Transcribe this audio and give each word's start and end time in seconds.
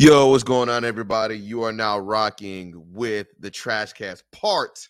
Yo, 0.00 0.28
what's 0.28 0.44
going 0.44 0.68
on, 0.68 0.84
everybody? 0.84 1.36
You 1.36 1.64
are 1.64 1.72
now 1.72 1.98
rocking 1.98 2.72
with 2.92 3.26
the 3.40 3.50
Trash 3.50 3.94
Cast 3.94 4.22
part 4.30 4.88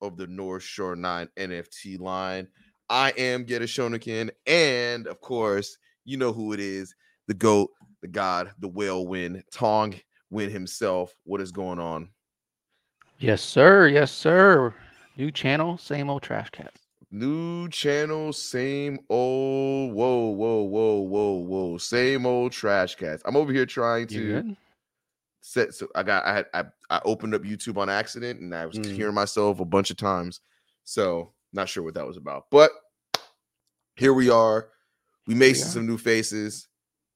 of 0.00 0.16
the 0.16 0.26
North 0.26 0.62
Shore 0.62 0.96
9 0.96 1.28
NFT 1.36 2.00
line. 2.00 2.48
I 2.88 3.10
am 3.18 3.44
Geta 3.44 3.66
Shonikin, 3.66 4.30
and 4.46 5.06
of 5.06 5.20
course, 5.20 5.76
you 6.06 6.16
know 6.16 6.32
who 6.32 6.54
it 6.54 6.60
is 6.60 6.94
the 7.28 7.34
GOAT, 7.34 7.68
the 8.00 8.08
God, 8.08 8.50
the 8.58 8.68
whale 8.68 9.06
win, 9.06 9.44
Tong 9.52 9.94
win 10.30 10.48
himself. 10.48 11.14
What 11.24 11.42
is 11.42 11.52
going 11.52 11.78
on? 11.78 12.08
Yes, 13.18 13.42
sir. 13.42 13.86
Yes, 13.86 14.10
sir. 14.10 14.74
New 15.18 15.30
channel, 15.30 15.76
same 15.76 16.08
old 16.08 16.22
Trash 16.22 16.48
Cast. 16.48 16.81
New 17.14 17.68
channel, 17.68 18.32
same 18.32 18.98
old. 19.10 19.92
Whoa, 19.92 20.30
whoa, 20.30 20.62
whoa, 20.62 21.00
whoa, 21.00 21.32
whoa. 21.34 21.76
Same 21.78 22.24
old 22.24 22.52
trash 22.52 22.94
cats. 22.94 23.22
I'm 23.26 23.36
over 23.36 23.52
here 23.52 23.66
trying 23.66 24.06
to 24.08 24.56
set. 25.42 25.74
So 25.74 25.88
I 25.94 26.02
got. 26.04 26.24
I 26.24 26.34
had. 26.36 26.46
I, 26.54 26.64
I 26.88 27.00
opened 27.04 27.34
up 27.34 27.42
YouTube 27.42 27.76
on 27.76 27.90
accident, 27.90 28.40
and 28.40 28.54
I 28.54 28.64
was 28.64 28.78
Mm. 28.78 28.92
hearing 28.94 29.14
myself 29.14 29.60
a 29.60 29.64
bunch 29.66 29.90
of 29.90 29.98
times. 29.98 30.40
So 30.84 31.32
not 31.52 31.68
sure 31.68 31.82
what 31.82 31.92
that 31.94 32.06
was 32.06 32.16
about, 32.16 32.46
but 32.50 32.70
here 33.96 34.14
we 34.14 34.30
are. 34.30 34.68
We 35.26 35.34
made 35.34 35.54
we 35.56 35.62
are. 35.62 35.66
some 35.66 35.86
new 35.86 35.98
faces. 35.98 36.66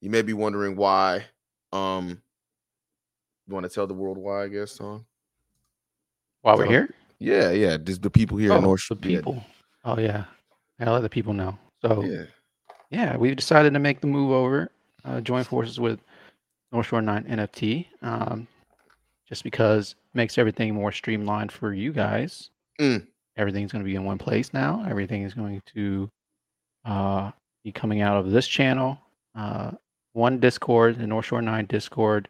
You 0.02 0.10
may 0.10 0.20
be 0.20 0.34
wondering 0.34 0.76
why. 0.76 1.24
Um, 1.72 2.20
you 3.48 3.54
want 3.54 3.64
to 3.64 3.70
tell 3.70 3.86
the 3.86 3.94
world 3.94 4.18
why? 4.18 4.44
I 4.44 4.48
guess, 4.48 4.76
Tom. 4.76 5.06
While 6.42 6.58
we're 6.58 6.66
So, 6.66 6.70
here? 6.70 6.90
Yeah, 7.18 7.50
yeah. 7.52 7.78
Just 7.78 8.02
the 8.02 8.10
people 8.10 8.36
here 8.36 8.52
oh, 8.52 8.56
in 8.56 8.62
North. 8.62 8.86
the 8.88 8.94
yeah, 8.96 9.16
people. 9.16 9.42
Oh, 9.86 9.98
yeah. 9.98 10.24
I 10.80 10.90
let 10.90 11.00
the 11.02 11.08
people 11.08 11.32
know. 11.32 11.56
So, 11.80 12.02
Yeah. 12.02 12.24
yeah, 12.90 13.16
we've 13.16 13.36
decided 13.36 13.72
to 13.72 13.78
make 13.78 14.00
the 14.00 14.08
move 14.08 14.32
over, 14.32 14.70
uh, 15.04 15.20
join 15.20 15.44
forces 15.44 15.78
with 15.78 16.00
North 16.72 16.86
Shore 16.86 17.00
9 17.00 17.24
NFT, 17.28 17.88
um, 18.02 18.48
just 19.28 19.44
because 19.44 19.92
it 19.92 20.14
makes 20.16 20.38
everything 20.38 20.74
more 20.74 20.90
streamlined 20.90 21.52
for 21.52 21.72
you 21.72 21.92
guys. 21.92 22.50
Mm. 22.80 23.06
Everything's 23.36 23.70
going 23.70 23.84
to 23.84 23.88
be 23.88 23.94
in 23.94 24.04
one 24.04 24.18
place 24.18 24.52
now. 24.52 24.84
Everything 24.88 25.22
is 25.22 25.34
going 25.34 25.62
to 25.74 26.10
uh, 26.84 27.30
be 27.62 27.70
coming 27.70 28.00
out 28.00 28.16
of 28.16 28.32
this 28.32 28.48
channel. 28.48 28.98
Uh, 29.36 29.70
one 30.14 30.40
Discord, 30.40 30.98
the 30.98 31.06
North 31.06 31.26
Shore 31.26 31.42
9 31.42 31.64
Discord, 31.66 32.28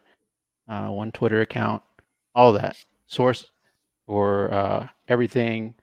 uh, 0.69 0.89
one 0.89 1.11
Twitter 1.11 1.41
account, 1.41 1.83
all 2.35 2.53
that. 2.53 2.77
Source 3.07 3.47
for 4.07 4.53
uh, 4.53 4.89
everything 5.09 5.75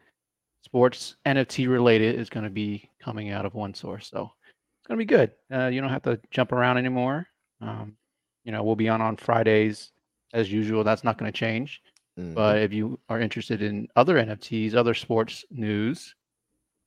sports 0.63 1.15
NFT 1.25 1.69
related 1.69 2.19
is 2.19 2.29
going 2.29 2.43
to 2.45 2.49
be 2.49 2.89
coming 2.99 3.29
out 3.31 3.45
of 3.45 3.53
one 3.53 3.73
source. 3.73 4.09
So 4.09 4.31
it's 4.79 4.87
going 4.87 4.97
to 4.97 5.01
be 5.01 5.05
good. 5.05 5.31
Uh, 5.51 5.67
you 5.67 5.81
don't 5.81 5.89
have 5.89 6.03
to 6.03 6.19
jump 6.31 6.51
around 6.51 6.77
anymore. 6.77 7.27
Um, 7.61 7.95
you 8.43 8.51
know, 8.51 8.63
we'll 8.63 8.75
be 8.75 8.89
on 8.89 9.01
on 9.01 9.17
Fridays 9.17 9.91
as 10.33 10.51
usual. 10.51 10.83
That's 10.83 11.03
not 11.03 11.17
going 11.17 11.31
to 11.31 11.37
change. 11.37 11.81
Mhm. 12.19 12.33
But 12.35 12.59
if 12.59 12.73
you 12.73 12.99
are 13.09 13.19
interested 13.19 13.61
in 13.61 13.87
other 13.95 14.17
NFTs, 14.17 14.75
other 14.75 14.93
sports 14.93 15.45
news, 15.49 16.13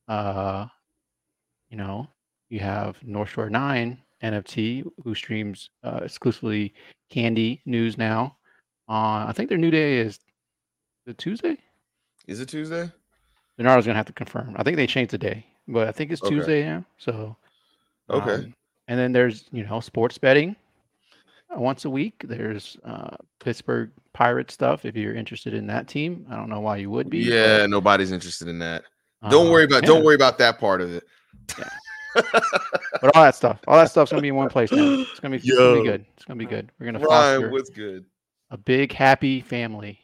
uh, 0.07 0.67
you 1.69 1.77
know, 1.77 2.07
you 2.49 2.59
have 2.59 2.95
North 3.03 3.29
Shore 3.29 3.49
Nine 3.49 4.01
NFT 4.23 4.83
who 5.03 5.13
streams 5.13 5.69
uh, 5.83 5.99
exclusively 6.03 6.73
Candy 7.09 7.61
news 7.65 7.97
now. 7.97 8.37
On 8.87 9.27
I 9.27 9.33
think 9.33 9.49
their 9.49 9.57
new 9.57 9.71
day 9.71 9.97
is 9.97 10.19
the 11.05 11.13
Tuesday. 11.13 11.57
is 12.25 12.39
it 12.39 12.47
Tuesday? 12.49 12.89
Bernardo's 13.57 13.85
gonna 13.85 13.97
have 13.97 14.05
to 14.07 14.13
confirm. 14.13 14.55
I 14.57 14.63
think 14.63 14.77
they 14.77 14.87
changed 14.87 15.11
the 15.11 15.17
day, 15.17 15.45
but 15.67 15.87
I 15.87 15.91
think 15.91 16.11
it's 16.11 16.21
Okay. 16.21 16.35
Tuesday 16.35 16.63
now. 16.65 16.85
So 16.97 17.35
Okay. 18.09 18.35
um, 18.35 18.53
and 18.87 18.99
then 18.99 19.11
there's 19.11 19.45
you 19.51 19.65
know 19.65 19.79
sports 19.79 20.17
betting 20.17 20.55
uh, 21.55 21.59
once 21.59 21.85
a 21.85 21.89
week. 21.89 22.23
There's 22.23 22.77
uh, 22.85 23.15
Pittsburgh 23.39 23.91
Pirate 24.13 24.49
stuff 24.51 24.85
if 24.85 24.95
you're 24.95 25.15
interested 25.15 25.53
in 25.53 25.67
that 25.67 25.87
team. 25.87 26.25
I 26.29 26.35
don't 26.35 26.49
know 26.49 26.59
why 26.61 26.77
you 26.77 26.89
would 26.91 27.09
be. 27.09 27.23
but, 27.23 27.33
Yeah, 27.33 27.65
nobody's 27.65 28.11
interested 28.11 28.47
in 28.47 28.59
that. 28.59 28.83
Don't 29.29 29.47
uh, 29.47 29.51
worry 29.51 29.63
about 29.65 29.83
yeah. 29.83 29.87
don't 29.87 30.03
worry 30.03 30.15
about 30.15 30.37
that 30.37 30.59
part 30.59 30.81
of 30.81 30.93
it. 30.93 31.03
Yeah. 31.57 31.69
But 33.01 33.15
all 33.15 33.23
that 33.23 33.35
stuff, 33.35 33.59
all 33.67 33.77
that 33.77 33.91
stuff's 33.91 34.11
gonna 34.11 34.21
be 34.23 34.29
in 34.29 34.35
one 34.35 34.49
place 34.49 34.71
now. 34.71 35.01
It's 35.01 35.19
gonna 35.19 35.37
be, 35.37 35.47
it's 35.47 35.55
gonna 35.57 35.81
be 35.81 35.83
good. 35.87 36.05
It's 36.15 36.25
gonna 36.25 36.37
be 36.37 36.45
good. 36.45 36.71
We're 36.79 36.87
gonna 36.87 36.99
Ryan, 36.99 37.41
foster 37.41 37.49
what's 37.51 37.69
good? 37.69 38.05
a 38.49 38.57
big 38.57 38.91
happy 38.91 39.41
family. 39.41 39.99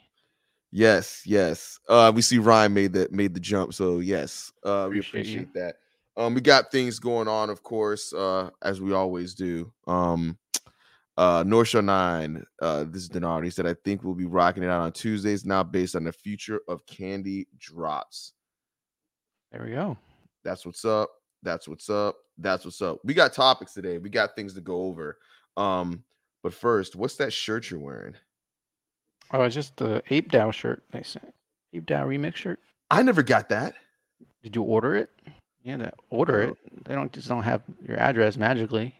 Yes, 0.76 1.22
yes. 1.24 1.80
Uh 1.88 2.12
we 2.14 2.24
see 2.24 2.40
Ryan 2.40 2.74
made 2.74 2.94
that 2.94 3.12
made 3.12 3.36
the 3.36 3.40
jump. 3.40 3.76
So 3.76 4.00
yes, 4.00 4.52
uh 4.64 4.88
we 4.90 5.02
Appreciate 5.02 5.54
that. 5.54 5.76
Um 6.18 6.34
we 6.34 6.42
got 6.42 6.72
things 6.72 6.98
going 6.98 7.28
on, 7.28 7.52
of 7.52 7.62
course, 7.62 8.12
uh, 8.12 8.50
as 8.64 8.82
we 8.82 8.92
always 8.92 9.36
do. 9.36 9.72
Um 9.86 10.36
uh 11.16 11.44
North 11.46 11.68
Shore 11.68 11.84
9, 11.84 12.44
uh 12.60 12.86
this 12.86 13.04
is 13.04 13.10
Denard. 13.10 13.44
He 13.44 13.52
said 13.52 13.68
I 13.68 13.76
think 13.86 14.04
we'll 14.04 14.16
be 14.16 14.26
rocking 14.26 14.64
it 14.64 14.70
out 14.70 14.82
on 14.82 14.92
Tuesdays 14.92 15.46
now 15.46 15.62
based 15.62 15.96
on 15.96 16.06
the 16.06 16.12
future 16.12 16.62
of 16.68 16.84
candy 16.88 17.48
drops. 17.60 18.34
There 19.52 19.64
we 19.64 19.74
go. 19.74 19.96
That's 20.44 20.66
what's 20.66 20.86
up. 20.86 21.12
That's 21.44 21.68
what's 21.68 21.92
up. 21.92 22.16
That's 22.40 22.66
what's 22.66 22.82
up. 22.82 22.98
We 23.04 23.14
got 23.14 23.32
topics 23.32 23.74
today. 23.74 24.00
We 24.00 24.10
got 24.10 24.36
things 24.36 24.56
to 24.56 24.62
go 24.62 24.82
over. 24.86 25.20
Um, 25.56 26.04
but 26.42 26.52
first, 26.52 26.96
what's 26.96 27.16
that 27.18 27.32
shirt 27.32 27.70
you're 27.70 27.80
wearing? 27.80 28.16
Oh, 29.34 29.44
it's 29.44 29.56
just 29.56 29.76
the 29.78 30.02
Ape 30.12 30.32
Dow 30.32 30.52
shirt. 30.52 30.84
They 30.92 31.04
sent 31.04 31.34
Ape 31.74 31.86
Dow 31.88 32.06
remix 32.06 32.36
shirt. 32.36 32.60
I 32.92 33.02
never 33.02 33.24
got 33.24 33.50
that. 33.50 33.74
Did 34.44 34.56
you 34.56 34.62
order 34.62 34.96
it? 34.96 35.10
Yeah, 35.64 35.78
to 35.78 35.92
order 36.10 36.44
Oh. 36.44 36.50
it. 36.52 36.86
They 36.86 36.94
don't 36.94 37.12
just 37.12 37.28
don't 37.28 37.44
have 37.44 37.62
your 37.88 37.98
address 38.00 38.38
magically. 38.38 38.94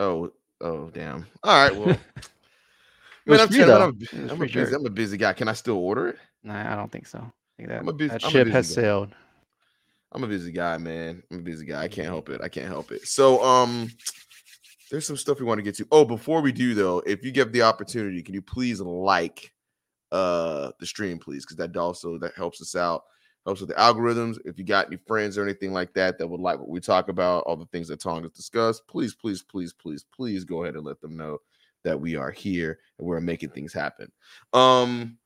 Oh, 0.00 0.30
oh, 0.60 0.90
damn. 0.90 1.26
All 1.42 1.62
right, 1.68 1.74
well, 1.74 1.86
man, 3.26 3.40
I'm 3.40 3.48
free, 3.48 3.58
telling 3.58 3.96
you. 4.00 4.08
I'm, 4.12 4.30
I'm 4.30 4.42
a 4.42 4.46
busy. 4.46 4.74
I'm 4.74 4.86
a 4.86 4.90
busy 4.90 5.16
guy. 5.16 5.32
Can 5.32 5.48
I 5.48 5.52
still 5.54 5.76
order 5.78 6.08
it? 6.08 6.18
Nah, 6.44 6.72
I 6.72 6.76
don't 6.76 6.90
think 6.92 7.06
so. 7.06 7.18
I 7.18 7.30
think 7.56 7.68
that, 7.70 7.96
busy- 7.96 8.08
that 8.08 8.24
I'm 8.24 8.28
a 8.28 8.30
ship 8.32 8.44
busy 8.46 8.52
has 8.52 8.68
guy. 8.68 8.82
sailed. 8.82 9.14
I'm 10.12 10.24
a 10.24 10.28
busy 10.28 10.52
guy, 10.52 10.78
man. 10.78 11.22
I'm 11.30 11.38
a 11.38 11.42
busy 11.42 11.66
guy. 11.66 11.82
I 11.82 11.88
can't 11.88 12.08
help 12.08 12.28
it. 12.30 12.40
I 12.42 12.48
can't 12.48 12.68
help 12.68 12.92
it. 12.92 13.06
So, 13.06 13.42
um, 13.44 13.88
there's 14.90 15.06
some 15.06 15.16
stuff 15.18 15.38
we 15.38 15.44
want 15.44 15.58
to 15.58 15.62
get 15.62 15.74
to. 15.76 15.86
Oh, 15.92 16.04
before 16.04 16.40
we 16.40 16.50
do 16.50 16.74
though, 16.74 17.00
if 17.06 17.24
you 17.24 17.30
get 17.30 17.52
the 17.52 17.62
opportunity, 17.62 18.22
can 18.22 18.34
you 18.34 18.40
please 18.42 18.80
like 18.80 19.52
uh 20.12 20.70
the 20.80 20.86
stream, 20.86 21.18
please? 21.18 21.44
Because 21.44 21.56
that 21.56 21.76
also 21.76 22.18
that 22.18 22.34
helps 22.34 22.60
us 22.60 22.74
out, 22.76 23.04
helps 23.44 23.60
with 23.60 23.70
the 23.70 23.76
algorithms. 23.76 24.38
If 24.44 24.58
you 24.58 24.64
got 24.64 24.86
any 24.86 24.96
friends 25.06 25.36
or 25.38 25.42
anything 25.44 25.72
like 25.72 25.92
that 25.94 26.18
that 26.18 26.26
would 26.26 26.40
like 26.40 26.58
what 26.58 26.68
we 26.68 26.80
talk 26.80 27.08
about, 27.08 27.44
all 27.44 27.56
the 27.56 27.66
things 27.66 27.88
that 27.88 28.00
Tong 28.00 28.22
has 28.22 28.32
discussed, 28.32 28.86
please, 28.88 29.14
please, 29.14 29.42
please, 29.42 29.72
please, 29.72 30.04
please 30.14 30.44
go 30.44 30.62
ahead 30.62 30.74
and 30.76 30.84
let 30.84 31.00
them 31.00 31.16
know 31.16 31.38
that 31.84 31.98
we 32.00 32.16
are 32.16 32.30
here 32.30 32.78
and 32.98 33.06
we're 33.06 33.20
making 33.20 33.50
things 33.50 33.72
happen. 33.72 34.10
Um, 34.52 35.18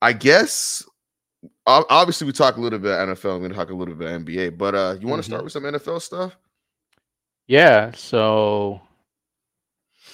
I 0.00 0.12
guess 0.12 0.84
obviously 1.66 2.26
we 2.26 2.32
talk 2.32 2.56
a 2.56 2.60
little 2.60 2.78
bit 2.78 2.90
NFL. 2.90 3.34
I'm 3.34 3.38
going 3.40 3.50
to 3.50 3.56
talk 3.56 3.70
a 3.70 3.74
little 3.74 3.94
bit 3.94 4.08
NBA, 4.08 4.58
but 4.58 4.74
uh, 4.74 4.96
you 5.00 5.06
want 5.08 5.22
to 5.22 5.26
Mhm. 5.26 5.32
start 5.32 5.44
with 5.44 5.52
some 5.52 5.64
NFL 5.64 6.00
stuff? 6.00 6.36
Yeah, 7.46 7.92
so 7.92 8.80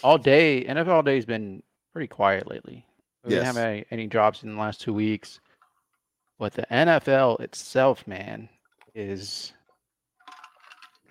all 0.03 0.19
day 0.19 0.65
NFL 0.65 0.89
all 0.89 1.03
day 1.03 1.17
has 1.17 1.27
been 1.27 1.63
pretty 1.93 2.07
quiet 2.09 2.49
lately. 2.49 2.85
We 3.29 3.35
didn't 3.35 3.47
have 3.47 3.57
any, 3.57 3.85
any 3.91 4.07
drops 4.07 4.43
in 4.43 4.55
the 4.55 4.61
last 4.61 4.81
two 4.81 4.95
weeks. 4.95 5.41
But 6.39 6.55
the 6.55 6.67
NFL 6.71 7.41
itself, 7.41 8.07
man, 8.07 8.49
is 8.95 9.53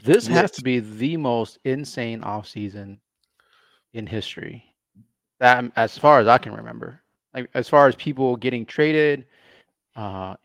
this 0.04 0.28
has 0.28 0.52
to 0.52 0.62
be 0.64 0.80
the 0.80 1.18
most 1.18 1.60
insane 1.66 2.22
offseason 2.22 3.00
in 3.94 4.08
history. 4.08 4.64
That 5.40 5.66
as 5.76 5.98
far 5.98 6.20
as 6.20 6.28
I 6.28 6.38
can 6.38 6.54
remember. 6.54 7.02
Like 7.34 7.50
as 7.54 7.68
far 7.68 7.88
as 7.88 7.96
people 7.96 8.36
getting 8.36 8.66
traded, 8.66 9.26
uh 9.96 10.36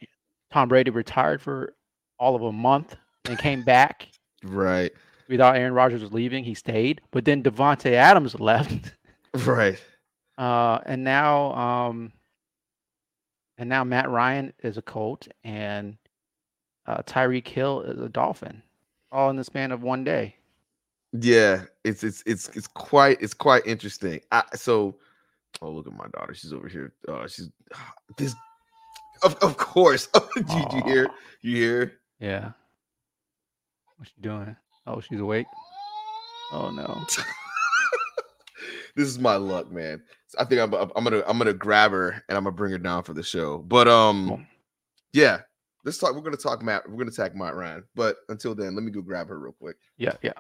Tom 0.51 0.69
Brady 0.69 0.91
retired 0.91 1.41
for 1.41 1.75
all 2.19 2.35
of 2.37 2.43
a 2.43 2.53
month 2.53 2.97
and 3.25 3.39
came 3.39 3.63
back. 3.65 4.09
Right, 4.45 4.91
We 5.29 5.37
thought 5.37 5.57
Aaron 5.57 5.73
Rodgers 5.73 6.03
was 6.03 6.13
leaving. 6.13 6.43
He 6.43 6.55
stayed, 6.55 7.01
but 7.13 7.25
then 7.25 7.43
Davante 7.43 7.93
Adams 7.93 8.39
left, 8.41 8.93
right. 9.47 9.81
Uh, 10.39 10.79
and 10.87 11.05
now, 11.05 11.53
um, 11.55 12.13
and 13.59 13.69
now 13.69 13.85
Matt 13.85 14.11
Ryan 14.11 14.53
is 14.63 14.77
a 14.79 14.83
Colt, 14.83 15.29
and 15.45 15.97
uh, 16.87 17.03
Tyreek 17.03 17.47
Hill 17.47 17.83
is 17.83 18.01
a 18.01 18.09
Dolphin, 18.09 18.63
all 19.11 19.31
in 19.31 19.37
the 19.37 19.45
span 19.45 19.73
of 19.73 19.83
one 19.83 20.05
day. 20.05 20.37
Yeah, 21.13 21.65
it's 21.85 22.03
it's 22.03 22.23
it's 22.25 22.49
it's 22.51 22.67
quite 22.67 23.21
it's 23.21 23.35
quite 23.35 23.67
interesting. 23.67 24.21
I, 24.33 24.45
so, 24.55 24.97
oh 25.61 25.71
look 25.71 25.87
at 25.87 25.93
my 25.93 26.07
daughter. 26.09 26.35
She's 26.35 26.53
over 26.53 26.69
here. 26.69 26.95
Uh, 27.07 27.27
she's 27.29 27.51
this. 28.17 28.35
Of, 29.23 29.37
of 29.37 29.57
course. 29.57 30.09
Did 30.35 30.51
you, 30.51 30.67
you 30.73 30.83
hear? 30.85 31.07
You 31.43 31.57
hear? 31.57 31.93
Yeah. 32.19 32.53
What's 33.97 34.11
she 34.11 34.21
doing? 34.21 34.57
Oh, 34.87 35.01
she's 35.01 35.21
awake. 35.21 35.47
Oh 36.53 36.71
no. 36.71 37.07
this 38.97 39.09
is 39.09 39.19
my 39.19 39.37
luck, 39.37 39.71
man. 39.71 40.03
I 40.39 40.45
think 40.45 40.61
I'm 40.61 40.73
I'm 40.75 41.05
gonna 41.05 41.23
I'm 41.27 41.39
gonna 41.39 41.53
grab 41.53 41.93
her 41.93 42.23
and 42.29 42.37
I'm 42.37 42.45
gonna 42.45 42.57
bring 42.57 42.73
her 42.73 42.79
down 42.79 43.03
for 43.03 43.15
the 43.15 43.23
show. 43.23 43.59
But 43.59 43.89
um, 43.89 44.47
yeah, 45.13 45.41
let's 45.85 45.99
talk. 45.99 46.15
We're 46.15 46.23
gonna 46.23 46.37
talk 46.37 46.63
Matt. 46.63 46.89
We're 46.89 46.99
gonna 46.99 47.11
attack 47.11 47.35
Matt 47.35 47.55
Ryan. 47.55 47.85
But 47.95 48.17
until 48.29 48.55
then, 48.55 48.75
let 48.75 48.85
me 48.85 48.91
go 48.91 49.03
grab 49.03 49.29
her 49.29 49.39
real 49.39 49.53
quick. 49.53 49.77
Yeah, 49.97 50.15
yeah. 50.23 50.33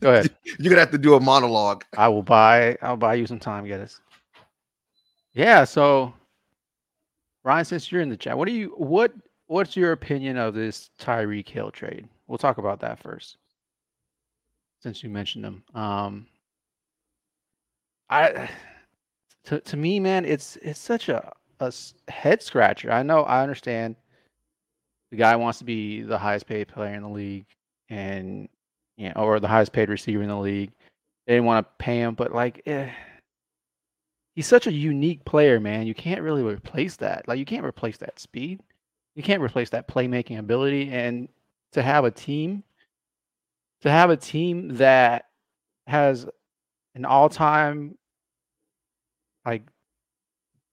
Go 0.00 0.12
ahead. 0.12 0.34
You're 0.58 0.70
gonna 0.70 0.80
have 0.80 0.90
to 0.92 0.98
do 0.98 1.14
a 1.14 1.20
monologue. 1.20 1.84
I 1.96 2.08
will 2.08 2.22
buy. 2.22 2.76
I'll 2.82 2.96
buy 2.96 3.14
you 3.14 3.26
some 3.26 3.40
time, 3.40 3.66
Geddes. 3.66 4.00
Yeah. 5.32 5.64
So, 5.64 6.14
Ryan, 7.44 7.64
since 7.64 7.90
you're 7.90 8.00
in 8.00 8.08
the 8.08 8.16
chat, 8.16 8.36
what 8.36 8.46
do 8.46 8.52
you 8.52 8.74
what 8.76 9.12
what's 9.46 9.76
your 9.76 9.92
opinion 9.92 10.36
of 10.36 10.54
this 10.54 10.90
Tyreek 11.00 11.48
Hill 11.48 11.70
trade? 11.70 12.08
We'll 12.26 12.38
talk 12.38 12.58
about 12.58 12.80
that 12.80 12.98
first, 13.02 13.36
since 14.80 15.02
you 15.02 15.10
mentioned 15.10 15.44
them. 15.44 15.62
Um, 15.74 16.26
I 18.08 18.48
to 19.44 19.60
to 19.60 19.76
me, 19.76 20.00
man, 20.00 20.24
it's 20.24 20.56
it's 20.62 20.80
such 20.80 21.08
a 21.08 21.32
a 21.60 21.72
head 22.08 22.42
scratcher. 22.42 22.92
I 22.92 23.02
know, 23.02 23.22
I 23.22 23.42
understand. 23.42 23.96
The 25.10 25.16
guy 25.16 25.36
wants 25.36 25.58
to 25.60 25.64
be 25.64 26.02
the 26.02 26.18
highest 26.18 26.46
paid 26.46 26.68
player 26.68 26.94
in 26.94 27.02
the 27.02 27.08
league, 27.08 27.46
and 27.88 28.48
you 28.96 29.08
know, 29.08 29.22
or 29.22 29.40
the 29.40 29.48
highest 29.48 29.72
paid 29.72 29.88
receiver 29.88 30.22
in 30.22 30.28
the 30.28 30.36
league. 30.36 30.72
They 31.26 31.34
didn't 31.34 31.46
want 31.46 31.66
to 31.66 31.84
pay 31.84 31.98
him, 31.98 32.14
but 32.14 32.32
like, 32.32 32.62
eh, 32.66 32.90
he's 34.34 34.46
such 34.46 34.66
a 34.66 34.72
unique 34.72 35.24
player, 35.24 35.58
man. 35.58 35.86
You 35.86 35.94
can't 35.94 36.22
really 36.22 36.42
replace 36.42 36.96
that. 36.96 37.26
Like, 37.26 37.38
you 37.38 37.44
can't 37.44 37.64
replace 37.64 37.96
that 37.98 38.20
speed. 38.20 38.60
You 39.16 39.22
can't 39.22 39.42
replace 39.42 39.70
that 39.70 39.88
playmaking 39.88 40.38
ability. 40.38 40.90
And 40.90 41.28
to 41.72 41.82
have 41.82 42.04
a 42.04 42.10
team, 42.10 42.62
to 43.82 43.90
have 43.90 44.10
a 44.10 44.16
team 44.16 44.76
that 44.76 45.26
has 45.86 46.26
an 46.96 47.04
all-time 47.04 47.96
like 49.44 49.62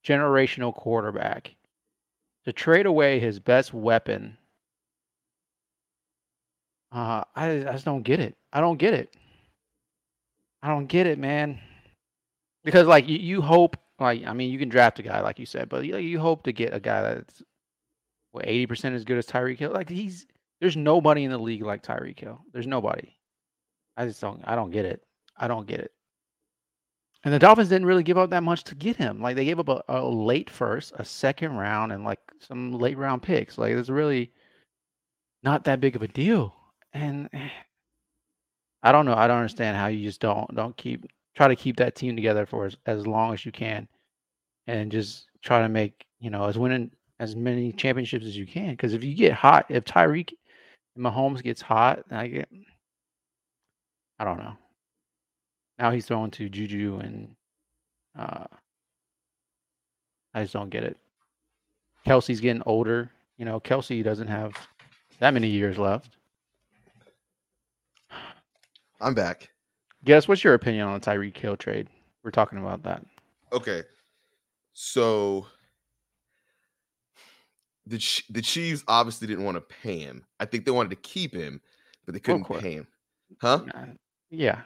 generational 0.03 0.73
quarterback 0.73 1.55
to 2.45 2.51
trade 2.51 2.87
away 2.87 3.19
his 3.19 3.39
best 3.39 3.73
weapon 3.73 4.35
uh, 6.93 7.23
I, 7.35 7.49
I 7.67 7.71
just 7.71 7.85
don't 7.85 8.03
get 8.03 8.19
it. 8.19 8.35
I 8.53 8.61
don't 8.61 8.77
get 8.77 8.93
it. 8.93 9.15
I 10.61 10.67
don't 10.67 10.85
get 10.85 11.07
it, 11.07 11.17
man. 11.17 11.59
Because 12.63 12.85
like 12.85 13.09
you, 13.09 13.17
you 13.17 13.41
hope, 13.41 13.75
like 13.99 14.25
I 14.25 14.33
mean, 14.33 14.51
you 14.51 14.59
can 14.59 14.69
draft 14.69 14.99
a 14.99 15.03
guy 15.03 15.19
like 15.21 15.39
you 15.39 15.45
said, 15.45 15.69
but 15.69 15.83
you, 15.85 15.97
you 15.97 16.19
hope 16.19 16.43
to 16.43 16.51
get 16.51 16.73
a 16.73 16.79
guy 16.79 17.01
that's 17.01 17.41
what 18.31 18.47
eighty 18.47 18.67
percent 18.67 18.95
as 18.95 19.03
good 19.03 19.17
as 19.17 19.25
Tyreek 19.25 19.57
Hill. 19.57 19.71
Like 19.71 19.89
he's 19.89 20.27
there's 20.61 20.77
nobody 20.77 21.23
in 21.23 21.31
the 21.31 21.37
league 21.37 21.63
like 21.63 21.83
Tyreek 21.83 22.19
Hill. 22.19 22.39
There's 22.53 22.67
nobody. 22.67 23.09
I 23.97 24.05
just 24.05 24.21
don't. 24.21 24.41
I 24.45 24.55
don't 24.55 24.71
get 24.71 24.85
it. 24.85 25.01
I 25.35 25.47
don't 25.47 25.67
get 25.67 25.79
it. 25.79 25.91
And 27.23 27.33
the 27.33 27.39
Dolphins 27.39 27.69
didn't 27.69 27.87
really 27.87 28.03
give 28.03 28.17
up 28.17 28.31
that 28.31 28.43
much 28.43 28.63
to 28.65 28.75
get 28.75 28.97
him. 28.97 29.21
Like 29.21 29.35
they 29.35 29.45
gave 29.45 29.59
up 29.59 29.69
a, 29.69 29.83
a 29.87 30.05
late 30.05 30.49
first, 30.49 30.93
a 30.97 31.05
second 31.05 31.53
round, 31.53 31.91
and 31.93 32.03
like 32.03 32.19
some 32.39 32.73
late 32.73 32.97
round 32.97 33.23
picks. 33.23 33.57
Like 33.57 33.73
it's 33.73 33.89
really 33.89 34.31
not 35.43 35.63
that 35.65 35.79
big 35.79 35.95
of 35.95 36.01
a 36.01 36.07
deal 36.07 36.53
and 36.93 37.29
eh, 37.33 37.49
I 38.83 38.91
don't 38.91 39.05
know. 39.05 39.15
I 39.15 39.27
don't 39.27 39.37
understand 39.37 39.77
how 39.77 39.87
you 39.87 40.05
just 40.05 40.21
don't 40.21 40.53
don't 40.55 40.75
keep 40.77 41.05
try 41.35 41.47
to 41.47 41.55
keep 41.55 41.77
that 41.77 41.95
team 41.95 42.15
together 42.15 42.45
for 42.45 42.65
as, 42.65 42.77
as 42.85 43.07
long 43.07 43.33
as 43.33 43.45
you 43.45 43.51
can, 43.51 43.87
and 44.67 44.91
just 44.91 45.27
try 45.41 45.61
to 45.61 45.69
make 45.69 46.05
you 46.19 46.29
know 46.29 46.45
as 46.45 46.57
winning 46.57 46.91
as 47.19 47.35
many 47.35 47.71
championships 47.71 48.25
as 48.25 48.37
you 48.37 48.45
can. 48.45 48.71
Because 48.71 48.93
if 48.93 49.03
you 49.03 49.15
get 49.15 49.33
hot, 49.33 49.65
if 49.69 49.85
Tyreek 49.85 50.33
Mahomes 50.97 51.43
gets 51.43 51.61
hot, 51.61 52.03
I 52.11 52.27
get 52.27 52.49
I 54.19 54.25
don't 54.25 54.37
know. 54.37 54.55
Now 55.83 55.91
he's 55.91 56.05
throwing 56.05 56.31
to 56.31 56.47
Juju 56.47 57.01
and 57.03 57.35
uh, 58.17 58.45
I 60.33 60.43
just 60.43 60.53
don't 60.53 60.69
get 60.69 60.85
it. 60.85 60.95
Kelce's 62.07 62.39
getting 62.39 62.63
older. 62.65 63.11
You 63.35 63.43
know, 63.43 63.59
Kelsey 63.59 64.01
doesn't 64.01 64.29
have 64.29 64.53
that 65.19 65.33
many 65.33 65.49
years 65.49 65.77
left. 65.77 66.15
I'm 69.01 69.13
back. 69.13 69.49
Guess 70.05 70.25
what's 70.29 70.41
your 70.41 70.53
opinion 70.53 70.87
on 70.87 70.97
the 70.97 71.05
Tyreek 71.05 71.35
Hill 71.35 71.57
trade? 71.57 71.89
We're 72.23 72.31
talking 72.31 72.59
about 72.59 72.83
that. 72.83 73.05
Okay. 73.51 73.83
So 74.71 75.47
the 77.85 77.97
the 78.29 78.41
Chiefs 78.41 78.85
obviously 78.87 79.27
didn't 79.27 79.43
want 79.43 79.57
to 79.57 79.75
pay 79.81 79.99
him. 79.99 80.23
I 80.39 80.45
think 80.45 80.63
they 80.63 80.71
wanted 80.71 80.91
to 80.91 80.95
keep 80.95 81.35
him, 81.35 81.59
but 82.05 82.13
they 82.13 82.21
couldn't 82.21 82.45
pay 82.45 82.75
him. 82.75 82.87
Huh? 83.41 83.65
Yeah. 84.31 84.61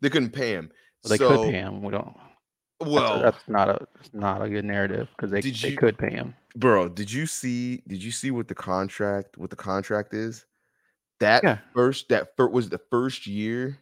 They 0.00 0.10
couldn't 0.10 0.30
pay 0.30 0.50
him. 0.50 0.70
Well, 1.02 1.10
they 1.10 1.16
so, 1.16 1.28
could 1.28 1.50
pay 1.50 1.52
him. 1.52 1.82
We 1.82 1.90
don't. 1.92 2.14
Well, 2.80 3.20
that's, 3.20 3.36
that's 3.38 3.48
not 3.48 3.68
a 3.70 3.86
that's 3.94 4.12
not 4.12 4.42
a 4.42 4.48
good 4.48 4.64
narrative 4.64 5.08
because 5.16 5.30
they 5.30 5.40
they 5.40 5.70
you, 5.70 5.76
could 5.76 5.96
pay 5.96 6.10
him. 6.10 6.34
Bro, 6.56 6.90
did 6.90 7.10
you 7.10 7.26
see? 7.26 7.82
Did 7.88 8.02
you 8.02 8.10
see 8.10 8.30
what 8.30 8.48
the 8.48 8.54
contract? 8.54 9.38
What 9.38 9.50
the 9.50 9.56
contract 9.56 10.12
is? 10.12 10.44
That 11.20 11.42
yeah. 11.42 11.58
first 11.74 12.08
that 12.10 12.36
first 12.36 12.52
was 12.52 12.68
the 12.68 12.80
first 12.90 13.26
year. 13.26 13.78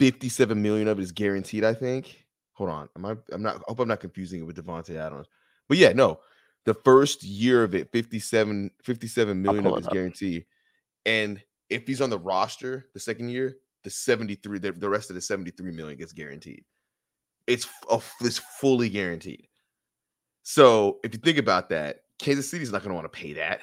57 0.00 0.60
million 0.60 0.88
of 0.88 0.98
it 0.98 1.02
is 1.02 1.12
guaranteed, 1.12 1.64
I 1.64 1.72
think. 1.72 2.24
Hold 2.54 2.70
on. 2.70 2.88
Am 2.96 3.06
I 3.06 3.16
I'm 3.32 3.42
not 3.42 3.56
I 3.56 3.60
hope 3.68 3.80
I'm 3.80 3.88
not 3.88 4.00
confusing 4.00 4.40
it 4.40 4.44
with 4.44 4.56
Davante 4.56 4.96
Adams. 4.96 5.26
But 5.68 5.78
yeah, 5.78 5.92
no. 5.92 6.20
The 6.66 6.74
first 6.74 7.22
year 7.22 7.62
of 7.62 7.74
it, 7.74 7.90
57, 7.92 8.70
57 8.82 9.42
million 9.42 9.66
of 9.66 9.76
it 9.76 9.80
is 9.80 9.86
guaranteed. 9.88 10.46
And 11.04 11.42
if 11.68 11.86
he's 11.86 12.00
on 12.00 12.10
the 12.10 12.18
roster 12.18 12.86
the 12.94 13.00
second 13.00 13.28
year, 13.28 13.56
the 13.84 13.90
73, 13.90 14.58
the, 14.58 14.72
the 14.72 14.88
rest 14.88 15.10
of 15.10 15.14
the 15.14 15.22
73 15.22 15.70
million 15.72 15.98
gets 15.98 16.12
guaranteed. 16.12 16.64
It's 17.46 17.68
a, 17.90 18.00
it's 18.20 18.38
fully 18.60 18.88
guaranteed. 18.88 19.48
So 20.42 20.98
if 21.04 21.14
you 21.14 21.20
think 21.20 21.38
about 21.38 21.68
that, 21.70 22.00
Kansas 22.18 22.48
City's 22.48 22.72
not 22.72 22.82
going 22.82 22.90
to 22.90 22.94
want 22.94 23.10
to 23.10 23.18
pay 23.18 23.34
that. 23.34 23.60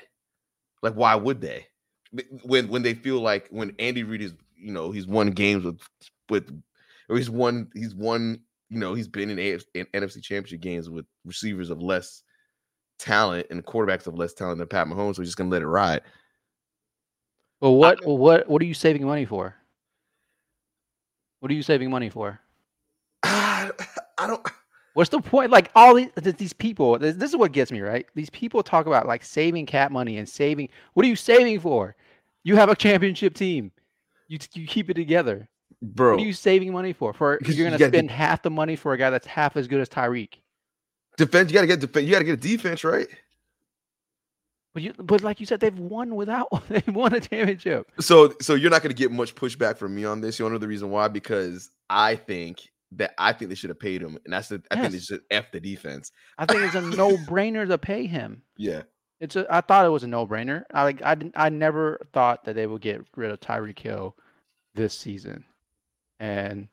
Like, 0.82 0.94
why 0.94 1.16
would 1.16 1.42
they? 1.42 1.68
when 2.44 2.68
when 2.68 2.84
they 2.84 2.94
feel 2.94 3.20
like 3.20 3.48
when 3.50 3.74
Andy 3.80 4.04
Reid 4.04 4.22
is 4.22 4.34
you 4.58 4.72
know 4.72 4.92
he's 4.92 5.08
won 5.08 5.32
games 5.32 5.64
with 5.64 5.80
with 6.30 6.62
or 7.10 7.18
he's 7.18 7.30
won 7.30 7.70
he's 7.74 7.96
won 7.96 8.40
you 8.70 8.80
know 8.80 8.94
he's 8.94 9.08
been 9.08 9.30
in, 9.30 9.38
AFC, 9.38 9.64
in 9.74 9.86
NFC 9.94 10.22
Championship 10.22 10.62
games 10.62 10.90
with 10.90 11.06
receivers 11.26 11.70
of 11.70 11.82
less 11.82 12.24
talent 13.00 13.48
and 13.50 13.66
quarterbacks 13.66 14.08
of 14.08 14.18
less 14.18 14.34
talent 14.34 14.60
than 14.60 14.68
Pat 14.68 14.88
Mahomes. 14.88 15.16
So 15.16 15.22
he's 15.22 15.30
just 15.30 15.38
gonna 15.38 15.50
let 15.50 15.62
it 15.62 15.68
ride. 15.68 16.02
Well, 17.62 17.76
what 17.76 18.00
I, 18.04 18.10
what 18.10 18.50
what 18.50 18.62
are 18.62 18.66
you 18.66 18.74
saving 18.74 19.06
money 19.06 19.26
for? 19.26 19.56
What 21.42 21.50
are 21.50 21.56
you 21.56 21.64
saving 21.64 21.90
money 21.90 22.10
for? 22.10 22.40
I, 23.24 23.72
don't. 24.20 24.48
What's 24.94 25.10
the 25.10 25.20
point? 25.20 25.50
Like 25.52 25.72
all 25.76 25.96
these 25.96 26.10
these 26.16 26.54
people, 26.54 27.00
this, 27.00 27.16
this, 27.16 27.32
is 27.32 27.36
what 27.36 27.52
gets 27.52 27.72
me 27.72 27.82
right. 27.82 28.06
These 28.14 28.30
people 28.30 28.62
talk 28.62 28.86
about 28.86 29.08
like 29.08 29.24
saving 29.24 29.66
cap 29.66 29.92
money 29.92 30.18
and 30.18 30.30
saving. 30.30 30.70
What 30.94 31.06
are 31.06 31.10
you 31.10 31.16
saving 31.16 31.60
for? 31.62 31.96
You 32.44 32.56
have 32.58 32.70
a 32.70 32.76
championship 32.76 33.34
team. 33.34 33.72
You 34.28 34.38
you 34.54 34.68
keep 34.68 34.90
it 34.92 34.94
together, 34.94 35.50
bro. 35.82 36.12
What 36.12 36.22
are 36.22 36.26
you 36.26 36.34
saving 36.34 36.72
money 36.74 36.94
for? 36.94 37.12
For 37.12 37.40
you're 37.46 37.66
gonna 37.66 37.84
you 37.84 37.90
spend 37.90 38.10
get, 38.10 38.16
half 38.16 38.44
the 38.44 38.52
money 38.52 38.76
for 38.76 38.94
a 38.94 38.98
guy 38.98 39.10
that's 39.10 39.26
half 39.26 39.58
as 39.58 39.68
good 39.68 39.82
as 39.82 39.90
Tyreek. 39.90 40.34
Defense. 41.18 41.50
You 41.50 41.56
gotta 41.56 41.68
get 41.68 41.80
defense. 41.80 42.06
You 42.06 42.12
gotta 42.12 42.26
get 42.26 42.34
a 42.34 42.38
defense 42.38 42.84
right. 42.84 43.08
But 44.74 44.84
you, 44.84 44.94
but 44.94 45.22
like 45.22 45.40
you 45.40 45.46
said, 45.46 45.60
they've 45.60 45.78
won 45.78 46.16
without 46.16 46.48
they 46.70 46.84
won 46.88 47.14
a 47.14 47.20
championship. 47.20 47.92
So, 48.00 48.34
so 48.42 48.56
you're 48.56 48.72
not 48.72 48.82
going 48.82 48.96
to 48.96 48.98
get 48.98 49.12
much 49.12 49.36
pushback 49.36 49.78
from 49.78 49.96
me 49.96 50.06
on 50.06 50.22
this. 50.22 50.40
You 50.40 50.50
know 50.50 50.58
the 50.58 50.68
reason 50.68 50.90
why? 50.90 51.08
Because 51.10 51.70
I 51.90 52.16
think 52.16 52.72
that 52.94 53.14
I 53.18 53.34
think 53.34 53.50
they 53.50 53.56
should 53.56 53.70
have 53.70 53.80
paid 53.80 54.02
him, 54.02 54.18
and 54.24 54.34
that's 54.34 54.50
the 54.50 54.62
I 54.72 54.76
yes. 54.76 54.82
think 54.82 54.94
they 54.94 55.00
should 55.00 55.22
f 55.30 55.52
the 55.52 55.60
defense. 55.60 56.12
I 56.38 56.46
think 56.46 56.62
it's 56.62 56.76
a 56.76 56.82
no 56.98 57.18
brainer 57.18 57.68
to 57.68 57.78
pay 57.78 58.06
him. 58.06 58.44
Yeah, 58.58 58.84
it's 59.20 59.36
a. 59.36 59.46
I 59.50 59.62
thought 59.62 59.86
it 59.86 59.90
was 59.90 60.04
a 60.04 60.08
no 60.08 60.26
brainer. 60.26 60.64
I 60.74 60.84
like 60.84 61.02
I 61.04 61.16
didn't. 61.16 61.36
I 61.38 61.50
never 61.50 62.06
thought 62.14 62.46
that 62.46 62.56
they 62.56 62.68
would 62.68 62.82
get 62.82 63.06
rid 63.16 63.32
of 63.32 63.40
Tyreek 63.40 63.80
Hill 63.80 64.16
this 64.76 64.98
season, 64.98 65.44
and 66.20 66.68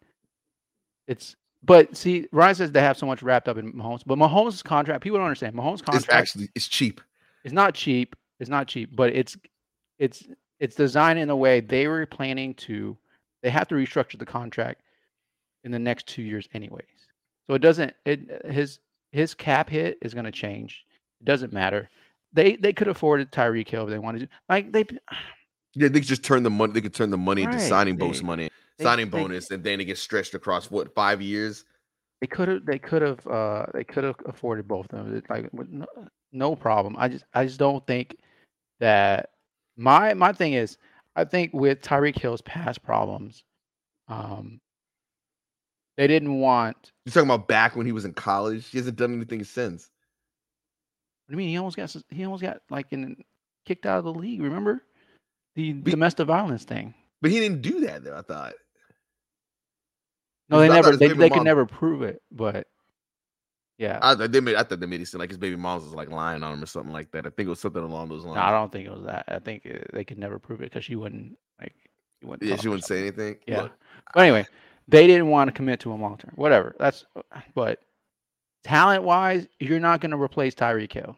it's. 1.06 1.36
But 1.64 1.96
see, 1.96 2.28
Ryan 2.30 2.54
says 2.54 2.70
they 2.70 2.80
have 2.80 2.96
so 2.96 3.06
much 3.06 3.20
wrapped 3.20 3.48
up 3.48 3.58
in 3.58 3.72
Mahomes, 3.72 4.02
but 4.06 4.16
Mahomes' 4.16 4.62
contract. 4.62 5.02
People 5.02 5.18
don't 5.18 5.26
understand. 5.26 5.54
Mahomes' 5.54 5.82
contract 5.82 6.04
it's 6.04 6.08
actually 6.08 6.48
it's 6.54 6.68
cheap. 6.68 7.00
It's 7.44 7.54
not 7.54 7.74
cheap. 7.74 8.16
It's 8.40 8.50
not 8.50 8.68
cheap, 8.68 8.94
but 8.94 9.14
it's 9.14 9.36
it's 9.98 10.24
it's 10.60 10.76
designed 10.76 11.18
in 11.18 11.30
a 11.30 11.36
way 11.36 11.60
they 11.60 11.88
were 11.88 12.06
planning 12.06 12.54
to. 12.54 12.96
They 13.42 13.50
have 13.50 13.68
to 13.68 13.74
restructure 13.74 14.18
the 14.18 14.26
contract 14.26 14.82
in 15.64 15.70
the 15.70 15.78
next 15.78 16.06
two 16.06 16.22
years, 16.22 16.48
anyways. 16.54 16.84
So 17.46 17.54
it 17.54 17.60
doesn't. 17.60 17.94
It 18.04 18.46
his 18.46 18.78
his 19.12 19.34
cap 19.34 19.70
hit 19.70 19.98
is 20.02 20.14
going 20.14 20.26
to 20.26 20.32
change. 20.32 20.84
It 21.20 21.24
doesn't 21.24 21.52
matter. 21.52 21.90
They 22.32 22.56
they 22.56 22.72
could 22.72 22.88
afford 22.88 23.30
Tyreek 23.32 23.68
Hill 23.68 23.84
if 23.84 23.90
they 23.90 23.98
wanted 23.98 24.20
to. 24.20 24.28
Like 24.48 24.72
they. 24.72 24.84
Yeah, 25.74 25.88
they 25.88 26.00
could 26.00 26.08
just 26.08 26.24
turn 26.24 26.42
the 26.42 26.50
money. 26.50 26.72
They 26.72 26.80
could 26.80 26.94
turn 26.94 27.10
the 27.10 27.18
money 27.18 27.44
right. 27.44 27.54
into 27.54 27.64
signing 27.64 27.96
they, 27.96 28.06
bonus 28.06 28.22
money, 28.22 28.50
they, 28.78 28.84
signing 28.84 29.10
they, 29.10 29.18
bonus, 29.18 29.50
and 29.50 29.62
then 29.62 29.80
it 29.80 29.84
gets 29.84 30.00
stretched 30.00 30.34
across 30.34 30.70
what 30.70 30.92
five 30.92 31.22
years. 31.22 31.66
They 32.20 32.26
could 32.26 32.48
have. 32.48 32.66
They 32.66 32.78
could 32.78 33.02
have. 33.02 33.26
Uh, 33.26 33.66
they 33.72 33.84
could 33.84 34.04
have 34.04 34.16
afforded 34.26 34.66
both 34.66 34.92
of 34.92 35.06
them. 35.06 35.22
Like 35.28 35.52
no, 35.52 35.86
no 36.32 36.56
problem. 36.56 36.96
I 36.98 37.08
just. 37.08 37.24
I 37.34 37.44
just 37.44 37.58
don't 37.58 37.86
think 37.86 38.16
that 38.80 39.30
my 39.76 40.14
my 40.14 40.32
thing 40.32 40.54
is. 40.54 40.78
I 41.16 41.24
think 41.24 41.52
with 41.52 41.80
Tyreek 41.80 42.18
Hill's 42.18 42.42
past 42.42 42.82
problems, 42.82 43.42
um, 44.08 44.60
they 45.96 46.06
didn't 46.06 46.38
want. 46.40 46.92
You're 47.04 47.12
talking 47.12 47.28
about 47.28 47.48
back 47.48 47.76
when 47.76 47.86
he 47.86 47.92
was 47.92 48.04
in 48.04 48.14
college. 48.14 48.68
He 48.68 48.78
hasn't 48.78 48.96
done 48.96 49.14
anything 49.14 49.42
since. 49.44 49.90
What 51.26 51.32
do 51.32 51.34
you 51.34 51.38
mean? 51.38 51.48
He 51.50 51.56
almost 51.58 51.76
got 51.76 51.94
he 52.10 52.24
almost 52.24 52.42
got 52.42 52.62
like 52.70 52.86
in 52.90 53.16
kicked 53.66 53.84
out 53.84 53.98
of 53.98 54.04
the 54.04 54.14
league. 54.14 54.40
Remember 54.40 54.82
the 55.54 55.72
Be, 55.72 55.90
domestic 55.90 56.26
violence 56.26 56.64
thing. 56.64 56.94
But 57.20 57.30
he 57.30 57.40
didn't 57.40 57.62
do 57.62 57.80
that 57.80 58.02
though. 58.02 58.16
I 58.16 58.22
thought. 58.22 58.54
No, 60.48 60.60
they 60.60 60.68
never. 60.68 60.96
They, 60.96 61.08
they 61.08 61.30
could 61.30 61.42
never 61.44 61.66
prove 61.66 62.02
it, 62.02 62.22
but 62.32 62.66
yeah. 63.76 63.98
I 64.02 64.14
thought 64.14 64.32
they 64.32 64.40
made. 64.40 64.56
I 64.56 64.62
thought 64.62 64.80
they 64.80 64.86
made 64.86 65.00
it 65.00 65.06
seem 65.06 65.18
like 65.20 65.28
his 65.30 65.38
baby 65.38 65.56
mom's 65.56 65.84
was 65.84 65.94
like 65.94 66.10
lying 66.10 66.42
on 66.42 66.54
him 66.54 66.62
or 66.62 66.66
something 66.66 66.92
like 66.92 67.10
that. 67.12 67.26
I 67.26 67.30
think 67.30 67.46
it 67.46 67.50
was 67.50 67.60
something 67.60 67.82
along 67.82 68.08
those 68.08 68.24
No, 68.24 68.30
lines. 68.30 68.40
I 68.42 68.50
don't 68.50 68.72
think 68.72 68.86
it 68.86 68.92
was 68.92 69.04
that. 69.04 69.24
I 69.28 69.38
think 69.38 69.66
uh, 69.66 69.78
they 69.92 70.04
could 70.04 70.18
never 70.18 70.38
prove 70.38 70.60
it 70.60 70.64
because 70.70 70.84
she 70.84 70.96
wouldn't 70.96 71.36
like. 71.60 71.74
She 72.20 72.26
wouldn't. 72.26 72.48
yeah, 72.48 72.56
she 72.56 72.68
wouldn't 72.68 72.84
say 72.86 73.00
anything. 73.00 73.36
Yeah. 73.46 73.62
Look, 73.62 73.72
But 74.14 74.20
anyway, 74.22 74.46
they 74.88 75.06
didn't 75.06 75.28
want 75.28 75.48
to 75.48 75.52
commit 75.52 75.80
to 75.80 75.92
him 75.92 76.00
long 76.02 76.16
term. 76.16 76.32
Whatever. 76.34 76.74
That's. 76.78 77.04
But 77.54 77.80
talent 78.64 79.04
wise, 79.04 79.46
you're 79.60 79.78
not 79.80 80.00
going 80.00 80.10
to 80.12 80.20
replace 80.20 80.54
Tyreek 80.54 80.92
Hill. 80.92 81.14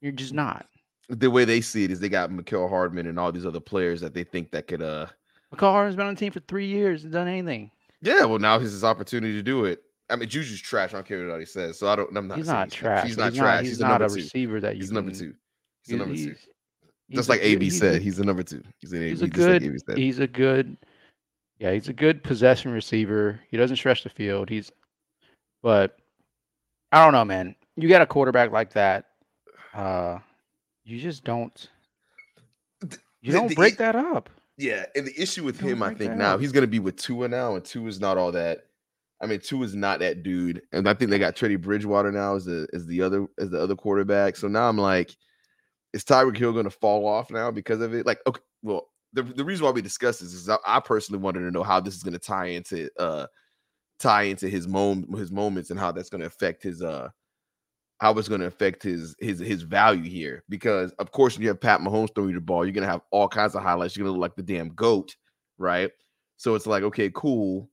You're 0.00 0.12
just 0.12 0.34
not. 0.34 0.66
the 1.08 1.30
way 1.30 1.44
they 1.44 1.60
see 1.60 1.84
it 1.84 1.90
is 1.92 2.00
they 2.00 2.08
got 2.08 2.30
Mecole 2.30 2.68
Hardman 2.68 3.06
and 3.06 3.18
all 3.18 3.30
these 3.32 3.46
other 3.46 3.60
players 3.60 4.00
that 4.00 4.14
they 4.14 4.24
think 4.24 4.50
that 4.50 4.66
could. 4.66 4.82
uh 4.82 5.06
Mecole 5.54 5.70
Hardman's 5.72 5.96
been 5.96 6.06
on 6.06 6.14
the 6.14 6.18
team 6.18 6.32
for 6.32 6.40
three 6.40 6.66
years 6.66 7.04
and 7.04 7.12
done 7.12 7.28
anything. 7.28 7.70
Yeah, 8.02 8.24
well 8.24 8.38
now 8.38 8.58
he's 8.58 8.72
his 8.72 8.84
opportunity 8.84 9.32
to 9.34 9.42
do 9.42 9.64
it. 9.64 9.82
I 10.10 10.16
mean, 10.16 10.28
Juju's 10.28 10.60
trash. 10.60 10.90
I 10.90 10.94
don't 10.98 11.06
care 11.06 11.26
what 11.26 11.40
he 11.40 11.46
says. 11.46 11.78
So 11.78 11.88
I 11.88 11.96
don't. 11.96 12.14
I'm 12.16 12.28
not. 12.28 12.36
he's 12.36 12.48
not 12.48 12.70
trash. 12.70 13.06
He's 13.06 13.16
not 13.16 13.32
trash. 13.34 13.62
He's, 13.62 13.70
He's, 13.70 13.80
a 13.80 13.84
not 13.84 14.02
a 14.02 14.08
receiver 14.08 14.60
that 14.60 14.74
you. 14.76 14.82
He's 14.82 14.92
number 14.92 15.12
two. 15.12 15.34
He's 15.84 15.94
a 15.94 15.98
number 15.98 16.14
two. 16.14 16.20
he's- 16.20 16.46
he's 17.08 17.16
Just 17.16 17.28
like 17.28 17.40
AB 17.42 17.70
said, 17.70 18.02
he's 18.02 18.18
a 18.18 18.24
number 18.24 18.42
two. 18.42 18.62
He's 18.80 18.92
an 18.92 18.98
AB. 19.02 19.08
he's 19.10 19.22
a 19.22 19.28
just 19.28 19.38
like 19.38 19.62
good 19.62 19.98
he's 19.98 20.18
a 20.18 20.26
good 20.26 20.76
yeah 21.58 21.70
he's 21.72 21.88
a 21.88 21.92
good 21.92 22.22
possession 22.24 22.72
receiver 22.72 23.38
he 23.50 23.56
doesn't 23.56 23.76
stretch 23.76 24.02
the 24.02 24.08
field 24.10 24.48
he's 24.48 24.72
but 25.62 25.96
i 26.90 27.04
don't 27.04 27.12
know 27.12 27.24
man 27.24 27.54
you 27.76 27.88
got 27.88 28.02
a 28.02 28.06
quarterback 28.06 28.50
like 28.50 28.72
that 28.72 29.04
uh 29.74 30.18
you 30.84 30.98
just 31.00 31.22
don't 31.22 31.68
you 33.20 33.32
don't 33.32 33.54
break 33.54 33.76
that 33.76 33.94
up 33.94 34.28
Yeah, 34.62 34.86
and 34.94 35.06
the 35.06 35.20
issue 35.20 35.42
with 35.42 35.58
Don't 35.58 35.70
him, 35.70 35.82
I 35.82 35.88
think 35.88 36.10
that 36.10 36.16
now 36.16 36.38
he's 36.38 36.52
going 36.52 36.62
to 36.62 36.68
be 36.68 36.78
with 36.78 36.96
Tua 36.96 37.26
now, 37.26 37.56
and 37.56 37.64
Tua 37.64 37.88
is 37.88 38.00
not 38.00 38.16
all 38.16 38.30
that. 38.30 38.60
I 39.20 39.26
mean, 39.26 39.40
Tua 39.40 39.64
is 39.64 39.74
not 39.74 39.98
that 39.98 40.22
dude, 40.22 40.62
and 40.72 40.88
I 40.88 40.94
think 40.94 41.10
they 41.10 41.18
got 41.18 41.34
Teddy 41.34 41.56
Bridgewater 41.56 42.12
now 42.12 42.36
as 42.36 42.44
the 42.44 42.68
as 42.72 42.86
the 42.86 43.02
other 43.02 43.26
as 43.40 43.50
the 43.50 43.60
other 43.60 43.74
quarterback. 43.74 44.36
So 44.36 44.46
now 44.46 44.68
I'm 44.68 44.78
like, 44.78 45.16
is 45.92 46.04
Tyreek 46.04 46.36
Hill 46.36 46.52
going 46.52 46.64
to 46.64 46.70
fall 46.70 47.08
off 47.08 47.28
now 47.28 47.50
because 47.50 47.80
of 47.80 47.92
it? 47.92 48.06
Like, 48.06 48.20
okay, 48.24 48.40
well, 48.62 48.88
the 49.12 49.24
the 49.24 49.44
reason 49.44 49.64
why 49.64 49.72
we 49.72 49.82
discuss 49.82 50.20
this 50.20 50.32
is 50.32 50.48
I, 50.48 50.58
I 50.64 50.78
personally 50.78 51.20
wanted 51.20 51.40
to 51.40 51.50
know 51.50 51.64
how 51.64 51.80
this 51.80 51.96
is 51.96 52.04
going 52.04 52.14
to 52.14 52.20
tie 52.20 52.46
into 52.46 52.88
uh 53.00 53.26
tie 53.98 54.22
into 54.22 54.48
his 54.48 54.68
moment 54.68 55.18
his 55.18 55.32
moments 55.32 55.70
and 55.70 55.78
how 55.80 55.90
that's 55.90 56.08
going 56.08 56.20
to 56.20 56.26
affect 56.26 56.62
his 56.62 56.82
uh 56.82 57.08
how 58.02 58.12
it's 58.14 58.26
going 58.26 58.40
to 58.40 58.48
affect 58.48 58.82
his 58.82 59.14
his 59.20 59.38
his 59.38 59.62
value 59.62 60.10
here 60.10 60.42
because 60.48 60.90
of 60.98 61.12
course 61.12 61.36
when 61.36 61.42
you 61.42 61.48
have 61.48 61.60
Pat 61.60 61.80
Mahomes 61.80 62.12
throwing 62.12 62.30
you 62.30 62.34
the 62.34 62.40
ball 62.40 62.66
you're 62.66 62.72
going 62.72 62.84
to 62.84 62.90
have 62.90 63.02
all 63.12 63.28
kinds 63.28 63.54
of 63.54 63.62
highlights. 63.62 63.96
You're 63.96 64.02
going 64.04 64.12
to 64.12 64.18
look 64.18 64.28
like 64.28 64.34
the 64.34 64.42
damn 64.42 64.70
goat 64.70 65.14
right? 65.56 65.92
So 66.36 66.56
it's 66.56 66.66
like 66.66 66.82
okay 66.82 67.12
cool. 67.14 67.70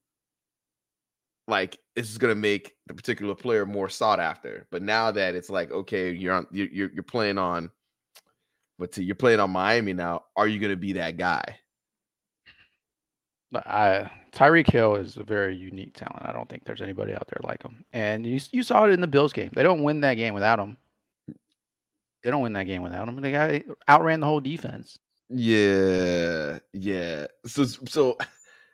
Like 1.48 1.80
this 1.96 2.12
is 2.12 2.20
going 2.20 2.30
to 2.30 2.40
make 2.40 2.76
the 2.86 2.94
particular 2.94 3.34
player 3.34 3.66
more 3.66 3.90
sought 3.90 4.20
after. 4.20 4.68
But 4.70 4.84
now 4.84 5.10
that 5.10 5.34
it's 5.34 5.50
like 5.50 5.72
okay 5.72 6.12
you're 6.12 6.36
on 6.36 6.46
you're 6.52 6.68
you're, 6.68 6.92
you're 6.94 7.04
playing 7.04 7.40
on 7.40 7.72
but 8.78 8.96
you're 9.00 9.16
playing 9.16 9.40
on 9.40 9.50
Miami 9.50 9.94
now 9.94 10.26
are 10.36 10.48
you 10.48 10.60
going 10.60 10.70
to 10.70 10.78
be 10.78 10.94
that 10.94 11.18
guy 11.18 11.58
I 13.54 13.58
uh, 13.60 14.08
Tyreek 14.32 14.70
Hill 14.72 14.96
is 14.96 15.18
a 15.18 15.24
very 15.24 15.56
unique 15.56 15.94
talent. 15.96 16.26
I 16.26 16.32
don't 16.32 16.48
think 16.50 16.66
there's 16.66 16.82
anybody 16.82 17.14
out 17.14 17.28
there 17.28 17.42
like 17.44 17.64
him. 17.64 17.84
And 17.94 18.26
you 18.26 18.40
you 18.52 18.64
saw 18.64 18.86
it 18.86 18.92
in 18.92 19.02
the 19.02 19.08
Bills 19.08 19.34
game. 19.34 19.50
They 19.54 19.64
don't 19.64 19.84
win 19.84 20.02
that 20.02 20.16
game 20.16 20.34
without 20.34 20.60
him. 20.60 20.78
They 22.24 22.32
don't 22.32 22.42
win 22.44 22.54
that 22.54 22.66
game 22.66 22.84
without 22.84 23.08
him. 23.08 23.22
They 23.22 23.32
got 23.32 23.62
outran 23.88 24.20
the 24.20 24.28
whole 24.28 24.42
defense. 24.42 25.00
Yeah, 25.30 26.60
yeah. 26.74 27.28
So 27.46 27.66
so 27.66 28.18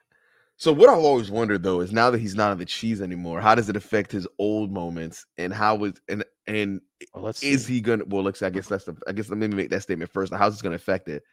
so 0.58 0.72
what 0.74 0.90
I've 0.90 1.00
always 1.00 1.30
wondered 1.32 1.64
though 1.64 1.82
is 1.82 1.92
now 1.92 2.12
that 2.12 2.20
he's 2.20 2.36
not 2.36 2.52
on 2.52 2.58
the 2.58 2.66
cheese 2.66 3.02
anymore, 3.02 3.42
how 3.42 3.56
does 3.56 3.70
it 3.70 3.76
affect 3.76 4.12
his 4.12 4.28
old 4.40 4.72
moments 4.72 5.26
and 5.38 5.54
how 5.54 5.76
was 5.76 5.94
and 6.08 6.24
and 6.48 6.82
Well, 7.14 7.24
let's 7.24 7.44
is 7.44 7.66
see. 7.66 7.74
he 7.76 7.82
gonna 7.82 8.06
well 8.08 8.24
let's 8.24 8.42
I 8.42 8.50
guess 8.50 8.68
that's 8.68 8.86
the 8.86 8.96
I 9.08 9.12
guess 9.12 9.30
let 9.30 9.38
me 9.38 9.48
make 9.48 9.70
that 9.70 9.84
statement 9.84 10.12
first. 10.12 10.34
How's 10.34 10.54
this 10.54 10.62
gonna 10.62 10.76
affect 10.76 11.08
it? 11.10 11.24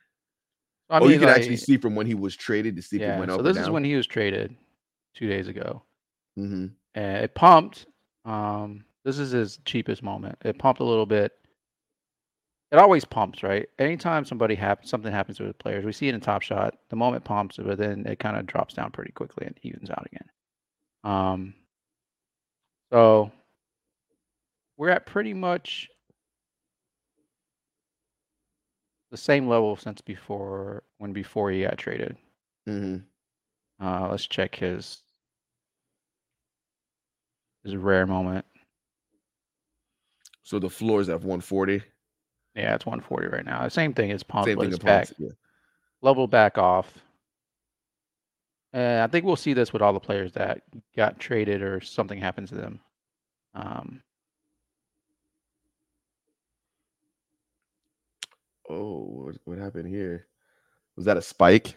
I 0.93 0.99
oh, 0.99 1.09
you 1.09 1.19
can 1.19 1.29
like, 1.29 1.39
actually 1.39 1.57
see 1.57 1.79
from 1.79 1.95
when 1.95 2.07
he 2.07 2.15
was 2.15 2.37
traded 2.37 2.77
to 2.77 2.83
see 2.83 2.97
if 2.97 3.03
it 3.03 3.07
yeah. 3.07 3.19
went 3.19 3.31
So 3.31 3.37
up. 3.37 3.39
So 3.41 3.43
this 3.45 3.57
is 3.57 3.71
when 3.71 3.83
he 3.83 3.97
was 3.97 4.07
traded 4.07 4.55
two 5.15 5.27
days 5.27 5.49
ago. 5.49 5.83
hmm 6.37 6.67
and 6.95 7.25
it 7.25 7.35
pumped. 7.35 7.87
Um, 8.27 8.85
this 9.05 9.19
is 9.19 9.31
his 9.31 9.59
cheapest 9.65 10.03
moment. 10.03 10.37
It 10.45 10.59
pumped 10.59 10.81
a 10.81 10.85
little 10.85 11.07
bit. 11.07 11.33
It 12.71 12.79
always 12.79 13.05
pumps, 13.07 13.43
right? 13.43 13.67
Anytime 13.79 14.27
somebody 14.27 14.55
happens, 14.55 14.91
something 14.91 15.13
happens 15.13 15.41
with 15.41 15.49
the 15.49 15.55
players, 15.55 15.85
we 15.85 15.93
see 15.93 16.09
it 16.09 16.15
in 16.15 16.21
Top 16.21 16.43
Shot. 16.43 16.75
The 16.91 16.97
moment 16.97 17.25
pumps, 17.25 17.59
but 17.63 17.79
then 17.79 18.05
it 18.07 18.19
kind 18.19 18.37
of 18.37 18.47
drops 18.47 18.75
down 18.75 18.91
pretty 18.91 19.13
quickly 19.13 19.47
and 19.47 19.59
evens 19.63 19.91
out 19.91 20.07
again. 20.07 20.29
Um, 21.05 21.55
so 22.93 23.33
we're 24.77 24.91
at 24.91 25.07
pretty 25.07 25.33
much 25.33 25.89
the 29.13 29.19
same 29.19 29.47
level 29.47 29.77
since 29.77 30.01
before 30.01 30.83
when 30.97 31.13
before 31.13 31.51
he 31.53 31.63
got 31.63 31.77
traded. 31.79 32.17
hmm 32.67 32.97
Uh, 33.81 34.09
let's 34.11 34.27
check 34.27 34.55
his 34.57 35.03
his 37.63 37.77
rare 37.77 38.07
moment. 38.07 38.45
So 40.43 40.59
the 40.59 40.71
floor 40.71 41.01
is 41.01 41.09
at 41.11 41.21
140. 41.21 41.83
Yeah, 42.55 42.75
it's 42.75 42.87
140 42.87 43.29
right 43.29 43.45
now. 43.45 43.69
Same 43.69 43.93
thing 43.93 44.11
as 44.11 44.23
pump, 44.23 44.47
Same 44.47 44.59
thing 44.59 44.69
it's 44.69 44.79
in 44.79 44.85
back 44.85 45.07
Ponce, 45.09 45.15
Yeah. 45.19 45.31
level 46.01 46.27
back 46.27 46.57
off. 46.59 46.99
And 48.73 49.03
I 49.03 49.07
think 49.09 49.27
we'll 49.27 49.37
see 49.37 49.53
this 49.53 49.75
with 49.75 49.83
all 49.83 49.93
the 49.93 50.01
players 50.01 50.33
that 50.33 50.63
got 50.97 51.21
traded 51.21 51.61
or 51.61 51.83
something 51.83 52.19
happened 52.19 52.49
to 52.49 52.55
them. 52.55 52.81
Um, 53.55 54.03
Oh, 58.69 59.05
what, 59.25 59.37
what 59.45 59.59
happened 59.59 59.89
here? 59.89 60.27
Was 60.97 61.05
that 61.07 61.17
a 61.17 61.23
spike? 61.23 61.77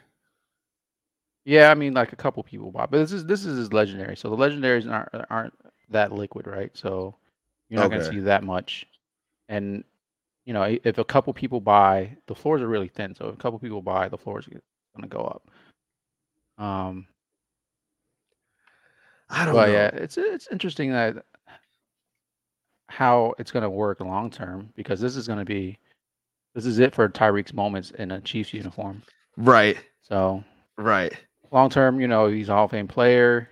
yeah, 1.45 1.69
I 1.69 1.75
mean, 1.75 1.93
like 1.93 2.13
a 2.13 2.17
couple 2.17 2.43
people 2.43 2.71
bought, 2.71 2.91
but 2.91 2.99
this 2.99 3.11
is 3.11 3.25
this 3.25 3.45
is 3.45 3.57
his 3.57 3.73
legendary. 3.73 4.15
So 4.17 4.29
the 4.29 4.37
legendaries 4.37 4.89
aren't 4.91 5.25
aren't 5.29 5.53
that 5.89 6.11
liquid, 6.11 6.47
right? 6.47 6.71
So 6.75 7.15
you're 7.69 7.79
not 7.79 7.89
going 7.89 8.01
to 8.01 8.07
see 8.07 8.19
that 8.21 8.43
much. 8.43 8.85
And 9.49 9.83
you 10.45 10.53
know, 10.53 10.63
if 10.83 10.97
a 10.97 11.05
couple 11.05 11.33
people 11.33 11.59
buy, 11.61 12.15
the 12.27 12.35
floors 12.35 12.61
are 12.61 12.67
really 12.67 12.87
thin. 12.89 13.15
So 13.15 13.27
if 13.29 13.35
a 13.35 13.37
couple 13.37 13.59
people 13.59 13.81
buy, 13.81 14.09
the 14.09 14.17
floors 14.17 14.47
are 14.47 14.51
going 14.51 14.61
to 15.03 15.07
go 15.07 15.23
up. 15.23 16.63
Um, 16.63 17.07
I 19.29 19.45
don't 19.45 19.55
Well, 19.55 19.67
know. 19.67 19.67
yeah, 19.69 19.87
it's 19.93 20.17
it's 20.17 20.47
interesting 20.51 20.91
that 20.91 21.25
how 22.89 23.33
it's 23.39 23.51
going 23.51 23.63
to 23.63 23.69
work 23.69 23.99
long 23.99 24.29
term 24.29 24.71
because 24.75 24.99
this 24.99 25.15
is 25.15 25.27
going 25.27 25.39
to 25.39 25.45
be 25.45 25.77
this 26.55 26.65
is 26.65 26.79
it 26.79 26.95
for 26.95 27.07
Tyreek's 27.09 27.53
moments 27.53 27.91
in 27.91 28.11
a 28.11 28.21
Chiefs 28.21 28.53
uniform. 28.53 29.03
Right, 29.37 29.77
So 30.01 30.43
right. 30.77 31.13
long 31.51 31.69
term, 31.69 31.99
you 31.99 32.07
know, 32.07 32.27
he's 32.27 32.49
a 32.49 32.53
Hall 32.53 32.65
of 32.65 32.71
Fame 32.71 32.87
player. 32.87 33.49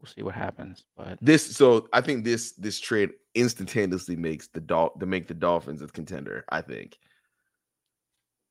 We'll 0.00 0.10
see 0.10 0.22
what 0.22 0.34
happens, 0.34 0.84
but 0.96 1.18
This 1.20 1.54
so 1.56 1.88
I 1.92 2.00
think 2.00 2.24
this 2.24 2.52
this 2.52 2.80
trade 2.80 3.10
instantaneously 3.34 4.16
makes 4.16 4.48
the 4.48 4.60
Dol 4.60 4.90
to 4.98 5.06
make 5.06 5.28
the 5.28 5.34
Dolphins 5.34 5.80
a 5.82 5.86
contender. 5.86 6.44
I 6.48 6.60
think 6.60 6.96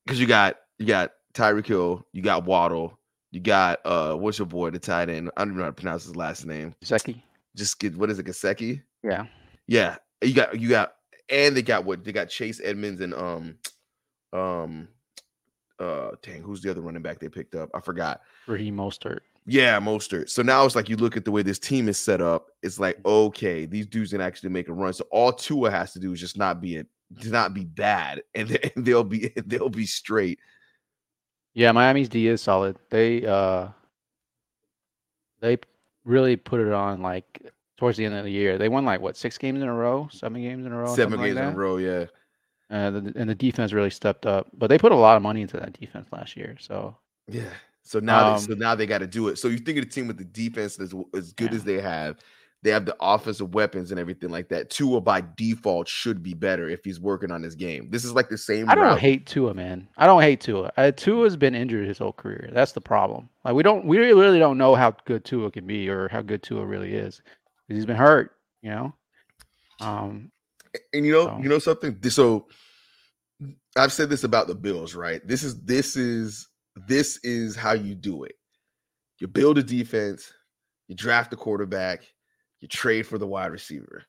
because 0.06 0.20
you 0.20 0.28
got 0.28 0.58
you 0.78 0.86
got 0.86 1.12
Tyreek 1.34 1.68
Hill, 1.68 2.06
you 2.14 2.22
got 2.22 2.46
Waddle, 2.46 2.98
you 3.32 3.42
got 3.42 3.80
uh 3.86 4.16
what's 4.16 4.40
your 4.40 4.46
boy 4.46 4.70
the 4.70 4.80
tight 4.80 5.10
end? 5.10 5.30
I 5.36 5.42
don't 5.42 5.50
even 5.50 5.58
know 5.58 5.64
how 5.64 5.70
to 5.72 5.74
pronounce 5.74 6.06
his 6.06 6.16
last 6.16 6.46
name. 6.46 6.74
Zeki, 6.86 7.22
Just 7.56 7.80
get 7.80 7.98
what 7.98 8.10
is 8.10 8.18
it, 8.20 8.26
Gesicki? 8.26 8.82
yeah, 9.04 9.26
Yeah, 9.68 9.98
you 10.22 10.34
got 10.34 10.58
you 10.58 10.70
got 10.70 10.94
and 11.32 11.56
they 11.56 11.62
got 11.62 11.86
what 11.86 12.04
they 12.04 12.12
got 12.12 12.30
Chase 12.30 12.62
Edmonds 12.64 13.02
and 13.02 13.14
um 13.14 13.56
um 14.34 14.88
uh 15.80 16.12
dang 16.22 16.42
who's 16.42 16.62
the 16.62 16.70
other 16.70 16.82
running 16.82 17.02
back 17.02 17.20
they 17.20 17.30
picked 17.30 17.56
up? 17.56 17.70
I 17.74 17.80
forgot. 17.80 18.22
Raheem 18.48 18.76
Mostert. 18.78 19.20
Yeah, 19.48 19.80
Mostert. 19.80 20.30
So 20.30 20.44
now 20.44 20.64
it's 20.66 20.76
like 20.76 20.88
you 20.90 20.98
look 20.98 21.18
at 21.18 21.26
the 21.26 21.32
way 21.32 21.42
this 21.42 21.58
team 21.58 21.90
is 21.90 21.98
set 21.98 22.22
up. 22.22 22.52
It's 22.62 22.80
like 22.80 23.00
okay, 23.06 23.66
these 23.66 23.88
dudes 23.88 24.12
can 24.12 24.22
actually 24.22 24.50
make 24.50 24.68
a 24.70 24.74
run. 24.74 24.94
So 24.94 25.06
all 25.12 25.34
Tua 25.34 25.72
has 25.72 25.94
to 25.94 26.00
do 26.00 26.14
is 26.14 26.20
just 26.20 26.38
not 26.38 26.62
be 26.62 26.76
it, 26.76 26.88
not 27.26 27.54
be 27.54 27.66
bad, 27.66 28.22
and, 28.36 28.50
they- 28.50 28.72
and 28.76 28.86
they'll 28.86 29.04
be 29.04 29.32
they'll 29.48 29.70
be 29.70 29.86
straight. 29.88 30.40
Yeah, 31.54 31.72
Miami's 31.72 32.08
D 32.10 32.28
is 32.28 32.42
solid. 32.42 32.78
They 32.92 33.26
uh 33.26 33.70
they 35.42 35.58
really 36.06 36.36
put 36.36 36.62
it 36.62 36.72
on 36.72 37.02
like 37.02 37.42
towards 37.82 37.98
the 37.98 38.06
end 38.06 38.14
of 38.14 38.24
the 38.24 38.32
year. 38.32 38.60
They 38.60 38.70
won 38.70 38.86
like 38.86 39.02
what 39.02 39.18
six 39.18 39.40
games 39.40 39.60
in 39.60 39.68
a 39.68 39.74
row, 39.74 40.08
seven 40.12 40.40
games 40.40 40.68
in 40.68 40.72
a 40.72 40.78
row, 40.78 40.86
Seven 40.96 41.14
something 41.14 41.20
like 41.20 41.30
games 41.30 41.40
in 41.40 41.54
a 41.56 41.58
row. 41.58 41.78
Yeah, 41.78 42.06
Uh, 42.70 42.92
the, 42.92 43.14
and 43.16 43.28
the 43.28 43.34
defense 43.34 43.74
really 43.74 43.90
stepped 43.90 44.28
up, 44.28 44.46
but 44.54 44.68
they 44.68 44.78
put 44.78 44.92
a 44.92 44.96
lot 44.96 45.18
of 45.18 45.24
money 45.24 45.42
into 45.42 45.58
that 45.58 45.74
defense 45.80 46.08
last 46.12 46.38
year. 46.38 46.56
So 46.60 46.96
yeah. 47.28 47.50
So 47.82 48.00
now, 48.00 48.36
they, 48.38 48.42
so 48.46 48.54
Um, 48.54 48.60
now 48.60 48.76
they 48.76 48.86
got 48.86 49.00
to 49.00 49.08
do 49.08 49.30
it. 49.30 49.40
So 49.40 49.48
you 49.48 49.58
think 49.58 49.80
of 49.80 49.86
the 49.86 49.90
team 49.90 50.06
with 50.08 50.20
the 50.20 50.26
defense 50.26 50.80
as 50.80 50.94
as 51.16 51.34
good 51.34 51.50
Yeah. 51.50 51.56
as 51.58 51.64
they 51.64 51.82
have, 51.82 52.18
They 52.64 52.70
have 52.70 52.86
the 52.86 52.96
offensive 53.02 53.56
weapons 53.56 53.90
and 53.90 54.00
everything 54.00 54.30
like 54.30 54.48
that. 54.50 54.70
Tua 54.70 55.02
by 55.02 55.24
default 55.36 55.88
should 55.88 56.22
be 56.22 56.36
better 56.36 56.70
if 56.70 56.84
he's 56.84 57.00
working 57.00 57.32
on 57.32 57.42
his 57.42 57.56
game. 57.56 57.90
This 57.90 58.06
is 58.06 58.14
like 58.14 58.30
the 58.30 58.38
same. 58.38 58.70
I 58.70 58.76
don't 58.76 58.84
route. 58.84 59.00
hate 59.00 59.26
Tua, 59.26 59.56
man. 59.56 59.88
I 59.98 60.06
don't 60.06 60.22
hate 60.22 60.42
Tua. 60.42 60.72
Uh, 60.78 60.92
Tua's 60.92 61.36
been 61.36 61.56
injured 61.56 61.88
his 61.88 61.98
whole 61.98 62.14
career. 62.14 62.52
That's 62.54 62.74
the 62.74 62.80
problem. 62.82 63.30
Like 63.44 63.56
we 63.56 63.64
don't, 63.64 63.88
we 63.88 63.98
really 63.98 64.38
don't 64.38 64.60
know 64.60 64.76
how 64.76 64.92
good 65.06 65.26
Tua 65.26 65.50
can 65.50 65.66
be 65.66 65.90
or 65.90 66.08
how 66.10 66.22
good 66.22 66.44
Tua 66.44 66.64
really 66.64 66.94
is 66.94 67.24
because 67.72 67.80
he's 67.80 67.86
been 67.86 67.96
hurt. 67.96 68.32
You 68.62 68.72
know. 68.72 68.94
Um, 69.80 70.32
and 70.94 71.06
you 71.06 71.12
know, 71.12 71.26
So- 71.28 71.40
you 71.42 71.50
know 71.50 71.60
something. 71.60 71.98
So 72.10 72.48
I've 73.78 73.94
said 73.94 74.10
this 74.10 74.24
about 74.24 74.48
the 74.48 74.56
Bills, 74.56 74.94
right? 74.94 75.26
This 75.26 75.44
is 75.44 75.60
this 75.62 75.96
is 75.96 76.48
this 76.88 77.18
is 77.24 77.56
how 77.56 77.74
you 77.74 77.96
do 77.96 78.24
it. 78.24 78.36
You 79.20 79.28
build 79.28 79.58
a 79.58 79.64
defense, 79.64 80.32
you 80.88 80.96
draft 80.96 81.34
a 81.34 81.36
quarterback, 81.36 82.04
you 82.60 82.68
trade 82.68 83.04
for 83.08 83.18
the 83.18 83.28
wide 83.28 83.52
receiver, 83.52 84.04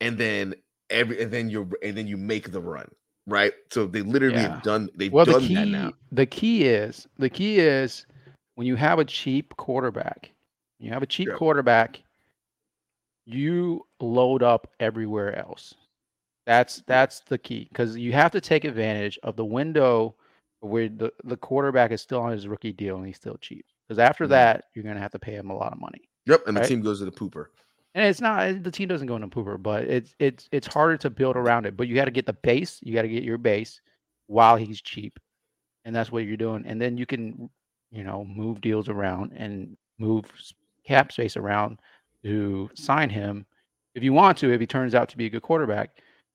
and 0.00 0.18
then 0.18 0.54
every 0.90 1.22
and 1.22 1.32
then 1.32 1.48
you're 1.48 1.68
and 1.82 1.96
then 1.96 2.06
you 2.06 2.16
make 2.16 2.52
the 2.52 2.60
run, 2.60 2.88
right? 3.26 3.52
So 3.70 3.86
they 3.86 4.02
literally 4.02 4.36
Yeah. 4.36 4.54
have 4.54 4.62
done 4.62 4.90
they've 4.94 5.12
well, 5.12 5.24
the 5.24 5.32
done 5.32 5.54
that 5.54 5.68
now. 5.68 5.92
the 6.12 6.26
key 6.26 6.64
is 6.64 7.08
the 7.18 7.30
key 7.30 7.58
is 7.58 8.06
when 8.54 8.66
you 8.66 8.76
have 8.76 8.98
a 8.98 9.04
cheap 9.04 9.56
quarterback. 9.56 10.30
You 10.78 10.90
have 10.90 11.02
a 11.02 11.06
cheap 11.06 11.28
quarterback. 11.34 12.02
You 13.24 13.86
load 14.00 14.42
up 14.42 14.68
everywhere 14.80 15.38
else. 15.38 15.74
That's 16.46 16.82
that's 16.86 17.20
the 17.20 17.38
key 17.38 17.68
because 17.70 17.96
you 17.96 18.12
have 18.12 18.32
to 18.32 18.40
take 18.40 18.64
advantage 18.64 19.18
of 19.22 19.36
the 19.36 19.44
window 19.44 20.16
where 20.60 20.88
the, 20.88 21.12
the 21.24 21.36
quarterback 21.36 21.92
is 21.92 22.00
still 22.02 22.20
on 22.20 22.32
his 22.32 22.48
rookie 22.48 22.72
deal 22.72 22.96
and 22.96 23.06
he's 23.06 23.16
still 23.16 23.36
cheap. 23.40 23.64
Because 23.86 23.98
after 24.00 24.26
Mhm. 24.26 24.30
that, 24.30 24.64
you're 24.74 24.84
gonna 24.84 25.00
have 25.00 25.12
to 25.12 25.18
pay 25.20 25.34
him 25.34 25.50
a 25.50 25.56
lot 25.56 25.72
of 25.72 25.80
money. 25.80 26.08
Yep, 26.26 26.46
and 26.46 26.56
the 26.56 26.66
team 26.66 26.82
goes 26.82 26.98
to 26.98 27.04
the 27.04 27.12
pooper. 27.12 27.46
And 27.94 28.04
it's 28.06 28.20
not 28.20 28.62
the 28.62 28.70
team 28.70 28.88
doesn't 28.88 29.06
go 29.06 29.16
into 29.16 29.28
pooper, 29.28 29.60
but 29.62 29.84
it's 29.84 30.14
it's 30.18 30.48
it's 30.50 30.66
harder 30.66 30.96
to 30.98 31.10
build 31.10 31.36
around 31.36 31.66
it. 31.66 31.76
But 31.76 31.88
you 31.88 31.94
got 31.94 32.06
to 32.06 32.10
get 32.10 32.26
the 32.26 32.32
base. 32.32 32.80
You 32.82 32.94
got 32.94 33.02
to 33.02 33.08
get 33.08 33.22
your 33.22 33.38
base 33.38 33.80
while 34.26 34.56
he's 34.56 34.80
cheap, 34.80 35.18
and 35.84 35.94
that's 35.94 36.10
what 36.10 36.24
you're 36.24 36.36
doing. 36.36 36.64
And 36.66 36.80
then 36.80 36.96
you 36.96 37.06
can, 37.06 37.50
you 37.90 38.02
know, 38.02 38.24
move 38.24 38.60
deals 38.60 38.88
around 38.88 39.32
and 39.36 39.76
move 39.98 40.24
cap 40.86 41.12
space 41.12 41.36
around 41.36 41.78
to 42.24 42.70
sign 42.74 43.10
him 43.10 43.46
if 43.94 44.02
you 44.02 44.12
want 44.12 44.38
to. 44.38 44.52
If 44.52 44.60
he 44.60 44.66
turns 44.66 44.94
out 44.94 45.08
to 45.10 45.16
be 45.16 45.26
a 45.26 45.30
good 45.30 45.42
quarterback, 45.42 45.90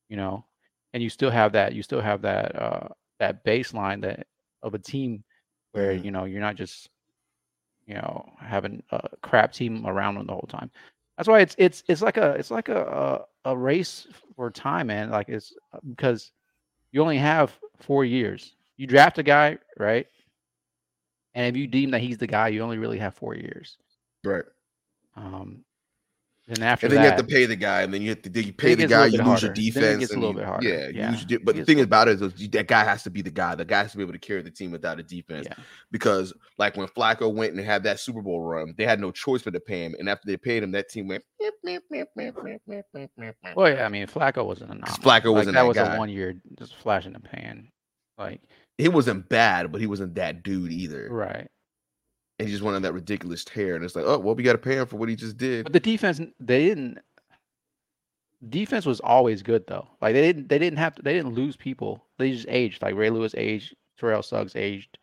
you 0.09 0.17
know, 0.17 0.45
and 0.93 1.01
you 1.03 1.09
still 1.09 1.31
have 1.31 1.51
that. 1.53 1.73
You 1.73 1.83
still 1.83 2.01
have 2.01 2.21
that 2.23 2.55
uh 2.55 2.87
that 3.19 3.43
baseline 3.45 4.01
that 4.01 4.27
of 4.63 4.73
a 4.73 4.79
team 4.79 5.23
where 5.71 5.93
Mhm. 5.93 6.05
you 6.05 6.11
know 6.11 6.25
you're 6.25 6.41
not 6.41 6.55
just 6.55 6.89
you 7.85 7.95
know 7.95 8.29
having 8.39 8.83
a 8.91 9.09
crap 9.21 9.51
team 9.53 9.85
around 9.85 10.15
them 10.15 10.27
the 10.27 10.33
whole 10.33 10.47
time. 10.49 10.69
That's 11.17 11.27
why 11.29 11.39
it's 11.39 11.55
it's 11.57 11.83
it's 11.87 12.01
like 12.01 12.17
a 12.17 12.31
it's 12.33 12.51
like 12.51 12.69
a 12.69 13.25
a, 13.45 13.51
a 13.51 13.57
race 13.57 14.07
for 14.35 14.51
time, 14.51 14.87
man. 14.87 15.09
Like 15.09 15.29
it's 15.29 15.53
uh, 15.73 15.79
because 15.89 16.31
you 16.91 17.01
only 17.01 17.17
have 17.17 17.57
four 17.79 18.05
years. 18.05 18.55
You 18.77 18.87
draft 18.87 19.17
a 19.17 19.23
guy, 19.23 19.57
right? 19.77 20.07
And 21.33 21.45
if 21.47 21.59
you 21.59 21.67
deem 21.67 21.91
that 21.91 22.01
he's 22.01 22.17
the 22.17 22.27
guy, 22.27 22.47
you 22.49 22.61
only 22.61 22.77
really 22.77 22.97
have 22.99 23.15
four 23.15 23.35
years. 23.35 23.77
Right. 24.23 24.43
Um, 25.15 25.63
then 26.47 26.63
after 26.63 26.85
and 26.85 26.93
then 26.93 27.01
that, 27.01 27.03
you 27.03 27.11
have 27.11 27.19
to 27.19 27.25
pay 27.25 27.45
the 27.45 27.57
guy, 27.57 27.81
and 27.81 27.93
then 27.93 28.01
you 28.01 28.09
have 28.09 28.21
to 28.21 28.41
you 28.41 28.53
pay 28.53 28.73
the 28.73 28.87
guy. 28.87 29.07
You 29.07 29.17
lose 29.17 29.27
harder. 29.27 29.47
your 29.47 29.53
defense. 29.53 30.03
It's 30.03 30.13
a 30.13 30.15
little 30.15 30.29
you, 30.29 30.37
bit 30.37 30.45
harder. 30.45 30.91
Yeah, 30.93 31.13
yeah. 31.27 31.37
But 31.43 31.57
the 31.57 31.65
thing 31.65 31.81
about 31.81 32.07
it 32.07 32.21
is 32.21 32.49
that 32.51 32.67
guy 32.67 32.85
has 32.85 33.03
to 33.03 33.09
be 33.09 33.21
the 33.21 33.29
guy. 33.29 33.55
The 33.55 33.65
guy 33.65 33.79
has 33.79 33.91
to 33.91 33.97
be 33.97 34.03
able 34.03 34.13
to 34.13 34.19
carry 34.19 34.41
the 34.41 34.51
team 34.51 34.71
without 34.71 34.97
a 34.97 35.03
defense. 35.03 35.47
Yeah. 35.49 35.55
Because 35.91 36.33
like 36.57 36.77
when 36.77 36.87
Flacco 36.87 37.33
went 37.33 37.53
and 37.53 37.65
had 37.65 37.83
that 37.83 37.99
Super 37.99 38.21
Bowl 38.21 38.41
run, 38.41 38.73
they 38.77 38.85
had 38.85 39.01
no 39.01 39.11
choice 39.11 39.41
but 39.41 39.55
to 39.55 39.59
pay 39.59 39.83
him. 39.83 39.93
And 39.99 40.07
after 40.07 40.25
they 40.25 40.37
paid 40.37 40.63
him, 40.63 40.71
that 40.71 40.87
team 40.87 41.09
went. 41.09 41.25
Well, 41.41 41.51
yeah, 43.69 43.85
I 43.85 43.89
mean 43.89 44.07
Flacco 44.07 44.45
wasn't 44.45 44.71
enough. 44.71 45.01
Flacco 45.01 45.33
wasn't 45.33 45.33
like, 45.33 45.45
that, 45.47 45.53
that 45.53 45.67
was 45.67 45.75
guy. 45.75 45.95
a 45.95 45.99
one 45.99 46.09
year 46.09 46.35
just 46.57 46.75
flash 46.75 47.05
in 47.05 47.11
the 47.11 47.19
pan, 47.19 47.67
like 48.17 48.39
he 48.77 48.87
wasn't 48.87 49.27
bad, 49.27 49.69
but 49.69 49.81
he 49.81 49.87
wasn't 49.87 50.15
that 50.15 50.43
dude 50.43 50.71
either. 50.71 51.09
Right. 51.11 51.49
And 52.39 52.47
he 52.47 52.53
just 52.53 52.63
went 52.63 52.75
on 52.75 52.81
that 52.83 52.93
ridiculous 52.93 53.43
tear. 53.43 53.75
And 53.75 53.83
it's 53.83 53.95
like, 53.95 54.05
oh 54.05 54.19
well, 54.19 54.35
we 54.35 54.43
got 54.43 54.51
to 54.53 54.57
pay 54.59 54.75
him 54.77 54.85
for 54.87 54.97
what 54.97 55.09
he 55.09 55.15
just 55.15 55.37
did. 55.37 55.63
But 55.63 55.73
the 55.73 55.79
defense, 55.79 56.19
they 56.39 56.65
didn't. 56.65 56.99
Defense 58.49 58.85
was 58.85 58.99
always 58.99 59.41
good 59.41 59.65
though. 59.67 59.87
Like 60.01 60.13
they 60.13 60.21
didn't, 60.21 60.47
they 60.47 60.59
didn't 60.59 60.77
have 60.77 60.93
to, 60.95 61.01
they 61.01 61.13
didn't 61.13 61.33
lose 61.33 61.55
people. 61.55 62.03
They 62.19 62.31
just 62.31 62.47
aged. 62.47 62.81
Like 62.83 62.93
Ray 62.95 63.09
Lewis 63.09 63.33
aged, 63.35 63.75
Terrell 63.99 64.21
Suggs 64.21 64.55
aged, 64.55 64.99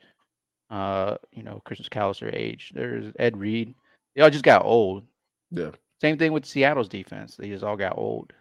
uh, 0.70 1.16
you 1.32 1.42
know, 1.42 1.60
Chris 1.64 1.80
McAlister 1.80 2.32
aged. 2.32 2.74
There's 2.76 3.12
Ed 3.18 3.36
Reed. 3.36 3.74
They 4.14 4.22
all 4.22 4.30
just 4.30 4.44
got 4.44 4.64
old. 4.64 5.02
Yeah. 5.50 5.70
Same 6.00 6.16
thing 6.16 6.32
with 6.32 6.46
Seattle's 6.46 6.88
defense. 6.88 7.34
They 7.36 7.48
just 7.48 7.64
all 7.64 7.76
got 7.76 7.98
old, 7.98 8.32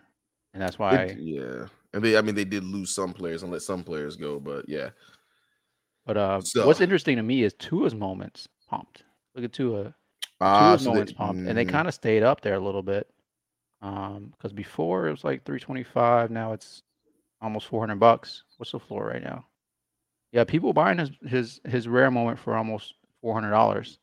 and 0.54 0.62
that's 0.62 0.76
It- 0.76 0.80
why. 0.80 1.16
yeah. 1.18 1.66
And 1.94 2.04
they, 2.04 2.16
I 2.18 2.22
mean, 2.22 2.36
they 2.36 2.46
did 2.46 2.64
lose 2.64 2.92
some 2.92 3.14
players 3.14 3.42
and 3.44 3.52
let 3.52 3.62
some 3.64 3.84
players 3.84 4.16
go, 4.16 4.40
but 4.40 4.68
yeah. 4.70 4.90
But 6.06 6.18
uh, 6.18 6.42
So- 6.42 6.68
what's 6.68 6.82
interesting 6.82 7.16
to 7.18 7.24
me 7.24 7.42
is 7.44 7.54
Tua's 7.54 7.96
moments 7.96 8.48
pumped. 8.74 9.04
Look 9.36 9.46
at 9.46 9.54
Tua. 9.54 9.94
Ah, 10.42 10.72
Tua's 10.72 10.82
so 10.82 10.90
they- 10.90 10.94
moments 10.94 11.14
pumped, 11.14 11.48
and 11.48 11.58
they 11.58 11.66
mhm. 11.66 11.70
kind 11.70 11.88
of 11.88 11.94
stayed 11.94 12.24
up 12.24 12.42
there 12.42 12.56
a 12.56 12.60
little 12.60 12.84
bit. 12.84 13.08
Um, 13.82 14.34
because 14.38 14.54
before 14.54 15.08
it 15.08 15.12
was 15.12 15.24
like 15.24 15.44
325, 15.44 16.32
now 16.32 16.54
it's 16.54 16.84
almost 17.42 17.68
400 17.68 18.00
bucks. 18.00 18.44
What's 18.58 18.72
the 18.72 18.80
floor 18.80 19.06
right 19.08 19.22
now? 19.22 19.46
Yeah, 20.32 20.46
people 20.46 20.74
buying 20.74 20.98
his 20.98 21.12
his 21.28 21.62
his 21.66 21.88
rare 21.88 22.10
moment 22.10 22.40
for 22.40 22.56
almost 22.56 22.94
400 23.22 23.52
dollars. 23.52 24.00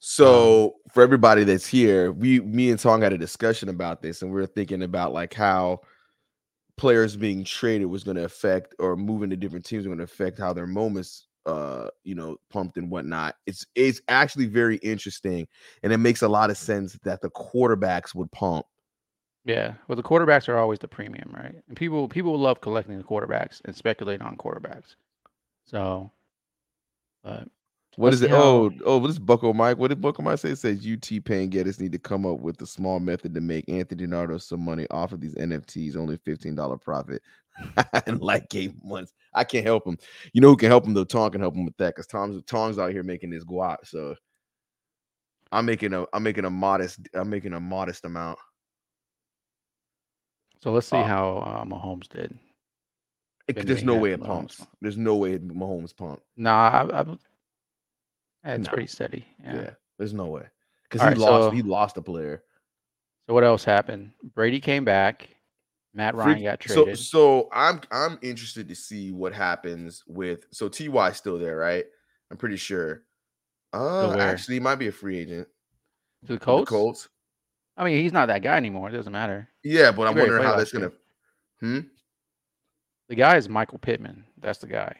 So 0.00 0.76
for 0.92 1.02
everybody 1.02 1.44
that's 1.44 1.66
here, 1.66 2.10
we 2.10 2.40
me 2.40 2.70
and 2.70 2.80
Tong 2.80 3.02
had 3.02 3.12
a 3.12 3.18
discussion 3.18 3.68
about 3.68 4.00
this, 4.00 4.22
and 4.22 4.32
we 4.32 4.40
are 4.40 4.46
thinking 4.46 4.82
about 4.82 5.12
like 5.12 5.34
how 5.34 5.82
players 6.78 7.14
being 7.14 7.44
traded 7.44 7.86
was 7.86 8.02
going 8.02 8.16
to 8.16 8.24
affect 8.24 8.74
or 8.78 8.96
moving 8.96 9.28
to 9.28 9.36
different 9.36 9.66
teams 9.66 9.84
are 9.84 9.90
going 9.90 9.98
to 9.98 10.04
affect 10.04 10.38
how 10.38 10.54
their 10.54 10.66
moments 10.66 11.26
uh 11.46 11.88
you 12.04 12.14
know 12.14 12.36
pumped 12.50 12.76
and 12.76 12.90
whatnot 12.90 13.34
it's 13.46 13.64
it's 13.74 14.00
actually 14.08 14.46
very 14.46 14.76
interesting 14.78 15.46
and 15.82 15.92
it 15.92 15.98
makes 15.98 16.22
a 16.22 16.28
lot 16.28 16.50
of 16.50 16.56
sense 16.58 16.98
that 17.02 17.20
the 17.22 17.30
quarterbacks 17.30 18.14
would 18.14 18.30
pump 18.32 18.66
Yeah, 19.46 19.72
well, 19.88 19.96
the 19.96 20.02
quarterbacks 20.02 20.48
are 20.50 20.58
always 20.58 20.78
the 20.80 20.86
premium, 20.88 21.30
right? 21.34 21.54
And 21.66 21.76
people 21.76 22.08
people 22.08 22.38
love 22.38 22.60
collecting 22.60 22.98
the 22.98 23.04
quarterbacks 23.04 23.60
and 23.64 23.74
speculating 23.74 24.26
on 24.26 24.36
quarterbacks. 24.36 24.96
So, 25.64 26.12
but 27.24 27.48
What 27.96 28.12
it? 28.22 28.30
how- 28.30 28.36
Oh, 28.36 28.70
oh, 28.84 28.98
what 28.98 29.08
is 29.10 29.18
Bucko 29.18 29.52
Mike? 29.54 29.78
What 29.78 29.88
did 29.88 30.00
Bucko 30.02 30.22
Mike 30.22 30.38
say? 30.38 30.50
It 30.50 30.56
says 30.58 30.86
UT 30.86 31.20
Payne 31.24 31.48
Geddes 31.48 31.80
need 31.80 31.92
to 31.92 31.98
come 31.98 32.26
up 32.26 32.40
with 32.40 32.60
a 32.62 32.66
small 32.66 33.00
method 33.00 33.32
to 33.34 33.40
make 33.40 33.66
Anthony 33.68 34.06
Nardo 34.06 34.36
some 34.38 34.60
money 34.60 34.86
off 34.90 35.12
of 35.12 35.20
these 35.20 35.34
NFTs, 35.36 35.96
only 35.96 36.18
$15 36.18 36.80
profit 36.80 37.22
in 38.06 38.18
like 38.18 38.48
game 38.48 38.80
months. 38.84 39.12
I 39.34 39.44
can't 39.44 39.64
help 39.66 39.86
him. 39.86 39.96
You 40.32 40.40
know 40.40 40.48
who 40.48 40.56
can 40.56 40.68
help 40.70 40.86
him 40.86 40.94
though? 40.94 41.04
Tom 41.04 41.30
can 41.30 41.40
help 41.40 41.54
him 41.54 41.64
with 41.64 41.76
that 41.78 41.94
because 41.94 42.06
Tom's 42.06 42.42
Tom's 42.46 42.78
out 42.78 42.90
here 42.92 43.02
making 43.02 43.30
this 43.30 43.44
guap. 43.44 43.76
So 43.84 44.16
I'm 45.52 45.66
making 45.66 45.92
a 45.94 46.04
I'm 46.12 46.22
making 46.22 46.44
a 46.44 46.50
modest 46.50 47.00
I'm 47.14 47.30
making 47.30 47.52
a 47.54 47.60
modest 47.60 48.04
amount. 48.04 48.38
so 50.62 50.72
let's 50.72 50.88
see 50.88 50.96
Uh, 50.96 51.04
how 51.04 51.38
uh, 51.38 51.64
Mahomes 51.64 52.08
did. 52.08 52.36
It- 53.48 53.66
there's 53.66 53.82
no 53.84 53.96
way 53.96 54.12
it 54.12 54.20
Mahomes 54.20 54.26
pumps. 54.26 54.56
pump. 54.58 54.70
There's 54.80 54.96
no 54.96 55.16
way 55.16 55.38
Mahomes 55.38 55.96
pump. 55.96 56.20
Nah, 56.36 56.88
I, 56.92 57.00
I, 57.00 58.54
it's 58.54 58.66
No. 58.66 58.72
pretty 58.72 58.86
steady. 58.86 59.26
Yeah. 59.42 59.54
Yeah. 59.54 59.70
there's 59.98 60.14
no 60.14 60.26
way 60.26 60.44
because 60.84 61.00
he 61.02 61.08
right, 61.08 61.18
lost. 61.18 61.44
so- 61.44 61.50
he 61.50 61.62
lost 61.62 61.96
a 61.96 62.02
player. 62.02 62.42
So 63.28 63.34
what 63.34 63.44
else 63.44 63.62
happened? 63.64 64.10
Brady 64.34 64.60
came 64.60 64.84
back. 64.84 65.28
Matt 65.94 66.14
Ryan 66.14 66.34
Freak- 66.34 66.44
got 66.44 66.62
so 66.62 66.84
traded. 66.84 66.98
so 66.98 67.48
I'm 67.52 67.80
I'm 67.90 68.18
interested 68.22 68.68
to 68.68 68.74
see 68.74 69.12
what 69.12 69.32
happens 69.32 70.04
with 70.06 70.46
so 70.52 70.68
Ty 70.68 71.12
still 71.12 71.38
there, 71.38 71.56
right? 71.56 71.84
I'm 72.30 72.36
pretty 72.36 72.56
sure. 72.56 73.02
Uh, 73.72 74.16
actually, 74.18 74.54
he 74.54 74.60
might 74.60 74.76
be 74.76 74.88
a 74.88 74.92
free 74.92 75.18
agent. 75.18 75.46
to 76.22 76.26
the 76.26 76.32
with 76.34 76.40
the 76.40 76.44
Colts? 76.44 76.70
Colts. 76.70 77.08
I 77.76 77.84
mean, 77.84 78.02
he's 78.02 78.12
not 78.12 78.26
that 78.26 78.42
guy 78.42 78.56
anymore. 78.56 78.88
It 78.88 78.92
doesn't 78.92 79.12
matter. 79.12 79.48
Yeah, 79.64 79.90
but 79.90 80.06
I'm 80.06 80.16
wondering 80.16 80.42
how 80.42 80.56
that's 80.56 80.72
gonna. 80.72 80.92
Hmm. 81.60 81.80
The 83.08 83.14
guy 83.16 83.36
is 83.36 83.48
Michael 83.48 83.78
Pittman. 83.78 84.24
That's 84.38 84.58
the 84.58 84.66
guy. 84.66 84.94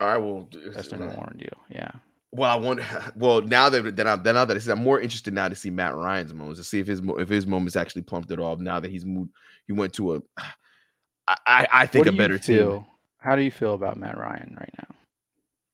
All 0.00 0.08
right. 0.08 0.18
Well, 0.18 0.48
That's 0.74 0.88
the 0.88 0.96
New 0.96 1.06
Orleans 1.06 1.40
deal. 1.40 1.58
Yeah. 1.70 1.90
well, 2.30 2.50
I 2.50 2.56
want. 2.56 2.80
Well, 3.16 3.40
now 3.42 3.68
that 3.70 3.96
that 3.96 4.06
I'm, 4.06 4.22
that 4.22 4.32
now 4.32 4.44
that 4.44 4.68
I 4.68 4.72
I'm 4.72 4.82
more 4.82 5.00
interested 5.00 5.32
now 5.34 5.48
to 5.48 5.56
see 5.56 5.70
Matt 5.70 5.94
Ryan's 5.94 6.34
moments 6.34 6.60
to 6.60 6.64
see 6.64 6.78
if 6.78 6.86
his 6.86 7.00
if 7.18 7.28
his 7.28 7.46
moments 7.46 7.76
actually 7.76 8.02
pumped 8.02 8.30
it 8.30 8.38
off. 8.38 8.58
Now 8.58 8.80
that 8.80 8.90
he's 8.90 9.04
moved, 9.04 9.30
he 9.68 9.72
went 9.74 9.92
to 9.94 10.16
a. 10.16 10.22
I 11.46 11.68
I, 11.70 11.86
think 11.86 12.06
a 12.06 12.12
better 12.12 12.38
feel? 12.38 12.78
team. 12.78 12.86
How 13.18 13.36
do 13.36 13.42
you 13.42 13.50
feel 13.50 13.74
about 13.74 13.98
Matt 13.98 14.16
Ryan 14.18 14.56
right 14.58 14.72
now? 14.78 14.96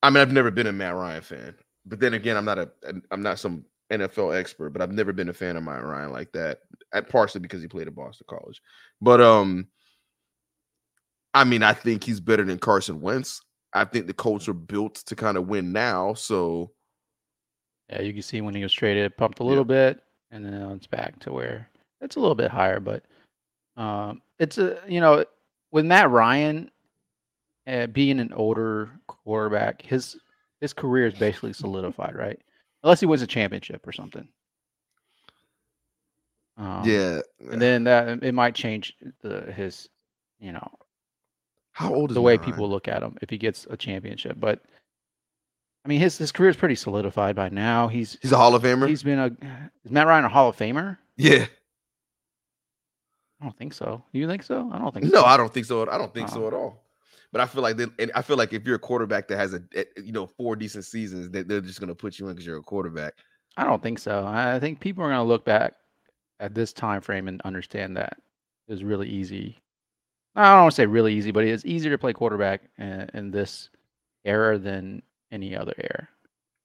I 0.02 0.10
mean, 0.10 0.20
I've 0.20 0.32
never 0.32 0.50
been 0.50 0.66
a 0.66 0.72
Matt 0.72 0.94
Ryan 0.94 1.22
fan, 1.22 1.54
but 1.86 2.00
then 2.00 2.12
again, 2.14 2.36
I'm 2.36 2.44
not 2.44 2.58
a 2.58 2.70
I'm 3.10 3.22
not 3.22 3.38
some 3.38 3.64
NFL 3.92 4.36
expert, 4.38 4.70
but 4.70 4.82
I've 4.82 4.92
never 4.92 5.12
been 5.12 5.28
a 5.28 5.32
fan 5.32 5.56
of 5.56 5.62
Matt 5.62 5.84
Ryan 5.84 6.10
like 6.12 6.32
that. 6.32 6.58
Partially 7.08 7.40
because 7.40 7.62
he 7.62 7.68
played 7.68 7.86
at 7.86 7.94
Boston 7.94 8.26
College, 8.28 8.60
but 9.00 9.20
um, 9.20 9.68
I 11.32 11.44
mean, 11.44 11.62
I 11.62 11.72
think 11.72 12.02
he's 12.04 12.20
better 12.20 12.44
than 12.44 12.58
Carson 12.58 13.00
Wentz. 13.00 13.40
I 13.72 13.84
think 13.84 14.06
the 14.06 14.12
Colts 14.14 14.48
are 14.48 14.52
built 14.54 14.96
to 15.06 15.16
kind 15.16 15.36
of 15.36 15.48
win 15.48 15.72
now, 15.72 16.14
so 16.14 16.72
Yeah, 17.90 18.02
you 18.02 18.12
can 18.12 18.22
see 18.22 18.40
when 18.40 18.54
he 18.54 18.62
was 18.62 18.72
traded, 18.72 19.16
pumped 19.16 19.40
a 19.40 19.42
Yeah. 19.44 19.48
little 19.50 19.64
bit. 19.64 20.00
and 20.30 20.44
then 20.44 20.54
it's 20.72 20.86
back 20.88 21.18
to 21.20 21.32
where 21.32 21.68
it's 22.00 22.16
a 22.16 22.20
little 22.20 22.34
bit 22.34 22.50
higher, 22.50 22.80
but 22.80 23.04
um, 23.76 24.22
it's 24.38 24.58
a 24.58 24.78
you 24.88 25.00
know 25.00 25.24
with 25.72 25.84
Matt 25.84 26.10
Ryan 26.10 26.70
uh, 27.66 27.86
being 27.88 28.20
an 28.20 28.32
older 28.32 28.90
quarterback, 29.06 29.82
his 29.82 30.16
his 30.60 30.72
career 30.72 31.06
is 31.06 31.14
basically 31.14 31.52
solidified, 31.52 32.14
right? 32.14 32.40
Unless 32.82 33.00
he 33.00 33.06
wins 33.06 33.22
a 33.22 33.26
championship 33.26 33.86
or 33.86 33.92
something. 33.92 34.28
Um, 36.56 36.82
yeah. 36.84 37.20
and 37.50 37.60
then 37.60 37.84
that 37.84 38.22
it 38.22 38.32
might 38.32 38.54
change 38.54 38.94
the 39.22 39.52
his, 39.52 39.88
you 40.38 40.52
know, 40.52 40.68
How 41.72 41.92
old 41.92 42.10
is 42.10 42.14
the 42.14 42.22
way 42.22 42.36
Matt 42.36 42.46
people 42.46 42.68
look 42.70 42.86
at 42.86 43.02
him 43.02 43.16
if 43.22 43.28
he 43.30 43.38
gets 43.38 43.66
a 43.70 43.76
championship. 43.76 44.38
But 44.38 44.62
I 45.84 45.88
mean, 45.88 46.00
his 46.00 46.16
his 46.16 46.30
career 46.30 46.50
is 46.50 46.56
pretty 46.56 46.76
solidified 46.76 47.34
by 47.34 47.48
now. 47.48 47.88
He's 47.88 48.16
He's 48.22 48.30
a 48.32 48.36
Hall 48.36 48.54
of 48.54 48.62
Famer. 48.62 48.88
he's 48.88 49.02
been 49.02 49.18
a 49.18 49.26
is 49.84 49.90
Matt 49.90 50.06
Ryan 50.06 50.26
a 50.26 50.28
Hall 50.28 50.48
of 50.48 50.56
Famer? 50.56 50.98
yeah. 51.16 51.46
I 53.44 53.48
don't 53.48 53.58
think 53.58 53.74
so. 53.74 54.02
You 54.12 54.26
think 54.26 54.42
so? 54.42 54.70
I 54.72 54.78
don't 54.78 54.92
think 54.94 55.04
so 55.04 55.12
No, 55.12 55.20
so. 55.20 55.26
I 55.26 55.36
don't 55.36 55.52
think 55.52 55.66
so. 55.66 55.86
I 55.90 55.98
don't 55.98 56.14
think 56.14 56.30
so 56.30 56.46
at 56.46 56.54
all. 56.54 56.82
But 57.30 57.42
I 57.42 57.46
feel 57.46 57.62
like 57.62 57.76
they, 57.76 57.86
and 57.98 58.10
I 58.14 58.22
feel 58.22 58.38
like 58.38 58.54
if 58.54 58.64
you're 58.64 58.76
a 58.76 58.78
quarterback 58.78 59.28
that 59.28 59.36
has 59.36 59.52
a 59.52 59.62
eh, 59.74 59.84
you 60.02 60.12
know 60.12 60.26
four 60.26 60.56
decent 60.56 60.86
seasons, 60.86 61.28
they, 61.28 61.42
they're 61.42 61.60
just 61.60 61.78
gonna 61.78 61.94
put 61.94 62.18
you 62.18 62.28
in 62.28 62.32
because 62.32 62.46
you're 62.46 62.56
a 62.56 62.62
quarterback. 62.62 63.14
I 63.56 63.64
don't 63.64 63.82
think 63.82 63.98
so. 63.98 64.26
I 64.26 64.58
think 64.58 64.80
people 64.80 65.04
are 65.04 65.08
going 65.08 65.18
to 65.18 65.24
look 65.24 65.44
back 65.44 65.74
at 66.40 66.54
this 66.54 66.72
time 66.72 67.00
frame 67.00 67.28
and 67.28 67.40
understand 67.42 67.96
that 67.96 68.16
it 68.66 68.72
was 68.72 68.82
really 68.82 69.08
easy. 69.08 69.60
I 70.34 70.50
don't 70.50 70.62
want 70.62 70.72
to 70.72 70.76
say 70.76 70.86
really 70.86 71.14
easy, 71.14 71.30
but 71.30 71.44
it's 71.44 71.64
easier 71.64 71.92
to 71.92 71.98
play 71.98 72.12
quarterback 72.12 72.62
in, 72.78 73.08
in 73.14 73.30
this 73.30 73.70
era 74.24 74.58
than 74.58 75.02
any 75.30 75.54
other 75.54 75.74
era. 75.78 76.08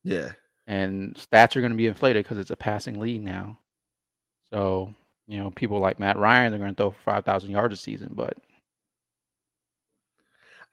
Yeah. 0.04 0.32
And 0.65 1.15
stats 1.15 1.56
are 1.56 1.62
going 1.62 1.72
to 1.72 1.78
be 1.78 1.88
inflated 1.88 2.24
because 2.24 2.39
it's 2.39 2.52
a 2.52 2.56
passing 2.56 3.00
league 3.00 3.24
now. 3.24 3.60
So, 4.52 4.96
you 5.30 5.38
know, 5.38 5.52
people 5.52 5.80
like 5.80 6.00
Matt 6.00 6.18
Ryan, 6.18 6.52
they're 6.52 6.60
going 6.60 6.74
to 6.74 6.76
throw 6.76 6.89
for 6.89 6.98
5,000 7.06 7.52
yards 7.52 7.74
a 7.76 7.78
season, 7.78 8.10
but 8.13 8.36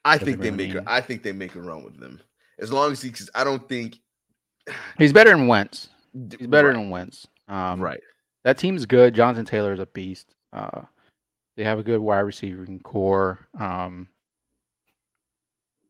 I 0.03 0.17
think 0.17 0.41
they 0.41 0.51
make. 0.51 0.73
mean- 0.73 0.85
I 0.87 1.03
think 1.03 1.23
they 1.23 1.33
make 1.33 1.55
a 1.55 1.61
run 1.61 1.85
with 1.85 2.01
them 2.01 2.21
as 2.59 2.73
long 2.73 2.91
as 2.91 3.03
he. 3.03 3.11
Because 3.11 3.29
I 3.35 3.45
don't 3.45 3.69
think 3.69 3.99
he's 4.99 5.13
better 5.13 5.31
than 5.31 5.47
Wentz. 5.47 5.91
He's 6.39 6.47
better 6.47 6.69
right, 6.69 6.77
than 6.77 6.89
Wentz. 6.89 7.27
Um, 7.49 7.81
right. 7.81 8.01
that 8.45 8.57
team's 8.57 8.87
good. 8.87 9.15
Jonathan 9.15 9.45
Taylor 9.45 9.75
is 9.75 9.81
a 9.81 9.87
beast. 9.87 10.35
Uh, 10.55 10.83
they 11.59 11.65
have 11.65 11.79
a 11.79 11.83
good 11.83 12.01
wide 12.01 12.21
receiving 12.21 12.81
core. 12.81 13.47
Um, 13.61 14.09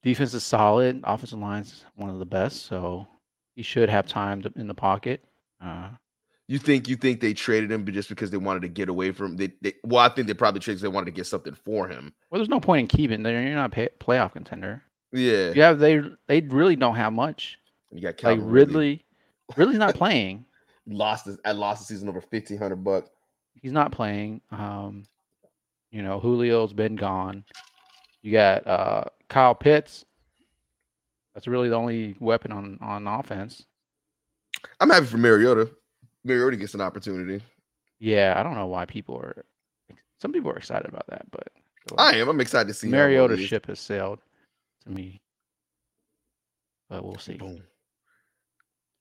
defense 0.02 0.34
is 0.34 0.42
solid. 0.42 1.00
Offensive 1.04 1.38
line's 1.38 1.84
one 1.94 2.10
of 2.10 2.18
the 2.18 2.26
best, 2.26 2.66
so 2.66 3.06
he 3.54 3.62
should 3.62 3.88
have 3.88 4.08
time 4.08 4.42
to, 4.42 4.52
in 4.56 4.66
the 4.66 4.74
pocket. 4.74 5.24
Uh, 5.64 5.90
You 6.48 6.58
think 6.58 6.88
you 6.88 6.96
think 6.96 7.20
they 7.20 7.34
traded 7.34 7.72
him 7.72 7.84
just 7.92 8.08
because 8.08 8.30
they 8.30 8.36
wanted 8.36 8.62
to 8.62 8.68
get 8.68 8.88
away 8.88 9.10
from 9.10 9.36
they, 9.36 9.52
they 9.62 9.74
well, 9.82 10.00
I 10.00 10.08
think 10.08 10.28
they 10.28 10.34
probably 10.34 10.60
traded 10.60 10.80
they 10.80 10.88
wanted 10.88 11.06
to 11.06 11.10
get 11.10 11.26
something 11.26 11.54
for 11.54 11.88
him. 11.88 12.12
well, 12.30 12.38
there's 12.38 12.48
no 12.48 12.60
point 12.60 12.92
in 12.92 12.98
keeping. 12.98 13.22
They're 13.22 13.42
you're 13.42 13.54
not 13.54 13.72
a 13.72 13.74
pay, 13.74 13.88
playoff 13.98 14.32
contender. 14.32 14.82
Yeah. 15.12 15.52
Yeah, 15.54 15.72
they 15.72 16.02
they 16.28 16.40
really 16.42 16.76
don't 16.76 16.94
have 16.94 17.12
much. 17.12 17.58
You 17.90 18.00
got 18.00 18.08
Like 18.08 18.16
Calvin 18.18 18.46
Ridley, 18.46 19.04
Ridley's 19.56 19.78
not 19.78 19.94
playing. 19.96 20.44
lost 20.86 21.24
this 21.26 21.36
I 21.44 21.52
lost 21.52 21.80
the 21.80 21.94
season 21.94 22.08
over 22.08 22.20
fifteen 22.20 22.58
hundred 22.58 22.84
bucks. 22.84 23.10
He's 23.60 23.72
not 23.72 23.90
playing. 23.90 24.40
Um, 24.52 25.06
you 25.90 26.02
know, 26.02 26.20
Julio's 26.20 26.72
been 26.72 26.94
gone. 26.94 27.44
You 28.22 28.32
got 28.32 28.66
uh, 28.66 29.04
Kyle 29.28 29.54
Pitts. 29.54 30.04
That's 31.34 31.48
really 31.48 31.68
the 31.68 31.76
only 31.76 32.16
weapon 32.20 32.52
on 32.52 32.78
on 32.80 33.06
offense. 33.06 33.64
I'm 34.80 34.90
happy 34.90 35.06
for 35.06 35.18
Mariota. 35.18 35.70
Mariota 36.26 36.56
gets 36.56 36.74
an 36.74 36.80
opportunity. 36.80 37.42
Yeah, 37.98 38.34
I 38.36 38.42
don't 38.42 38.54
know 38.54 38.66
why 38.66 38.84
people 38.84 39.16
are. 39.16 39.44
Some 40.20 40.32
people 40.32 40.50
are 40.50 40.56
excited 40.56 40.88
about 40.88 41.06
that, 41.08 41.26
but 41.30 41.48
I 41.98 42.04
like 42.04 42.14
I 42.14 42.18
am. 42.18 42.28
I'm 42.28 42.40
excited 42.40 42.68
to 42.68 42.74
see 42.74 42.88
how 42.90 42.96
well 42.96 43.06
Mariota 43.06 43.36
he 43.36 43.44
is. 43.44 43.48
ship 43.48 43.66
has 43.66 43.78
sailed 43.80 44.18
to 44.84 44.90
me. 44.90 45.20
But 46.90 47.04
we'll 47.04 47.18
see. 47.18 47.34
Boom. 47.36 47.62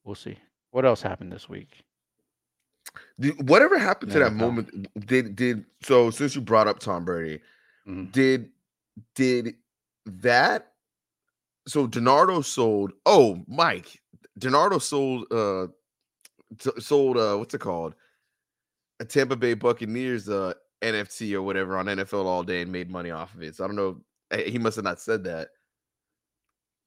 We'll 0.03 0.15
see. 0.15 0.37
What 0.71 0.85
else 0.85 1.01
happened 1.01 1.31
this 1.31 1.49
week? 1.49 1.83
Did, 3.19 3.49
whatever 3.49 3.77
happened 3.77 4.11
to 4.11 4.19
that 4.19 4.33
know. 4.33 4.45
moment? 4.45 4.87
Did 5.07 5.35
did 5.35 5.65
so? 5.83 6.09
Since 6.11 6.35
you 6.35 6.41
brought 6.41 6.67
up 6.67 6.79
Tom 6.79 7.03
Brady, 7.05 7.41
Mhm. 7.87 8.11
did 8.11 8.51
did 9.15 9.55
that? 10.05 10.73
So 11.67 11.87
Donardo 11.87 12.43
sold. 12.43 12.93
Oh, 13.05 13.43
Mike, 13.47 14.01
Donardo 14.39 14.79
sold. 14.81 15.25
Uh, 15.31 15.67
t- 16.59 16.79
sold. 16.79 17.17
Uh, 17.17 17.35
what's 17.37 17.53
it 17.53 17.59
called? 17.61 17.95
A 18.99 19.05
Tampa 19.05 19.35
Bay 19.35 19.53
Buccaneers 19.53 20.29
uh 20.29 20.53
NFT 20.81 21.33
or 21.33 21.41
whatever 21.41 21.77
on 21.77 21.85
NFL 21.87 22.25
All 22.25 22.43
Day 22.43 22.61
and 22.61 22.71
made 22.71 22.89
money 22.89 23.11
off 23.11 23.33
of 23.33 23.41
it. 23.43 23.55
So 23.55 23.63
I 23.63 23.67
don't 23.67 23.75
know. 23.75 24.01
eh, 24.31 24.49
He 24.49 24.57
must 24.59 24.75
have 24.75 24.85
not 24.85 24.99
said 24.99 25.23
that. 25.25 25.49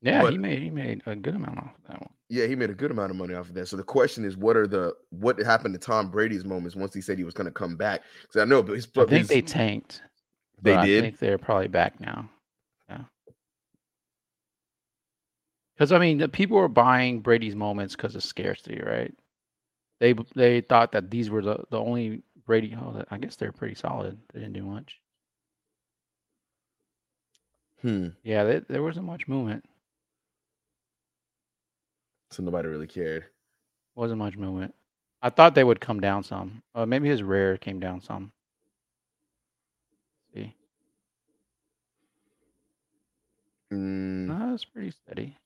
Yeah, 0.02 0.22
But- 0.22 0.32
he 0.32 0.38
made 0.38 0.62
he 0.62 0.70
made 0.70 1.02
a 1.06 1.16
good 1.16 1.34
amount 1.34 1.58
off 1.58 1.74
of 1.76 1.82
that 1.88 2.00
one. 2.00 2.10
Yeah, 2.30 2.46
he 2.46 2.54
made 2.54 2.68
a 2.70 2.74
good 2.74 2.90
amount 2.90 3.10
of 3.10 3.16
money 3.16 3.34
off 3.34 3.48
of 3.48 3.54
that. 3.54 3.68
So 3.68 3.76
the 3.76 3.82
question 3.82 4.24
is, 4.24 4.36
what 4.36 4.56
are 4.56 4.66
the 4.66 4.94
what 5.10 5.38
happened 5.40 5.74
to 5.74 5.80
Tom 5.80 6.10
Brady's 6.10 6.44
moments 6.44 6.76
once 6.76 6.92
he 6.94 7.00
said 7.00 7.16
he 7.18 7.24
was 7.24 7.34
going 7.34 7.46
to 7.46 7.50
come 7.50 7.74
back? 7.76 8.02
Because 8.22 8.42
I 8.42 8.44
know, 8.44 8.62
but 8.62 8.74
his, 8.74 8.86
I 8.96 9.00
think 9.00 9.10
his- 9.10 9.28
they 9.28 9.42
tanked. 9.42 10.02
They 10.60 10.76
did? 10.82 10.98
I 10.98 11.06
think 11.08 11.18
they're 11.18 11.38
probably 11.38 11.68
back 11.68 12.00
now. 12.00 12.28
Yeah. 12.88 13.02
Because 15.74 15.92
I 15.92 15.98
mean, 15.98 16.18
the 16.18 16.28
people 16.28 16.58
are 16.58 16.68
buying 16.68 17.20
Brady's 17.20 17.54
moments 17.54 17.94
because 17.96 18.14
of 18.16 18.24
scarcity, 18.24 18.80
right? 18.84 19.14
They 20.00 20.14
they 20.34 20.60
thought 20.60 20.92
that 20.92 21.10
these 21.10 21.30
were 21.30 21.42
the, 21.42 21.64
the 21.70 21.78
only 21.78 22.22
Brady. 22.46 22.76
Oh, 22.80 23.04
I 23.10 23.18
guess 23.18 23.36
they're 23.36 23.52
pretty 23.52 23.74
solid. 23.74 24.18
They 24.32 24.40
didn't 24.40 24.54
do 24.54 24.64
much. 24.64 25.00
hmm, 27.82 28.08
Yeah, 28.22 28.44
they, 28.44 28.58
there 28.60 28.82
wasn't 28.82 29.06
much 29.06 29.26
movement. 29.28 29.64
so 32.30 32.42
nobody 32.42 32.68
really 32.68 32.86
cared. 32.86 33.26
Wasn't 33.94 34.18
much 34.18 34.36
movement. 34.36 34.74
I 35.22 35.28
thought 35.30 35.54
they 35.54 35.64
would 35.64 35.80
come 35.80 36.00
down 36.00 36.22
some. 36.24 36.62
Uh, 36.74 36.86
maybe 36.86 37.08
his 37.08 37.22
rare 37.22 37.56
came 37.58 37.80
down 37.80 38.00
some. 38.00 38.32
see, 40.32 40.54
Mm, 43.72 44.26
no, 44.26 44.54
it's 44.54 44.64
pretty 44.64 44.90
steady. 44.90 45.38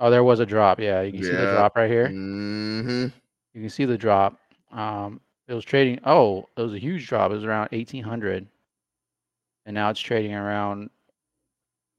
Oh, 0.00 0.10
there 0.10 0.24
was 0.24 0.40
a 0.40 0.46
drop. 0.46 0.78
Yeah, 0.80 1.00
you 1.02 1.12
can 1.12 1.22
see 1.22 1.30
the 1.30 1.50
drop 1.52 1.76
right 1.76 1.90
here. 1.90 2.08
mhm. 2.08 3.12
You 3.54 3.60
can 3.62 3.70
see 3.70 3.84
the 3.86 3.96
drop. 3.96 4.38
Um, 4.72 5.20
it 5.48 5.54
was 5.54 5.64
trading. 5.64 6.00
Oh, 6.04 6.48
it 6.56 6.60
was 6.60 6.74
a 6.74 6.78
huge 6.78 7.06
drop. 7.06 7.30
It 7.30 7.34
was 7.34 7.44
around 7.44 7.68
eighteen 7.72 8.02
hundred, 8.02 8.46
and 9.64 9.74
now 9.74 9.88
it's 9.90 10.00
trading 10.00 10.34
around 10.34 10.90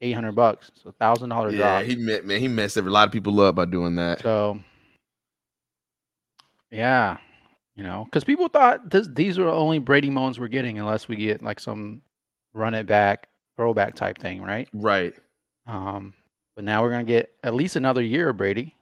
eight 0.02 0.12
hundred 0.14 0.34
bucks. 0.34 0.70
So 0.76 0.92
thousand 0.92 1.30
dollar 1.30 1.52
drop. 1.52 1.82
Yeah, 1.82 1.88
he 1.88 1.96
met 1.96 2.26
man. 2.26 2.40
He 2.40 2.48
messed 2.48 2.78
a 2.78 2.82
lot 2.84 3.08
of 3.08 3.12
people 3.12 3.40
up 3.42 3.56
by 3.56 3.66
doing 3.66 3.96
that. 3.96 4.22
So, 4.22 4.60
yeah, 6.72 7.18
you 7.76 7.84
know, 7.84 8.06
because 8.06 8.24
people 8.24 8.48
thought 8.50 8.90
this, 8.90 9.08
these 9.12 9.38
were 9.40 9.46
the 9.46 9.52
only 9.52 9.80
Brady 9.80 10.10
moments 10.10 10.38
we're 10.40 10.48
getting 10.50 10.78
unless 10.80 11.08
we 11.08 11.16
get 11.16 11.42
like 11.42 11.60
some 11.60 12.02
run 12.54 12.74
it 12.74 12.86
back, 12.86 13.30
throwback 13.56 13.96
type 13.96 14.18
thing, 14.20 14.42
right? 14.42 14.68
Right. 14.74 15.14
Um, 15.66 16.14
but 16.58 16.64
now 16.66 16.82
we're 16.82 16.90
gonna 16.90 17.04
get 17.04 17.34
at 17.44 17.54
least 17.54 17.76
another 17.76 18.02
year 18.02 18.30
of 18.30 18.38
Brady. 18.38 18.76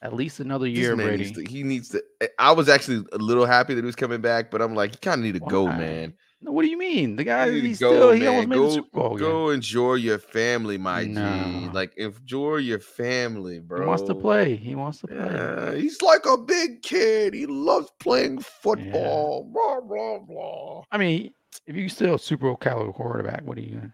At 0.00 0.14
least 0.14 0.40
another 0.40 0.66
year, 0.66 0.96
Brady. 0.96 1.24
needs 1.24 1.36
to, 1.36 1.44
he 1.44 1.62
needs 1.62 1.88
to. 1.90 2.02
eh, 2.22 2.28
I 2.38 2.52
was 2.52 2.70
actually 2.70 3.04
a 3.12 3.18
little 3.18 3.44
happy 3.44 3.74
that 3.74 3.82
he 3.82 3.86
was 3.86 3.96
coming 3.96 4.22
back, 4.22 4.50
but 4.50 4.62
I'm 4.62 4.74
like, 4.74 4.92
you 4.92 4.98
kind 4.98 5.20
of 5.20 5.24
need 5.26 5.34
to 5.34 5.40
go, 5.40 5.66
man. 5.66 6.14
No, 6.40 6.52
what 6.52 6.62
do 6.62 6.68
you 6.70 6.78
mean? 6.78 7.16
The 7.16 7.24
guy, 7.24 7.50
he's 7.50 7.78
go, 7.78 7.92
still, 7.92 8.12
he 8.12 8.20
man. 8.20 8.28
almost 8.28 8.48
made 8.48 8.54
go, 8.54 8.64
the 8.64 8.70
Super 8.70 8.88
Bowl. 8.92 9.18
go 9.18 9.50
enjoy 9.50 9.94
your 9.94 10.18
family, 10.18 10.78
my 10.78 11.04
G. 11.04 11.68
Like 11.74 11.92
enjoy 11.98 12.56
your 12.56 12.78
family, 12.78 13.58
bro. 13.58 13.80
He 13.80 13.86
wants 13.86 14.04
to 14.04 14.14
play. 14.14 14.56
He 14.56 14.74
wants 14.74 15.00
to 15.00 15.08
play. 15.08 15.16
Yeah, 15.18 15.74
he's 15.74 16.00
like 16.00 16.24
a 16.24 16.38
big 16.38 16.80
kid. 16.82 17.34
He 17.34 17.44
loves 17.44 17.90
playing 18.00 18.38
football. 18.38 19.50
Blah 19.52 19.80
blah 19.80 20.18
blah. 20.20 20.84
I 20.90 20.96
mean, 20.96 21.34
if 21.66 21.76
you 21.76 21.90
still 21.90 22.16
Super 22.16 22.46
Bowl 22.46 22.56
caliber 22.56 22.92
quarterback, 22.92 23.42
what 23.44 23.58
are 23.58 23.60
you 23.60 23.74
gonna? 23.74 23.92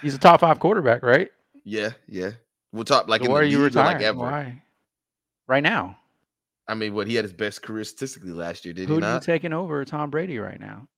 He's 0.00 0.14
a 0.14 0.18
top 0.18 0.40
five 0.40 0.58
quarterback, 0.58 1.02
right? 1.02 1.30
Yeah, 1.64 1.90
yeah. 2.08 2.30
We'll 2.72 2.84
talk 2.84 3.08
like 3.08 3.20
so 3.20 3.26
in 3.26 3.32
why 3.32 3.40
are 3.40 3.44
you 3.44 3.62
retiring? 3.62 4.02
like. 4.02 4.16
Why? 4.16 4.62
Right 5.46 5.62
now, 5.62 5.98
I 6.68 6.74
mean, 6.74 6.94
what 6.94 7.06
he 7.06 7.14
had 7.14 7.24
his 7.24 7.32
best 7.32 7.62
career 7.62 7.84
statistically 7.84 8.32
last 8.32 8.64
year, 8.64 8.72
did 8.72 8.88
who 8.88 8.98
he 8.98 9.06
you 9.06 9.20
taking 9.20 9.52
over 9.52 9.84
Tom 9.84 10.10
Brady 10.10 10.38
right 10.38 10.60
now? 10.60 10.88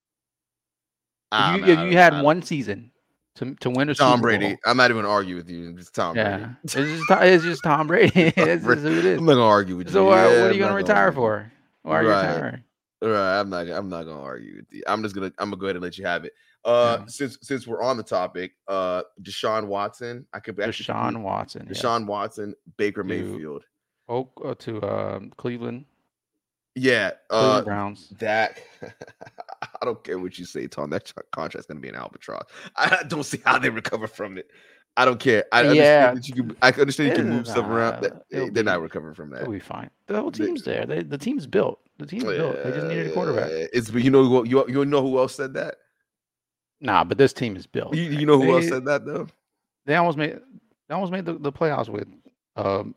If 1.32 1.66
you, 1.66 1.72
if 1.72 1.90
you 1.90 1.96
had 1.96 2.22
one 2.22 2.42
season 2.42 2.92
to 3.36 3.54
to 3.56 3.70
win 3.70 3.88
a 3.88 3.94
Tom 3.94 4.18
Super 4.18 4.22
Brady, 4.22 4.48
Bowl, 4.50 4.56
I'm 4.66 4.76
not 4.76 4.90
even 4.90 5.02
gonna 5.02 5.12
argue 5.12 5.36
with 5.36 5.50
you. 5.50 5.74
It's 5.76 5.90
Tom 5.90 6.16
yeah, 6.16 6.36
Brady. 6.36 6.52
it's 6.62 6.74
just 6.74 7.08
Tom- 7.08 7.22
it's 7.22 7.44
just 7.44 7.64
Tom 7.64 7.86
Brady. 7.86 8.12
it's 8.36 8.64
who 8.64 8.72
it 8.72 9.04
is. 9.04 9.18
I'm 9.18 9.24
not 9.24 9.34
gonna 9.34 9.46
argue 9.46 9.76
with 9.76 9.88
you. 9.88 9.92
So 9.92 10.10
Yeah, 10.10 10.42
what 10.42 10.50
are 10.50 10.52
you 10.52 10.60
gonna 10.60 10.74
retire 10.74 11.06
argue. 11.06 11.16
for? 11.16 11.52
Why 11.82 11.96
are 11.98 12.02
you 12.02 12.08
retiring? 12.08 12.64
Right, 13.02 13.40
I'm 13.40 13.50
not. 13.50 13.68
I'm 13.68 13.88
not 13.88 14.04
gonna 14.04 14.22
argue 14.22 14.56
with 14.56 14.66
you. 14.70 14.82
I'm 14.86 15.02
just 15.02 15.14
gonna. 15.14 15.32
I'm 15.38 15.50
gonna 15.50 15.56
go 15.56 15.66
ahead 15.66 15.76
and 15.76 15.82
let 15.82 15.98
you 15.98 16.06
have 16.06 16.24
it. 16.24 16.32
Uh, 16.64 16.98
Yeah. 17.00 17.06
since 17.06 17.38
since 17.42 17.66
we're 17.66 17.82
on 17.82 17.96
the 17.96 18.02
topic, 18.02 18.52
uh, 18.68 19.02
Deshaun 19.22 19.66
Watson. 19.66 20.26
I 20.32 20.40
could 20.40 20.58
actually 20.60 20.86
Deshaun 20.94 21.22
Watson. 21.22 21.66
Deshaun 21.66 22.06
Watson, 22.06 22.54
Baker 22.76 23.02
Dude. 23.02 23.32
Mayfield. 23.32 23.64
Oak 24.08 24.32
uh, 24.44 24.54
to 24.60 24.82
um, 24.82 25.32
Cleveland. 25.36 25.84
Yeah, 26.76 27.12
uh, 27.30 27.62
Browns. 27.62 28.08
that 28.18 28.60
I 29.62 29.84
don't 29.84 30.02
care 30.02 30.18
what 30.18 30.38
you 30.38 30.44
say, 30.44 30.66
Tom. 30.66 30.90
That 30.90 31.12
contract's 31.32 31.66
gonna 31.68 31.80
be 31.80 31.88
an 31.88 31.94
albatross. 31.94 32.42
I 32.76 33.02
don't 33.06 33.22
see 33.22 33.40
how 33.44 33.58
they 33.58 33.70
recover 33.70 34.06
from 34.08 34.38
it. 34.38 34.48
I 34.96 35.04
don't 35.04 35.20
care. 35.20 35.44
I 35.52 35.62
Yeah. 35.62 35.68
understand 36.10 36.16
that 36.16 36.28
you 36.28 36.34
can. 36.34 36.56
I 36.62 36.70
understand 36.72 37.10
you 37.10 37.16
can 37.16 37.28
move 37.30 37.46
stuff 37.46 37.66
around. 37.66 38.02
That- 38.02 38.54
they're 38.54 38.64
not 38.64 38.80
recovering 38.80 39.14
from 39.14 39.30
that. 39.30 39.42
They'll 39.42 39.50
be 39.52 39.58
fine. 39.60 39.90
The 40.06 40.20
whole 40.20 40.32
team's 40.32 40.62
there. 40.64 40.86
They, 40.86 41.02
the 41.02 41.18
team's 41.18 41.46
built. 41.46 41.80
The 41.98 42.06
team's 42.06 42.24
built. 42.24 42.56
They 42.64 42.70
just 42.72 42.86
needed 42.86 43.06
a 43.08 43.12
quarterback. 43.12 43.50
Uh, 43.50 43.66
It's 43.72 43.92
you 43.92 44.10
know 44.10 44.42
you 44.44 44.64
you 44.68 44.84
know 44.84 45.02
who 45.02 45.18
else 45.18 45.34
said 45.36 45.54
that? 45.54 45.76
Nah, 46.84 47.02
but 47.02 47.16
this 47.16 47.32
team 47.32 47.56
is 47.56 47.66
built. 47.66 47.94
You, 47.94 48.02
you 48.02 48.26
know 48.26 48.38
who 48.38 48.54
else 48.54 48.68
said 48.68 48.84
that 48.84 49.06
though? 49.06 49.26
They 49.86 49.96
almost 49.96 50.18
made 50.18 50.38
they 50.88 50.94
almost 50.94 51.12
made 51.12 51.24
the, 51.24 51.32
the 51.32 51.50
playoffs 51.50 51.88
with 51.88 52.06
um, 52.56 52.94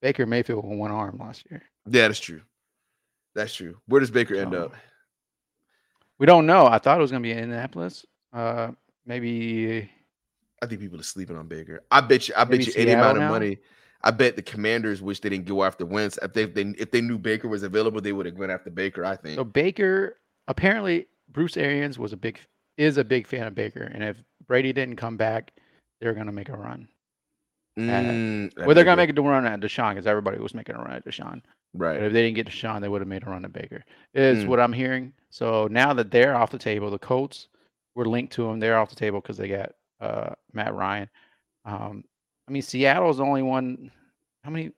Baker 0.00 0.26
Mayfield 0.26 0.64
with 0.64 0.78
one 0.78 0.92
arm 0.92 1.18
last 1.18 1.44
year. 1.50 1.60
Yeah, 1.90 2.06
that's 2.06 2.20
true. 2.20 2.40
That's 3.34 3.52
true. 3.52 3.76
Where 3.86 4.00
does 4.00 4.12
Baker 4.12 4.36
end 4.36 4.54
up? 4.54 4.74
We 6.18 6.26
don't 6.26 6.46
know. 6.46 6.66
I 6.66 6.78
thought 6.78 6.98
it 6.98 7.00
was 7.00 7.10
gonna 7.10 7.22
be 7.22 7.32
in 7.32 7.38
Indianapolis. 7.38 8.06
Uh, 8.32 8.70
maybe 9.04 9.90
I 10.62 10.66
think 10.66 10.80
people 10.80 11.00
are 11.00 11.04
sleeping 11.04 11.36
on 11.36 11.48
Baker. 11.48 11.82
I 11.90 12.00
bet 12.02 12.28
you. 12.28 12.34
I 12.36 12.44
bet 12.44 12.64
you 12.64 12.72
any 12.76 12.92
amount 12.92 13.16
Seattle 13.16 13.22
of 13.24 13.30
money. 13.30 13.58
I 14.02 14.12
bet 14.12 14.36
the 14.36 14.42
Commanders 14.42 15.02
wish 15.02 15.18
they 15.18 15.30
didn't 15.30 15.46
go 15.46 15.64
after 15.64 15.84
Wentz. 15.84 16.16
If 16.22 16.32
they, 16.32 16.44
if 16.44 16.54
they 16.54 16.62
if 16.78 16.90
they 16.92 17.00
knew 17.00 17.18
Baker 17.18 17.48
was 17.48 17.64
available, 17.64 18.00
they 18.00 18.12
would 18.12 18.26
have 18.26 18.38
gone 18.38 18.50
after 18.50 18.70
Baker. 18.70 19.04
I 19.04 19.16
think. 19.16 19.34
so. 19.34 19.42
Baker 19.42 20.18
apparently 20.46 21.08
Bruce 21.32 21.56
Arians 21.56 21.98
was 21.98 22.12
a 22.12 22.16
big 22.16 22.38
is 22.76 22.96
a 22.96 23.04
big 23.04 23.26
fan 23.26 23.46
of 23.46 23.54
Baker, 23.54 23.82
and 23.82 24.02
if 24.02 24.16
Brady 24.46 24.72
didn't 24.72 24.96
come 24.96 25.16
back, 25.16 25.52
they're 26.00 26.14
gonna 26.14 26.32
make 26.32 26.48
a 26.48 26.56
run. 26.56 26.88
Mm, 27.78 28.52
Well, 28.56 28.74
they're 28.74 28.84
gonna 28.84 28.96
make 28.96 29.16
a 29.16 29.22
run 29.22 29.46
at 29.46 29.60
Deshaun 29.60 29.90
because 29.90 30.06
everybody 30.06 30.38
was 30.38 30.54
making 30.54 30.74
a 30.76 30.78
run 30.78 30.92
at 30.92 31.04
Deshaun. 31.06 31.42
But 31.74 31.84
right. 31.86 32.02
if 32.02 32.12
they 32.12 32.22
didn't 32.22 32.34
get 32.36 32.48
Deshaun, 32.48 32.80
they 32.80 32.88
would 32.88 33.00
have 33.00 33.08
made 33.08 33.22
a 33.26 33.30
run 33.30 33.44
at 33.44 33.52
Baker. 33.52 33.84
Is 34.12 34.44
Mm. 34.44 34.48
what 34.48 34.60
I'm 34.60 34.72
hearing. 34.72 35.12
So 35.30 35.68
now 35.68 35.94
that 35.94 36.10
they're 36.10 36.34
off 36.36 36.50
the 36.50 36.58
table, 36.58 36.90
the 36.90 36.98
Colts 36.98 37.48
were 37.94 38.06
linked 38.06 38.32
to 38.34 38.42
them. 38.46 38.58
They're 38.58 38.78
off 38.78 38.90
the 38.90 38.96
table 38.96 39.20
because 39.20 39.36
they 39.36 39.48
got 39.48 39.72
uh, 40.00 40.34
Matt 40.52 40.74
Ryan. 40.74 41.08
Um, 41.64 42.04
I 42.48 42.52
mean, 42.52 42.62
Seattle's 42.62 43.18
the 43.18 43.24
only 43.24 43.42
one. 43.42 43.92
How 44.44 44.50
many? 44.50 44.72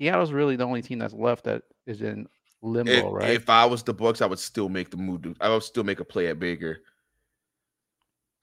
Seattle's 0.00 0.30
really 0.32 0.56
the 0.56 0.64
only 0.64 0.82
team 0.82 0.98
that's 0.98 1.14
left 1.14 1.44
that 1.44 1.62
is 1.86 2.02
in 2.02 2.28
limbo, 2.62 2.92
If, 2.92 3.12
right? 3.12 3.30
if 3.30 3.48
I 3.50 3.64
was 3.64 3.82
the 3.82 3.94
Bucks, 3.94 4.20
I 4.20 4.26
would 4.26 4.38
still 4.38 4.68
make 4.68 4.90
the 4.90 4.96
move. 4.98 5.24
I 5.40 5.48
would 5.48 5.62
still 5.62 5.84
make 5.84 6.00
a 6.00 6.04
play 6.04 6.28
at 6.28 6.38
Baker. 6.38 6.82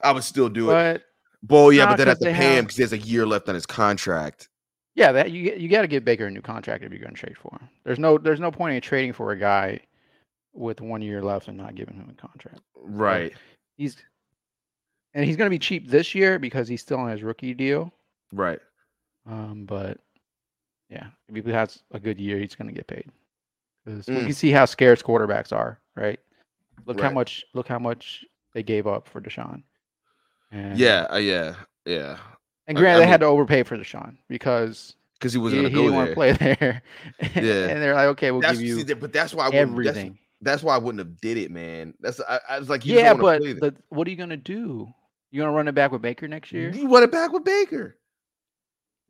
I 0.02 0.12
would 0.12 0.24
still 0.24 0.50
do 0.50 0.70
it. 0.72 1.02
but 1.44 1.52
Well, 1.54 1.72
yeah, 1.72 1.86
but 1.88 1.98
then 1.98 2.08
I 2.08 2.12
have 2.12 2.20
to 2.20 2.26
pay 2.34 2.58
him 2.58 2.66
because 2.66 2.78
he 2.78 2.84
has 2.84 2.94
a 2.94 2.98
year 2.98 3.26
left 3.26 3.48
on 3.50 3.56
his 3.56 3.66
contract. 3.66 4.50
yeah, 4.96 5.12
that 5.12 5.32
you 5.32 5.54
you 5.56 5.68
got 5.70 5.82
to 5.82 5.88
give 5.88 6.04
Baker 6.06 6.26
a 6.28 6.32
new 6.32 6.42
contract 6.42 6.84
if 6.84 6.92
you're 6.92 7.02
going 7.02 7.14
to 7.16 7.20
trade 7.20 7.38
for 7.38 7.58
him. 7.60 7.70
There's 7.84 8.00
no 8.00 8.18
there's 8.18 8.40
no 8.40 8.52
point 8.52 8.76
in 8.76 8.82
trading 8.82 9.14
for 9.14 9.32
a 9.32 9.38
guy 9.38 9.80
with 10.54 10.82
one 10.82 11.02
year 11.02 11.22
left 11.22 11.48
and 11.48 11.58
not 11.58 11.74
giving 11.76 11.96
him 11.96 12.10
a 12.16 12.22
contract. 12.22 12.62
Right. 12.76 13.34
He's 13.78 13.98
and 15.16 15.26
he's 15.26 15.36
going 15.38 15.48
to 15.48 15.54
be 15.54 15.60
cheap 15.60 15.90
this 15.90 16.14
year 16.16 16.38
because 16.40 16.68
he's 16.68 16.82
still 16.82 17.00
on 17.00 17.10
his 17.10 17.24
rookie 17.24 17.54
deal. 17.54 17.92
Right. 18.32 18.60
Um, 19.30 19.66
but 19.66 20.00
yeah, 20.90 21.08
if 21.34 21.46
he 21.46 21.52
has 21.52 21.80
a 21.92 22.00
good 22.00 22.20
year, 22.20 22.38
he's 22.38 22.56
going 22.56 22.68
to 22.68 22.74
get 22.74 22.88
paid. 22.88 23.10
'Cause 23.86 24.08
we 24.08 24.16
Mm. 24.16 24.26
can 24.26 24.34
see 24.34 24.52
how 24.52 24.66
scarce 24.66 25.02
quarterbacks 25.02 25.52
are, 25.52 25.80
right? 25.96 26.20
Look 26.86 27.00
how 27.02 27.10
much 27.12 27.44
look 27.54 27.68
how 27.68 27.80
much 27.80 28.24
they 28.54 28.64
gave 28.64 28.86
up 28.88 29.08
for 29.08 29.20
Deshaun. 29.22 29.64
And, 30.54 30.78
Yeah. 30.78 31.08
Uh, 31.12 31.18
yeah. 31.18 31.56
Yeah. 31.86 32.18
and 32.68 32.78
granted, 32.78 33.02
I 33.02 33.06
they 33.06 33.08
had 33.12 33.20
to 33.22 33.26
overpay 33.26 33.64
for 33.64 33.78
Deshaun 33.78 34.16
because 34.30 34.96
Because 35.20 35.34
he 35.34 35.40
was 35.40 35.52
he, 35.54 35.60
going 35.60 35.70
he 35.70 35.76
to 35.76 35.76
go 35.76 35.82
didn't 35.84 35.96
want 35.96 36.06
there. 36.16 36.34
to 36.34 36.38
play 36.38 36.56
there. 36.60 36.82
Yeah. 37.44 37.68
and 37.70 37.82
they're 37.82 37.96
like, 37.96 38.08
okay, 38.10 38.32
we'll 38.32 38.40
That's, 38.42 38.58
give 38.60 38.68
you 38.68 38.78
see, 38.78 38.84
that- 38.84 39.00
but 39.02 39.12
that's 39.12 39.34
why 39.34 39.46
I 39.46 39.50
wouldn't, 39.50 39.76
that's- 39.78 39.90
everything. 39.98 40.20
That's, 40.42 40.62
why 40.62 40.76
I 40.76 40.78
wouldn't 40.78 41.00
have 41.00 41.20
did 41.22 41.38
it, 41.38 41.52
man. 41.52 41.94
That's 42.02 42.20
I, 42.20 42.40
I 42.50 42.60
was 42.60 42.70
like, 42.70 42.86
you 42.86 42.96
Yeah, 42.98 43.14
but 43.14 43.40
play 43.42 43.54
the, 43.54 43.74
what 43.90 44.06
are 44.08 44.12
you 44.12 44.18
gonna 44.18 44.36
do? 44.38 44.94
You 45.32 45.42
gonna 45.42 45.54
run 45.54 45.70
it 45.70 45.74
back 45.76 45.92
with 45.94 46.02
Baker 46.02 46.28
next 46.28 46.52
year? 46.52 46.70
You 46.70 46.86
want 46.88 47.06
it 47.06 47.12
back 47.14 47.32
with 47.32 47.46
Baker. 47.46 47.98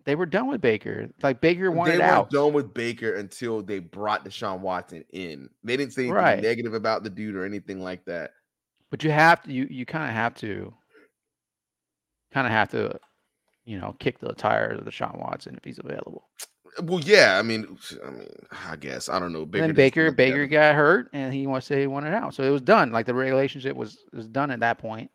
They 0.05 0.13
were 0.15 0.25
done 0.27 0.47
with 0.47 0.61
Baker. 0.61 1.09
Like 1.23 1.41
Baker 1.41 1.63
They 1.63 1.67
wanted 1.69 1.91
weren't 1.99 2.03
out. 2.03 2.29
done 2.29 2.53
with 2.53 2.73
Baker 2.73 3.15
until 3.15 3.61
they 3.63 3.79
brought 3.79 4.25
Deshaun 4.25 4.59
Watson 4.59 5.05
in. 5.11 5.49
They 5.63 5.75
didn't 5.77 5.93
say 5.93 6.03
anything 6.03 6.13
Right. 6.15 6.41
negative 6.41 6.73
about 6.75 7.03
the 7.03 7.09
dude 7.09 7.35
or 7.35 7.45
anything 7.45 7.81
like 7.81 8.05
that. 8.05 8.31
But 8.91 9.03
you 9.03 9.09
have 9.11 9.41
to 9.43 9.51
you 9.51 9.65
you 9.71 9.85
kind 9.87 10.03
of 10.07 10.11
have 10.15 10.35
to 10.35 10.71
kind 12.33 12.47
of 12.47 12.53
have 12.53 12.69
to 12.71 12.99
you 13.65 13.79
know 13.79 13.95
kick 13.99 14.19
the 14.19 14.33
tires 14.33 14.79
of 14.79 14.85
Deshaun 14.85 15.17
Watson 15.19 15.55
if 15.55 15.63
he's 15.63 15.79
available. 15.79 16.27
Well, 16.81 17.01
yeah, 17.01 17.37
I 17.37 17.43
mean, 17.43 17.77
I 18.03 18.09
mean, 18.09 18.27
I 18.67 18.75
guess 18.75 19.07
I 19.07 19.19
don't 19.19 19.31
know. 19.31 19.45
Baker 19.45 19.67
then 19.67 19.75
Baker 19.75 20.11
Baker 20.11 20.47
got 20.47 20.73
hurt 20.75 21.09
and 21.13 21.31
he 21.33 21.45
wants 21.45 21.67
to 21.67 21.75
say 21.75 21.81
he 21.81 21.87
wanted 21.87 22.13
out, 22.15 22.33
so 22.33 22.41
it 22.43 22.49
was 22.49 22.61
done. 22.63 22.91
Like 22.91 23.05
the 23.05 23.13
relationship 23.13 23.75
was 23.75 23.99
was 24.11 24.27
done 24.27 24.49
at 24.49 24.61
that 24.61 24.79
point. 24.79 25.11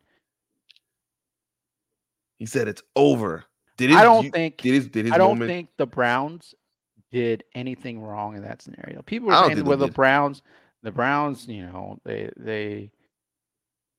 He 2.37 2.45
said 2.45 2.67
it's 2.69 2.81
over. 2.95 3.43
Did 3.77 3.91
I 3.91 4.03
don't 4.03 4.25
you- 4.25 4.31
think 4.31 4.57
did 4.57 4.73
his 4.73 4.87
did 4.87 5.05
his 5.05 5.13
I 5.13 5.17
don't 5.17 5.31
moment? 5.39 5.49
think 5.49 5.69
the 5.77 5.85
Browns 5.85 6.55
did 7.11 7.43
anything 7.55 7.99
wrong 8.01 8.35
in 8.35 8.43
that 8.43 8.61
scenario. 8.61 9.01
People 9.01 9.29
were 9.29 9.35
saying 9.35 9.63
well 9.65 9.77
the 9.77 9.87
did. 9.87 9.95
Browns 9.95 10.41
the 10.83 10.91
Browns 10.91 11.47
you 11.47 11.63
know 11.65 11.99
they 12.05 12.29
they 12.37 12.91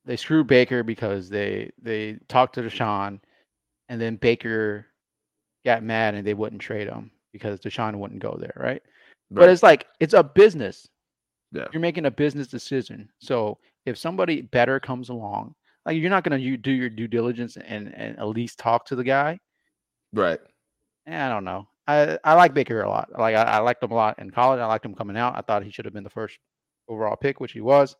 they 0.05 0.17
screwed 0.17 0.47
Baker 0.47 0.83
because 0.83 1.29
they 1.29 1.71
they 1.81 2.17
talked 2.27 2.55
to 2.55 2.61
Deshaun 2.61 3.19
and 3.89 4.01
then 4.01 4.15
Baker 4.15 4.87
got 5.65 5.83
mad 5.83 6.15
and 6.15 6.25
they 6.25 6.33
wouldn't 6.33 6.61
trade 6.61 6.87
him 6.87 7.11
because 7.31 7.59
Deshaun 7.59 7.95
wouldn't 7.95 8.21
go 8.21 8.35
there, 8.39 8.53
right? 8.55 8.81
But 9.29 9.49
it's 9.49 9.63
like 9.63 9.87
it's 9.99 10.13
a 10.13 10.23
business. 10.23 10.89
Yeah. 11.51 11.67
You're 11.71 11.81
making 11.81 12.05
a 12.05 12.11
business 12.11 12.47
decision. 12.47 13.09
So 13.19 13.57
if 13.85 13.97
somebody 13.97 14.41
better 14.41 14.79
comes 14.79 15.09
along, 15.09 15.55
like 15.85 15.97
you're 15.97 16.09
not 16.09 16.23
gonna 16.23 16.37
you 16.37 16.57
do 16.57 16.71
your 16.71 16.89
due 16.89 17.07
diligence 17.07 17.57
and, 17.57 17.93
and 17.95 18.17
at 18.17 18.27
least 18.27 18.59
talk 18.59 18.85
to 18.87 18.95
the 18.95 19.03
guy. 19.03 19.39
right. 20.13 20.39
Eh, 21.07 21.25
I 21.25 21.29
don't 21.29 21.43
know. 21.43 21.67
I, 21.87 22.17
I 22.23 22.35
like 22.35 22.53
Baker 22.53 22.83
a 22.83 22.89
lot. 22.89 23.09
Like 23.17 23.35
I, 23.35 23.43
I 23.43 23.57
liked 23.59 23.83
him 23.83 23.91
a 23.91 23.95
lot 23.95 24.19
in 24.19 24.29
college. 24.29 24.59
I 24.59 24.65
liked 24.65 24.85
him 24.85 24.93
coming 24.93 25.17
out. 25.17 25.35
I 25.35 25.41
thought 25.41 25.63
he 25.63 25.71
should 25.71 25.85
have 25.85 25.93
been 25.93 26.03
the 26.03 26.09
first 26.09 26.37
overall 26.87 27.15
pick, 27.15 27.39
which 27.39 27.53
he 27.53 27.61
was. 27.61 27.95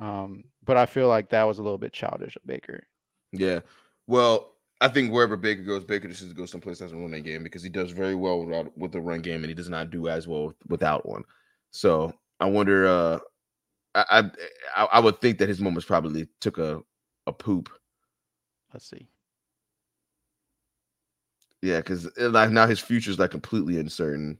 Um, 0.00 0.44
but 0.64 0.76
I 0.76 0.86
feel 0.86 1.08
like 1.08 1.30
that 1.30 1.44
was 1.44 1.58
a 1.58 1.62
little 1.62 1.78
bit 1.78 1.92
childish 1.92 2.36
of 2.36 2.46
Baker. 2.46 2.86
Yeah. 3.32 3.60
Well, 4.06 4.52
I 4.80 4.88
think 4.88 5.12
wherever 5.12 5.36
Baker 5.36 5.62
goes, 5.62 5.84
Baker 5.84 6.08
just 6.08 6.22
needs 6.22 6.34
to 6.34 6.36
go 6.38 6.46
someplace 6.46 6.78
that's 6.78 6.92
a 6.92 6.96
run 6.96 7.22
game 7.22 7.42
because 7.42 7.62
he 7.62 7.68
does 7.68 7.90
very 7.90 8.14
well 8.14 8.44
without 8.44 8.76
with 8.76 8.92
the 8.92 9.00
run 9.00 9.20
game, 9.20 9.36
and 9.42 9.46
he 9.46 9.54
does 9.54 9.68
not 9.68 9.90
do 9.90 10.08
as 10.08 10.26
well 10.28 10.54
without 10.68 11.06
one. 11.06 11.24
So 11.70 12.12
I 12.40 12.46
wonder. 12.46 12.86
uh 12.86 13.18
I 13.94 14.30
I, 14.76 14.84
I 14.84 15.00
would 15.00 15.20
think 15.20 15.38
that 15.38 15.48
his 15.48 15.60
moments 15.60 15.86
probably 15.86 16.28
took 16.40 16.58
a 16.58 16.82
a 17.26 17.32
poop. 17.32 17.70
Let's 18.72 18.88
see. 18.90 19.08
Yeah, 21.62 21.78
because 21.78 22.10
like 22.18 22.50
now 22.50 22.66
his 22.66 22.80
future 22.80 23.10
is 23.10 23.18
like 23.18 23.30
completely 23.30 23.78
uncertain. 23.78 24.38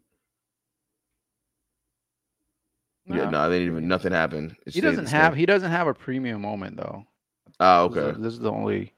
Yeah, 3.06 3.16
No, 3.16 3.30
no, 3.30 3.50
they 3.50 3.58
didn't 3.60 3.72
even 3.76 3.88
nothing 3.88 4.12
happened. 4.12 4.56
It 4.66 4.74
he 4.74 4.80
doesn't 4.80 5.08
have 5.08 5.34
he 5.36 5.44
doesn't 5.46 5.70
have 5.70 5.86
a 5.86 5.94
premium 5.94 6.40
moment 6.40 6.76
though. 6.76 7.04
Oh, 7.60 7.88
This 7.88 7.96
is- 7.98 8.08
okay. 8.08 8.20
This 8.22 8.32
is 8.34 8.38
the 8.40 8.50
only. 8.50 8.92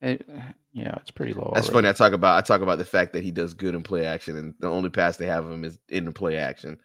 It, 0.00 0.28
yeah, 0.72 0.94
it's 0.96 1.10
pretty 1.12 1.32
low. 1.32 1.52
That's 1.54 1.68
already. 1.68 1.86
funny. 1.86 1.88
I 1.90 1.92
talk 1.92 2.12
about 2.12 2.38
I 2.38 2.40
talk 2.40 2.60
about 2.62 2.78
the 2.78 2.84
fact 2.84 3.12
that 3.12 3.22
he 3.22 3.30
does 3.30 3.54
good 3.54 3.74
in 3.74 3.82
play 3.82 4.06
action, 4.06 4.36
and 4.36 4.54
the 4.58 4.68
only 4.68 4.90
pass 4.90 5.16
they 5.16 5.26
have 5.26 5.44
of 5.44 5.52
him 5.52 5.64
is 5.64 5.78
in 5.88 6.04
the 6.06 6.12
play 6.12 6.38
action. 6.38 6.78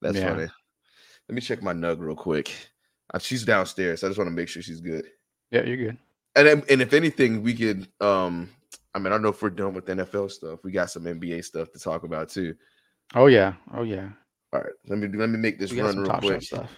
That's 0.00 0.16
Yeah. 0.16 0.30
funny. 0.30 0.46
Let 1.28 1.34
me 1.34 1.40
check 1.40 1.62
my 1.62 1.72
nug 1.72 1.98
real 2.00 2.16
quick. 2.16 2.52
Uh, 3.12 3.18
she's 3.18 3.44
downstairs. 3.44 4.00
So 4.00 4.06
I 4.06 4.10
just 4.10 4.18
want 4.18 4.28
to 4.28 4.34
make 4.34 4.48
sure 4.48 4.62
she's 4.62 4.80
good. 4.80 5.06
Yeah, 5.50 5.64
you're 5.64 5.76
good. 5.76 5.98
And 6.36 6.64
and 6.70 6.80
if 6.80 6.92
anything, 6.94 7.42
we 7.42 7.54
could. 7.54 7.86
Um, 8.00 8.48
I 8.94 8.98
mean, 8.98 9.06
I 9.08 9.10
don't 9.10 9.22
know 9.22 9.28
if 9.28 9.42
we're 9.42 9.50
done 9.50 9.74
with 9.74 9.86
NFL 9.86 10.30
stuff. 10.30 10.60
We 10.64 10.70
got 10.72 10.90
some 10.90 11.04
NBA 11.04 11.44
stuff 11.44 11.70
to 11.72 11.78
talk 11.78 12.04
about 12.04 12.28
too. 12.30 12.54
Oh 13.14 13.26
yeah. 13.26 13.54
Oh 13.74 13.82
yeah. 13.82 14.08
All 14.52 14.60
right, 14.60 14.72
let 14.88 14.98
me 14.98 15.08
let 15.08 15.30
me 15.30 15.38
make 15.38 15.58
this 15.58 15.70
We 15.70 15.80
run 15.80 15.98
real 15.98 16.12
quick. 16.18 16.42
stuff. 16.42 16.70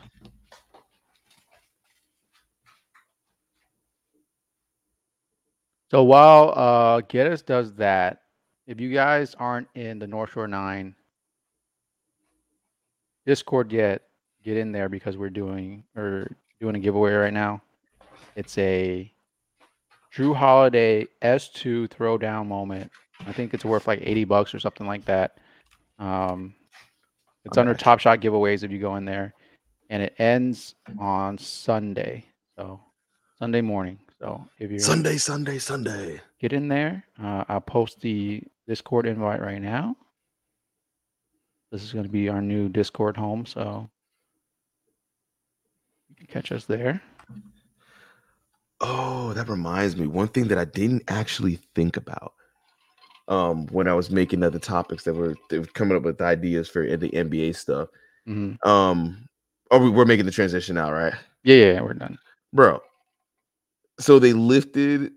So 5.90 6.02
while 6.02 6.52
uh 6.56 7.00
Geddes 7.02 7.42
does 7.42 7.74
that, 7.74 8.22
if 8.66 8.80
you 8.80 8.92
guys 8.92 9.34
aren't 9.38 9.68
in 9.74 9.98
the 9.98 10.06
North 10.06 10.32
Shore 10.32 10.48
Nine 10.48 10.94
Discord 13.26 13.72
yet, 13.72 14.02
get 14.44 14.56
in 14.56 14.72
there 14.72 14.88
because 14.88 15.16
we're 15.16 15.30
doing 15.30 15.84
or 15.96 16.36
doing 16.60 16.76
a 16.76 16.80
giveaway 16.80 17.12
right 17.12 17.32
now. 17.32 17.62
It's 18.36 18.56
a 18.58 19.12
Jrue 20.14 20.34
Holiday 20.34 21.06
S2 21.22 21.88
throwdown 21.88 22.46
moment. 22.46 22.90
I 23.26 23.32
think 23.32 23.54
it's 23.54 23.64
worth 23.64 23.86
like 23.86 24.00
80 24.02 24.24
bucks 24.24 24.54
or 24.54 24.60
something 24.60 24.86
like 24.86 25.04
that. 25.06 25.38
Um, 25.98 26.54
it's 27.44 27.58
under 27.58 27.72
Okay. 27.72 27.82
Top 27.82 28.00
Shot 28.00 28.20
giveaways 28.20 28.62
if 28.62 28.70
you 28.70 28.78
go 28.78 28.96
in 28.96 29.04
there, 29.04 29.34
and 29.90 30.02
it 30.02 30.14
ends 30.18 30.74
on 30.98 31.38
Sunday. 31.38 32.24
So 32.56 32.80
Sunday 33.38 33.60
morning. 33.60 33.98
So 34.20 34.46
if 34.58 34.70
you're 34.70 34.80
Sunday, 34.80 35.16
Sunday, 35.18 35.58
Sunday. 35.58 36.20
get 36.40 36.52
in 36.52 36.68
there, 36.68 37.04
uh, 37.22 37.44
I'll 37.48 37.60
post 37.60 38.00
the 38.00 38.42
Discord 38.66 39.06
invite 39.06 39.40
right 39.40 39.60
now. 39.60 39.96
This 41.70 41.82
is 41.82 41.92
going 41.92 42.04
to 42.04 42.10
be 42.10 42.28
our 42.28 42.40
new 42.40 42.68
Discord 42.68 43.16
home, 43.16 43.44
so 43.44 43.90
you 46.08 46.14
can 46.16 46.26
catch 46.26 46.52
us 46.52 46.64
there. 46.64 47.02
Oh, 48.80 49.32
that 49.32 49.48
reminds 49.48 49.96
me. 49.96 50.06
One 50.06 50.28
thing 50.28 50.48
that 50.48 50.58
I 50.58 50.64
didn't 50.64 51.02
actually 51.08 51.58
think 51.74 51.96
about 51.96 52.34
um 53.28 53.66
when 53.68 53.88
I 53.88 53.94
was 53.94 54.10
making 54.10 54.42
other 54.42 54.58
topics 54.58 55.04
that 55.04 55.14
were 55.14 55.34
they 55.50 55.58
were 55.58 55.66
coming 55.66 55.96
up 55.96 56.02
with 56.02 56.20
ideas 56.20 56.68
for 56.68 56.84
the 56.96 57.08
NBA 57.14 57.52
stuff. 57.52 57.88
Mhm. 58.28 58.56
Um 58.66 59.26
oh 59.70 59.78
we, 59.78 59.90
we're 59.90 60.04
making 60.04 60.26
the 60.26 60.32
transition 60.32 60.74
now, 60.76 60.92
right? 60.92 61.14
Yeah, 61.44 61.56
yeah, 61.56 61.80
we're 61.82 61.94
done. 61.94 62.18
Bro. 62.52 62.80
So 64.00 64.18
they 64.18 64.32
lifted 64.32 65.12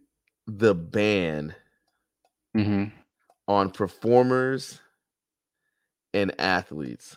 the 0.48 0.74
ban 0.76 1.56
hmm 2.54 2.86
on 3.48 3.70
performers 3.72 4.80
and 6.14 6.34
athletes 6.40 7.16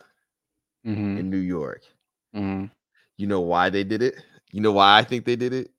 hmm 0.84 1.16
in 1.18 1.30
New 1.30 1.38
York. 1.38 1.82
hmm 2.34 2.66
You 3.16 3.26
know 3.26 3.40
why 3.40 3.70
they 3.70 3.84
did 3.84 4.02
it? 4.02 4.16
You 4.52 4.60
know 4.60 4.72
why 4.72 4.98
I 4.98 5.04
think 5.04 5.24
they 5.24 5.36
did 5.36 5.52
it? 5.52 5.70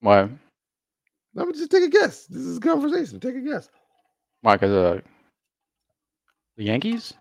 Why? 0.00 0.20
I'm 0.20 0.38
gonna 1.34 1.52
just 1.52 1.70
take 1.70 1.84
a 1.84 1.88
guess. 1.88 2.26
This 2.26 2.42
is 2.42 2.56
a 2.58 2.60
conversation. 2.60 3.20
Take 3.20 3.36
a 3.36 3.40
guess. 3.40 3.68
Why? 4.42 4.54
Because 4.56 4.72
uh, 4.72 5.00
the 6.56 6.64
Yankees? 6.64 7.14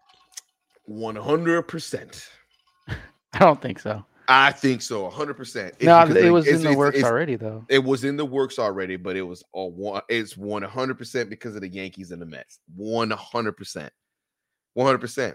100%. 0.89 2.28
I 3.34 3.39
don't 3.39 3.62
think 3.62 3.80
so. 3.80 4.06
I 4.28 4.51
think 4.51 4.82
so, 4.82 5.08
100%. 5.10 5.67
It's 5.67 5.84
no, 5.84 6.01
it 6.04 6.32
was 6.32 6.47
it's- 6.47 6.58
in 6.60 6.63
the 6.63 6.69
it's- 6.71 6.75
works 6.78 7.04
already, 7.04 7.36
though. 7.36 7.63
It 7.69 7.84
was 7.84 8.04
in 8.04 8.17
the 8.17 8.25
works 8.25 8.58
already, 8.58 8.95
but 8.95 9.15
it 9.15 9.21
was 9.21 9.43
all 9.54 9.71
one. 9.71 10.01
It's 10.10 10.34
100% 10.34 11.30
because 11.30 11.56
of 11.56 11.62
the 11.62 11.69
Yankees 11.69 12.10
and 12.12 12.19
the 12.21 12.25
Mets. 12.25 12.60
100%. 12.80 13.89
100%. 14.78 15.34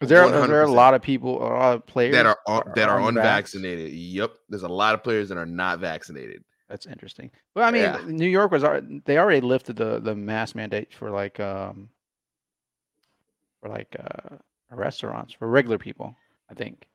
Because 0.00 0.08
there, 0.08 0.22
are- 0.22 0.46
there 0.46 0.60
are 0.60 0.62
a 0.64 0.70
lot 0.70 0.94
of 0.94 1.02
people, 1.02 1.38
a 1.42 1.44
lot 1.44 1.74
of 1.74 1.86
players 1.86 2.14
That 2.14 2.24
are 2.24 2.38
un- 2.46 2.62
that 2.74 2.88
are 2.88 3.00
unvaxxed. 3.00 3.08
unvaccinated. 3.08 3.92
Yep. 3.92 4.30
There's 4.48 4.62
a 4.62 4.68
lot 4.68 4.94
of 4.94 5.02
players 5.02 5.28
that 5.28 5.36
are 5.38 5.44
not 5.46 5.80
vaccinated. 5.80 6.42
That's 6.68 6.86
interesting. 6.86 7.30
Well, 7.54 7.66
I 7.66 7.70
mean, 7.70 7.82
Yeah. 7.82 8.00
New 8.06 8.28
York 8.28 8.50
was 8.50 8.62
they 9.06 9.18
already 9.18 9.40
lifted 9.40 9.76
the 9.76 10.00
the 10.00 10.14
mask 10.14 10.54
mandate 10.54 10.92
for 10.92 11.10
like 11.10 11.40
um 11.40 11.88
for 13.60 13.68
like 13.70 13.96
uh 13.98 14.36
restaurants 14.70 15.32
for 15.32 15.48
regular 15.48 15.78
people. 15.78 16.14
I 16.50 16.54
think. 16.54 16.86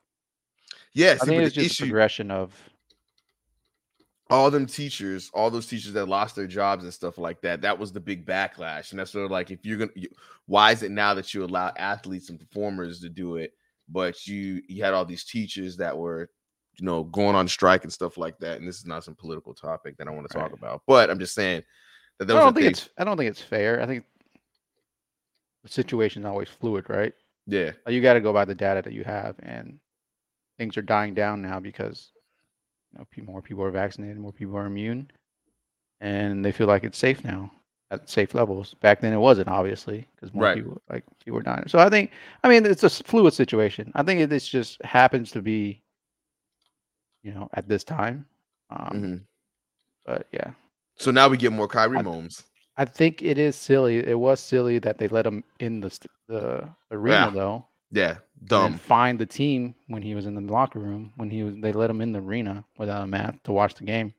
Yes, 0.94 1.22
I 1.22 1.26
see, 1.26 1.32
think 1.32 1.44
it's 1.44 1.56
just 1.56 1.80
a 1.80 1.84
issue, 1.84 1.86
progression 1.86 2.30
of 2.32 2.54
all 4.30 4.50
them 4.50 4.66
teachers, 4.66 5.30
all 5.34 5.52
those 5.52 5.68
teachers 5.68 5.94
that 5.94 6.08
lost 6.08 6.36
their 6.36 6.48
jobs 6.48 6.84
and 6.84 6.94
stuff 6.94 7.18
like 7.18 7.42
that, 7.42 7.62
that 7.62 7.78
was 7.78 7.92
the 7.92 8.00
big 8.00 8.26
backlash. 8.26 8.92
And 8.92 9.00
that's 9.00 9.12
sort 9.12 9.26
of 9.26 9.32
like, 9.32 9.52
if 9.52 9.66
you're 9.66 9.78
gonna, 9.78 9.92
you, 9.96 10.10
why 10.46 10.72
is 10.72 10.82
it 10.82 10.92
now 10.92 11.14
that 11.14 11.34
you 11.34 11.44
allow 11.44 11.72
athletes 11.78 12.30
and 12.30 12.40
performers 12.40 13.00
to 13.02 13.10
do 13.10 13.36
it, 13.38 13.54
but 13.90 14.26
you 14.26 14.62
you 14.68 14.84
had 14.84 14.94
all 14.94 15.06
these 15.06 15.24
teachers 15.24 15.78
that 15.78 15.96
were, 15.98 16.30
you 16.78 16.86
know, 16.86 17.04
going 17.06 17.36
on 17.36 17.48
strike 17.48 17.84
and 17.84 17.94
stuff 17.94 18.18
like 18.18 18.38
that. 18.40 18.60
And 18.60 18.68
this 18.68 18.78
is 18.78 18.86
not 18.86 19.04
some 19.04 19.16
political 19.16 19.54
topic 19.54 19.98
that 19.98 20.08
I 20.08 20.12
want 20.12 20.28
to 20.28 20.34
talk 20.34 20.52
Right. 20.52 20.54
about, 20.54 20.82
but 20.88 21.10
I'm 21.10 21.20
just 21.20 21.36
saying 21.36 21.64
that 22.20 22.26
I 22.26 22.28
those 22.28 22.46
are 22.46 22.52
don't 22.52 22.54
think 22.54 22.66
things. 22.66 22.80
it's 22.80 22.90
I 22.98 23.04
don't 23.04 23.18
think 23.18 23.30
it's 23.30 23.42
fair. 23.42 23.82
I 23.82 23.86
think 23.86 24.06
the 25.64 25.70
situation's 25.70 26.26
always 26.26 26.50
fluid, 26.50 26.90
right? 26.90 27.14
Yeah, 27.46 27.72
You 27.88 28.02
got 28.02 28.14
to 28.14 28.22
go 28.22 28.34
by 28.34 28.46
the 28.46 28.56
data 28.56 28.82
that 28.82 28.94
you 28.94 29.04
have, 29.04 29.36
and 29.44 29.80
things 30.58 30.78
are 30.78 30.82
dying 30.82 31.14
down 31.14 31.42
now 31.42 31.60
because 31.60 32.12
you 32.94 33.00
know 33.00 33.32
more 33.32 33.42
people 33.42 33.64
are 33.64 33.72
vaccinated, 33.72 34.18
more 34.18 34.34
people 34.34 34.58
are 34.58 34.66
immune, 34.66 35.12
and 36.02 36.44
they 36.44 36.52
feel 36.52 36.68
like 36.68 36.84
it's 36.84 36.98
safe 36.98 37.24
now 37.24 37.52
at 37.92 38.10
safe 38.10 38.34
levels. 38.34 38.74
Back 38.76 39.02
then, 39.02 39.14
it 39.14 39.18
wasn't 39.18 39.50
obviously 39.50 40.08
because 40.16 40.34
more 40.34 40.46
Right. 40.46 40.56
people 40.56 40.82
like 40.90 41.04
people 41.24 41.38
were 41.38 41.44
dying. 41.44 41.66
So 41.68 41.80
I 41.80 41.90
think, 41.90 42.12
I 42.44 42.50
mean, 42.50 42.66
it's 42.66 42.84
a 42.84 42.90
fluid 42.90 43.34
situation. 43.34 43.92
I 43.96 44.04
think 44.04 44.22
it 44.22 44.30
this 44.32 44.48
just 44.48 44.84
happens 44.84 45.32
to 45.32 45.42
be, 45.44 45.83
you 47.24 47.34
know, 47.34 47.50
at 47.54 47.68
this 47.68 47.84
time. 47.84 48.26
Um, 48.70 48.90
mhm. 48.94 49.22
But 50.06 50.28
yeah, 50.32 50.52
So 50.98 51.12
now 51.12 51.28
we 51.30 51.38
get 51.38 51.52
more 51.54 51.68
Kyrie 51.68 51.98
I- 52.00 52.02
Momes. 52.04 52.44
I 52.76 52.86
think 52.86 53.22
it 53.22 53.38
is 53.38 53.56
silly. 53.56 54.00
It 54.00 54.18
was 54.18 54.40
silly 54.40 54.80
that 54.80 54.98
they 54.98 55.08
let 55.08 55.26
him 55.28 55.44
in 55.60 55.80
the 55.80 55.90
the 56.28 56.70
arena 56.92 57.26
Yeah. 57.28 57.30
though. 57.30 57.68
Yeah, 57.92 58.18
dumb. 58.46 58.80
find 58.80 59.20
the 59.20 59.26
team 59.28 59.76
when 59.88 60.02
he 60.02 60.16
was 60.16 60.26
in 60.26 60.34
the 60.34 60.42
locker 60.52 60.80
room 60.80 61.14
when 61.18 61.30
he 61.30 61.44
was 61.44 61.54
they 61.62 61.72
let 61.72 61.92
him 61.92 62.02
in 62.02 62.12
the 62.12 62.20
arena 62.20 62.66
without 62.80 63.04
a 63.04 63.08
mask 63.08 63.44
to 63.44 63.52
watch 63.52 63.76
the 63.76 63.84
game. 63.86 64.14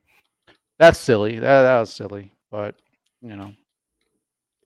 That's 0.79 0.97
silly. 0.97 1.39
That 1.39 1.63
that 1.63 1.79
was 1.81 1.93
silly, 1.93 2.31
but 2.49 2.75
you 3.21 3.35
know 3.35 3.53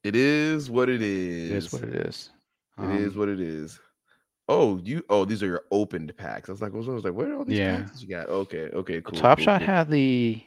It 0.04 0.16
is 0.16 0.70
what 0.70 0.88
it 0.90 1.02
is. 1.02 1.50
it 1.50 1.56
is 1.58 1.74
what 1.74 1.84
it 1.84 1.96
is. 1.96 2.30
It 2.78 2.90
is 3.02 3.14
Um, 3.14 3.20
what 3.20 3.30
it 3.30 3.40
is. 3.42 3.80
Oh, 4.50 4.80
you. 4.84 5.06
Oh, 5.10 5.26
these 5.26 5.44
are 5.44 5.48
your 5.48 5.64
opened 5.72 6.16
packs. 6.18 6.50
I 6.50 6.52
was 6.52 6.62
like, 6.62 6.74
I 6.74 6.78
was 6.78 6.88
like, 6.88 7.14
where 7.14 7.32
are 7.32 7.38
all 7.38 7.46
these 7.46 7.60
Yeah. 7.60 7.84
packs 7.84 8.02
you 8.02 8.10
got? 8.10 8.28
Okay, 8.30 8.70
okay, 8.74 9.00
cool. 9.02 9.18
Top 9.20 9.38
cool, 9.38 9.46
Shot 9.46 9.60
cool. 9.62 9.68
had 9.68 9.90
the 9.90 10.44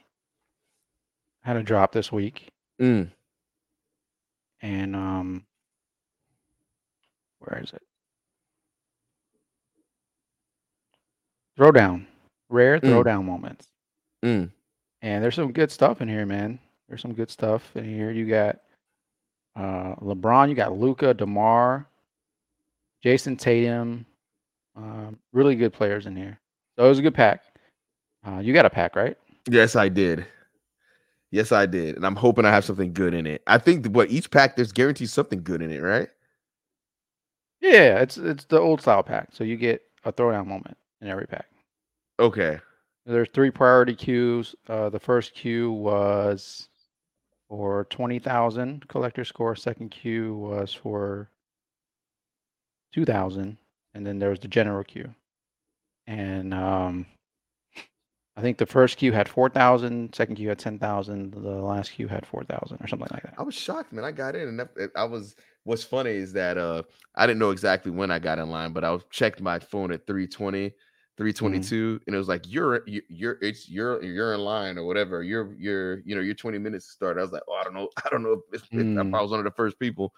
had 1.42 1.56
a 1.56 1.62
drop 1.62 1.92
this 1.92 2.10
week, 2.12 2.48
Mm, 2.80 3.10
and 4.60 4.96
um, 4.96 5.46
where 7.38 7.60
is 7.62 7.72
it? 7.72 7.82
Throwdown, 11.58 12.06
rare 12.48 12.80
Mm. 12.80 12.88
throwdown 12.90 13.24
moments. 13.24 13.68
mm. 14.24 14.50
And 15.02 15.22
there's 15.22 15.34
some 15.36 15.52
good 15.52 15.70
stuff 15.70 16.00
in 16.00 16.08
here, 16.08 16.26
man. 16.26 16.58
There's 16.88 17.02
some 17.02 17.14
good 17.14 17.30
stuff 17.30 17.76
in 17.76 17.84
here. 17.84 18.10
You 18.10 18.26
got 18.26 18.60
uh, 19.54 19.94
LeBron, 19.96 20.48
you 20.48 20.54
got 20.54 20.76
Luka, 20.78 21.12
Demar, 21.14 21.86
Jayson 23.04 23.38
Tatum. 23.38 24.06
Um, 24.76 25.18
really 25.32 25.54
good 25.54 25.72
players 25.72 26.06
in 26.06 26.16
here. 26.16 26.38
So 26.76 26.86
it 26.86 26.88
was 26.88 26.98
a 26.98 27.02
good 27.02 27.14
pack. 27.14 27.42
Uh, 28.26 28.38
you 28.38 28.54
got 28.54 28.66
a 28.66 28.70
pack, 28.70 28.96
right? 28.96 29.16
Yes, 29.48 29.76
I 29.76 29.88
did. 29.88 30.26
Yes, 31.30 31.50
I 31.50 31.64
did, 31.64 31.96
and 31.96 32.04
I'm 32.04 32.14
hoping 32.14 32.44
I 32.44 32.50
have 32.50 32.64
something 32.64 32.92
good 32.92 33.14
in 33.14 33.26
it. 33.26 33.42
I 33.46 33.56
think 33.56 33.86
what 33.86 34.10
each 34.10 34.30
pack 34.30 34.54
there's 34.54 34.70
guaranteed 34.70 35.08
something 35.08 35.42
good 35.42 35.62
in 35.62 35.72
it, 35.72 35.80
right? 35.80 36.08
Yeah, 37.62 38.00
it's 38.00 38.18
it's 38.18 38.44
the 38.44 38.60
old 38.60 38.82
style 38.82 39.02
pack. 39.02 39.30
So 39.32 39.42
you 39.42 39.56
get 39.56 39.82
a 40.04 40.12
throwdown 40.12 40.46
moment 40.46 40.76
in 41.00 41.08
every 41.08 41.26
pack. 41.26 41.46
Okay. 42.20 42.58
There's 43.06 43.28
three 43.32 43.50
priority 43.50 43.94
queues. 43.94 44.54
Uh, 44.68 44.90
the 44.90 45.00
first 45.00 45.34
queue 45.34 45.72
was 45.72 46.68
for 47.48 47.86
twenty 47.88 48.18
thousand 48.18 48.86
collector 48.88 49.24
score. 49.24 49.56
Second 49.56 49.90
queue 49.90 50.34
was 50.34 50.74
for 50.74 51.30
two 52.92 53.04
thousand, 53.04 53.56
and 53.94 54.06
then 54.06 54.18
there 54.18 54.30
was 54.30 54.40
the 54.40 54.48
general 54.48 54.84
queue. 54.84 55.14
And 56.06 56.52
um, 56.52 57.06
I 58.36 58.40
think 58.40 58.58
the 58.58 58.66
first 58.66 58.96
queue 58.96 59.12
had 59.12 59.28
4,000, 59.28 60.14
second 60.14 60.36
queue 60.36 60.48
had 60.48 60.58
ten 60.58 60.78
thousand. 60.78 61.32
The 61.32 61.38
last 61.38 61.92
queue 61.92 62.08
had 62.08 62.26
four 62.26 62.44
thousand 62.44 62.78
or 62.80 62.86
something 62.88 63.08
like 63.12 63.22
that. 63.24 63.34
I 63.38 63.42
was 63.42 63.54
shocked, 63.54 63.92
man. 63.92 64.04
I 64.04 64.12
got 64.12 64.34
in, 64.36 64.48
and 64.48 64.60
that- 64.60 64.90
I 64.96 65.04
was. 65.04 65.36
What's 65.64 65.84
funny 65.84 66.10
is 66.10 66.32
that 66.32 66.58
uh, 66.58 66.82
I 67.14 67.24
didn't 67.26 67.38
know 67.38 67.50
exactly 67.50 67.92
when 67.92 68.10
I 68.10 68.18
got 68.18 68.40
in 68.40 68.50
line, 68.50 68.72
but 68.72 68.82
I 68.84 68.98
checked 69.10 69.40
my 69.40 69.60
phone 69.60 69.92
at 69.92 70.06
320, 70.08 70.72
322, 71.16 72.00
and 72.08 72.16
it 72.16 72.18
was 72.18 72.26
like 72.26 72.42
you're 72.48 72.82
you- 72.88 73.02
you're 73.08 73.38
it's 73.40 73.68
you're 73.68 74.02
you're 74.02 74.34
in 74.34 74.40
line 74.40 74.76
or 74.76 74.84
whatever. 74.84 75.22
You're 75.22 75.54
you're 75.56 76.00
you 76.00 76.16
know 76.16 76.20
you're 76.20 76.34
20 76.34 76.58
minutes 76.58 76.86
to 76.86 76.92
start. 76.92 77.16
I 77.18 77.22
was 77.22 77.30
like, 77.30 77.42
oh, 77.48 77.54
I 77.54 77.62
don't 77.62 77.74
know, 77.74 77.90
I 78.04 78.08
don't 78.10 78.24
know 78.24 78.42
if, 78.52 78.60
it's, 78.62 78.68
if 78.72 78.80
I 78.80 79.02
Mm. 79.02 79.12
was 79.22 79.30
one 79.30 79.38
of 79.38 79.44
the 79.44 79.52
first 79.52 79.78
people. 79.78 80.12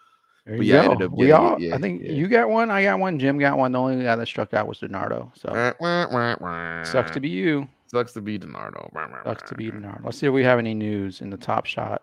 There 0.47 0.59
But 0.59 0.67
yeah, 0.67 0.83
I 0.83 0.85
ended 0.85 1.03
up 1.03 1.13
we 1.13 1.27
getting 1.27 1.47
it, 1.47 1.51
all. 1.51 1.61
yeah, 1.61 1.75
I 1.75 1.79
think 1.79 2.03
yeah. 2.03 2.13
you 2.13 2.29
got 2.29 2.51
one. 2.51 2.71
I 2.71 2.83
got 2.83 2.99
one. 2.99 3.19
Jim 3.19 3.39
got 3.39 3.57
one. 3.57 3.73
The 3.73 3.79
only 3.79 4.05
guy 4.05 4.15
that 4.15 4.27
struck 4.27 4.53
out 4.53 4.67
was 4.67 4.79
Donardo. 4.79 5.31
So 5.37 6.85
sucks 6.85 7.11
to 7.13 7.21
be 7.21 7.31
you. 7.31 7.67
sucks 7.87 8.13
to 8.13 8.21
be 8.21 8.39
Donardo. 8.39 8.93
Sucks 9.25 9.49
to 9.49 9.55
be 9.55 9.71
Denard. 9.71 10.05
Let's 10.05 10.19
see 10.19 10.27
if 10.27 10.33
we 10.35 10.45
have 10.45 10.59
any 10.59 10.75
news 10.75 11.23
in 11.23 11.31
the 11.31 11.39
Top 11.39 11.65
Shot, 11.65 12.03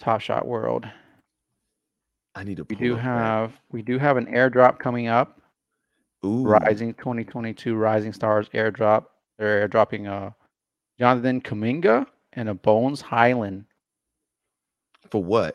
Top 0.00 0.20
Shot 0.22 0.46
world. 0.46 0.86
I 2.34 2.44
need 2.44 2.56
to. 2.58 2.66
We 2.70 2.76
do 2.76 2.94
that. 2.94 3.00
have 3.02 3.52
we 3.70 3.82
do 3.82 3.98
have 3.98 4.16
an 4.16 4.26
airdrop 4.26 4.78
coming 4.78 5.08
up. 5.08 5.40
Ooh, 6.24 6.44
Rising 6.44 6.94
2022 6.94 7.76
Rising 7.76 8.12
Stars 8.12 8.48
airdrop. 8.50 9.04
They're 9.38 9.68
airdropping 9.68 10.08
uh 10.08 10.30
Jonathan 10.98 11.40
Kuminga 11.42 12.06
and 12.32 12.48
a 12.48 12.54
Bones 12.54 13.00
Hyland. 13.02 13.66
for 15.10 15.22
what? 15.22 15.54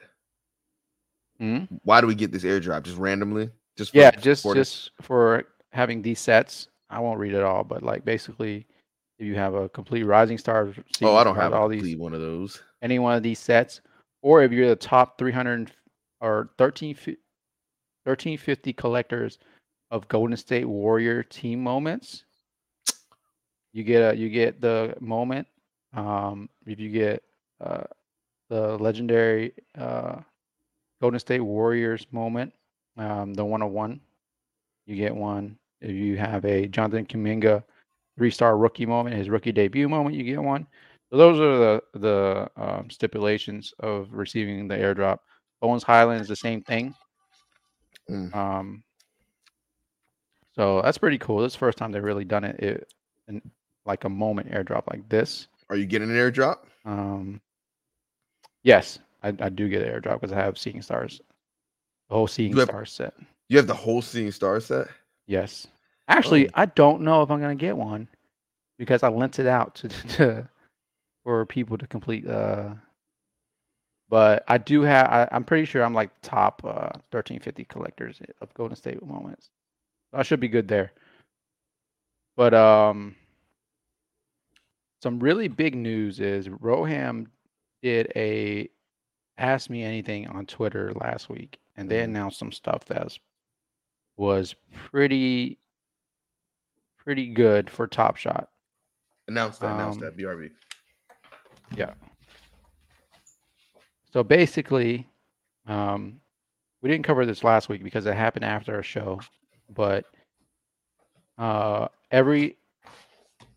Hmm? 1.44 1.66
Why 1.84 2.00
do 2.00 2.08
we 2.08 2.16
get 2.16 2.32
this 2.32 2.46
airdrop 2.46 2.84
just 2.84 2.98
randomly? 2.98 3.50
Just 3.76 3.92
for 3.92 3.98
Yeah, 3.98 4.12
just 4.12 4.44
supporters? 4.44 4.70
just 4.70 4.92
for 5.02 5.44
having 5.74 6.02
these 6.02 6.20
sets. 6.22 6.70
I 6.90 7.02
won't 7.02 7.20
read 7.20 7.34
it 7.34 7.44
all, 7.44 7.66
but 7.66 7.84
like 7.84 8.06
basically, 8.06 8.66
if 9.20 9.26
you 9.28 9.36
have 9.36 9.54
a 9.54 9.68
complete 9.68 10.04
Rising 10.04 10.38
Stars, 10.38 10.74
Oh, 11.02 11.16
I 11.18 11.26
don't 11.26 11.36
have 11.36 11.52
all 11.52 11.64
all 11.64 11.68
these 11.68 11.98
one 11.98 12.14
of 12.14 12.22
those. 12.22 12.62
any 12.82 12.98
one 12.98 13.16
of 13.16 13.24
these 13.24 13.40
sets, 13.40 13.82
or 14.22 14.42
if 14.42 14.54
you're 14.54 14.70
the 14.70 14.76
top 14.78 15.18
300 15.18 15.70
or 16.22 16.50
13, 16.58 16.96
1350 18.06 18.72
collectors 18.74 19.38
of 19.92 20.08
Golden 20.08 20.38
State 20.38 20.66
Warrior 20.66 21.24
team 21.24 21.62
moments, 21.62 22.24
you 23.74 23.84
get 23.84 24.14
a 24.14 24.18
you 24.18 24.30
get 24.30 24.62
the 24.62 24.96
moment. 25.02 25.46
Um, 25.94 26.48
if 26.66 26.80
you 26.80 26.90
get 26.90 27.22
uh, 27.60 27.84
the 28.50 28.78
legendary 28.78 29.54
uh, 29.78 30.22
Golden 31.04 31.20
State 31.20 31.42
Warriors 31.42 32.08
moment, 32.14 32.54
um, 32.96 33.34
the 33.34 33.44
101, 33.44 34.00
you 34.86 34.96
get 34.96 35.14
one. 35.14 35.58
If 35.82 35.92
you 35.92 36.16
have 36.16 36.46
a 36.46 36.66
Jonathan 36.66 37.06
Kuminga 37.06 37.62
three-star 38.18 38.58
rookie 38.58 38.86
moment, 38.86 39.18
his 39.18 39.30
rookie 39.30 39.52
debut 39.52 39.90
moment, 39.90 40.16
you 40.16 40.24
get 40.24 40.42
one. 40.42 40.66
So 41.10 41.18
those 41.18 41.42
are 41.42 41.58
the 41.58 42.00
the 42.00 42.52
um, 42.56 42.90
stipulations 42.90 43.74
of 43.82 44.14
receiving 44.14 44.70
the 44.70 44.76
airdrop. 44.76 45.18
Bones 45.62 45.84
Hyland 45.84 46.22
is 46.22 46.30
the 46.30 46.38
same 46.38 46.62
thing. 46.62 46.96
Mm. 48.10 48.34
Um, 48.34 48.84
so 50.56 50.82
that's 50.84 50.98
pretty 50.98 51.18
cool. 51.18 51.40
This 51.40 51.52
is 51.52 51.56
the 51.56 51.60
first 51.60 51.78
time 51.78 51.92
they've 51.92 52.02
really 52.02 52.24
done 52.24 52.46
it, 52.46 52.58
it 52.62 52.94
in 53.28 53.42
like 53.86 54.06
a 54.06 54.10
moment 54.10 54.52
airdrop 54.52 54.84
like 54.90 55.10
this. 55.10 55.50
Are 55.70 55.76
you 55.76 55.86
getting 55.86 56.10
an 56.10 56.16
airdrop? 56.16 56.60
Um, 56.86 57.42
yes, 58.64 59.00
I, 59.24 59.30
I 59.40 59.50
do 59.50 59.70
get 59.70 59.82
an 59.82 59.90
airdrop 60.02 60.20
because 60.22 60.32
I 60.34 60.38
have 60.42 60.58
Seeing 60.58 60.82
Stars, 60.82 61.22
the 62.10 62.16
whole 62.16 62.28
Seeing 62.28 62.52
You 62.52 62.60
have- 62.60 62.70
Stars 62.70 62.92
set. 62.92 63.14
You 63.50 63.58
have 63.58 63.68
the 63.68 63.74
whole 63.74 64.02
Seeing 64.02 64.32
Star 64.32 64.60
set. 64.60 64.88
Yes. 65.28 65.68
Actually, 66.08 66.48
Oh. 66.50 66.52
I 66.56 66.66
don't 66.66 67.02
know 67.02 67.22
if 67.22 67.30
I'm 67.32 67.40
gonna 67.42 67.56
get 67.56 67.78
one 67.78 68.08
because 68.78 69.04
I 69.04 69.10
lent 69.10 69.40
it 69.40 69.48
out 69.48 69.76
to, 69.76 69.88
to 70.18 70.50
for 71.24 71.46
people 71.46 71.78
to 71.78 71.88
complete. 71.88 72.28
Uh, 72.28 72.70
but 74.10 74.44
I 74.48 74.58
do 74.58 74.82
have. 74.82 75.08
I, 75.08 75.28
I'm 75.32 75.44
pretty 75.44 75.66
sure 75.66 75.84
I'm 75.84 75.94
like 75.94 76.10
top 76.22 76.62
uh, 76.66 76.92
1350 77.12 77.64
collectors 77.66 78.22
of 78.42 78.54
Golden 78.54 78.76
State 78.76 79.04
moments. 79.06 79.50
So 80.12 80.20
I 80.20 80.24
should 80.24 80.40
be 80.40 80.48
good 80.50 80.68
there. 80.68 80.92
But 82.36 82.54
um, 82.54 83.16
some 85.02 85.20
really 85.20 85.48
big 85.48 85.76
news 85.76 86.20
is 86.20 86.48
Roham 86.50 87.28
did 87.82 88.12
a 88.16 88.70
ask 89.38 89.70
me 89.70 89.84
anything 89.84 90.28
on 90.28 90.46
Twitter 90.46 90.94
last 90.94 91.30
week, 91.30 91.60
and 91.76 91.90
they 91.90 92.00
Mhm. 92.00 92.04
announced 92.06 92.40
some 92.40 92.52
stuff 92.52 92.86
that 92.86 93.04
was, 93.04 93.20
was 94.18 94.56
pretty 94.74 95.58
pretty 96.98 97.28
good 97.34 97.70
for 97.70 97.86
Top 97.86 98.16
Shot. 98.16 98.50
Announced 99.28 99.60
that. 99.60 99.74
Announce 99.76 99.96
Um, 99.98 100.02
that. 100.04 100.16
BRB. 100.16 100.52
Yeah. 101.76 101.94
So 104.12 104.24
basically, 104.24 105.06
um, 105.66 106.22
we 106.82 106.90
didn't 106.90 107.04
cover 107.06 107.26
this 107.26 107.44
last 107.44 107.68
week 107.68 107.84
because 107.84 108.06
it 108.06 108.14
happened 108.16 108.46
after 108.46 108.76
our 108.76 108.84
show, 108.84 109.20
but 109.70 110.06
uh, 111.38 111.88
every 112.12 112.58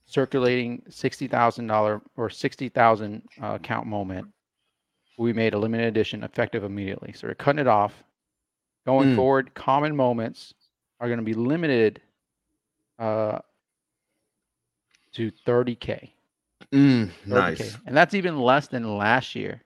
circulating 0.07 0.83
sixty 0.89 1.29
thousand 1.29 1.67
dollar 1.69 2.01
or 2.17 2.31
sixty 2.31 2.69
thousand 2.69 3.23
uh, 3.41 3.59
count 3.59 3.87
moment, 3.87 4.27
we 5.17 5.33
made 5.33 5.55
a 5.55 5.59
limited 5.59 5.87
edition 5.87 6.23
effective 6.23 6.65
immediately. 6.65 7.13
So 7.13 7.29
we're 7.29 7.35
cutting 7.35 7.61
it 7.61 7.67
off. 7.67 8.03
Going 8.87 9.11
Mm. 9.11 9.17
forward, 9.17 9.55
common 9.55 9.97
moments 9.97 10.55
are 11.01 11.09
going 11.09 11.19
to 11.19 11.25
be 11.25 11.35
limited 11.35 12.01
uh, 12.99 13.39
to 15.13 15.31
thirty 15.45 15.75
k. 15.75 16.13
Mm, 16.73 17.11
30K. 17.27 17.27
nice. 17.29 17.77
And 17.87 17.97
that's 17.97 18.15
even 18.15 18.41
less 18.41 18.69
than 18.69 18.97
last 18.97 19.35
year. 19.35 19.63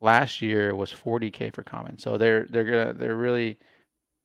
Last 0.00 0.42
year 0.42 0.74
was 0.74 0.92
40k 0.92 1.54
for 1.54 1.62
common. 1.62 1.98
So 1.98 2.18
they're 2.18 2.46
they're 2.50 2.64
gonna 2.64 2.92
they're 2.92 3.16
really 3.16 3.58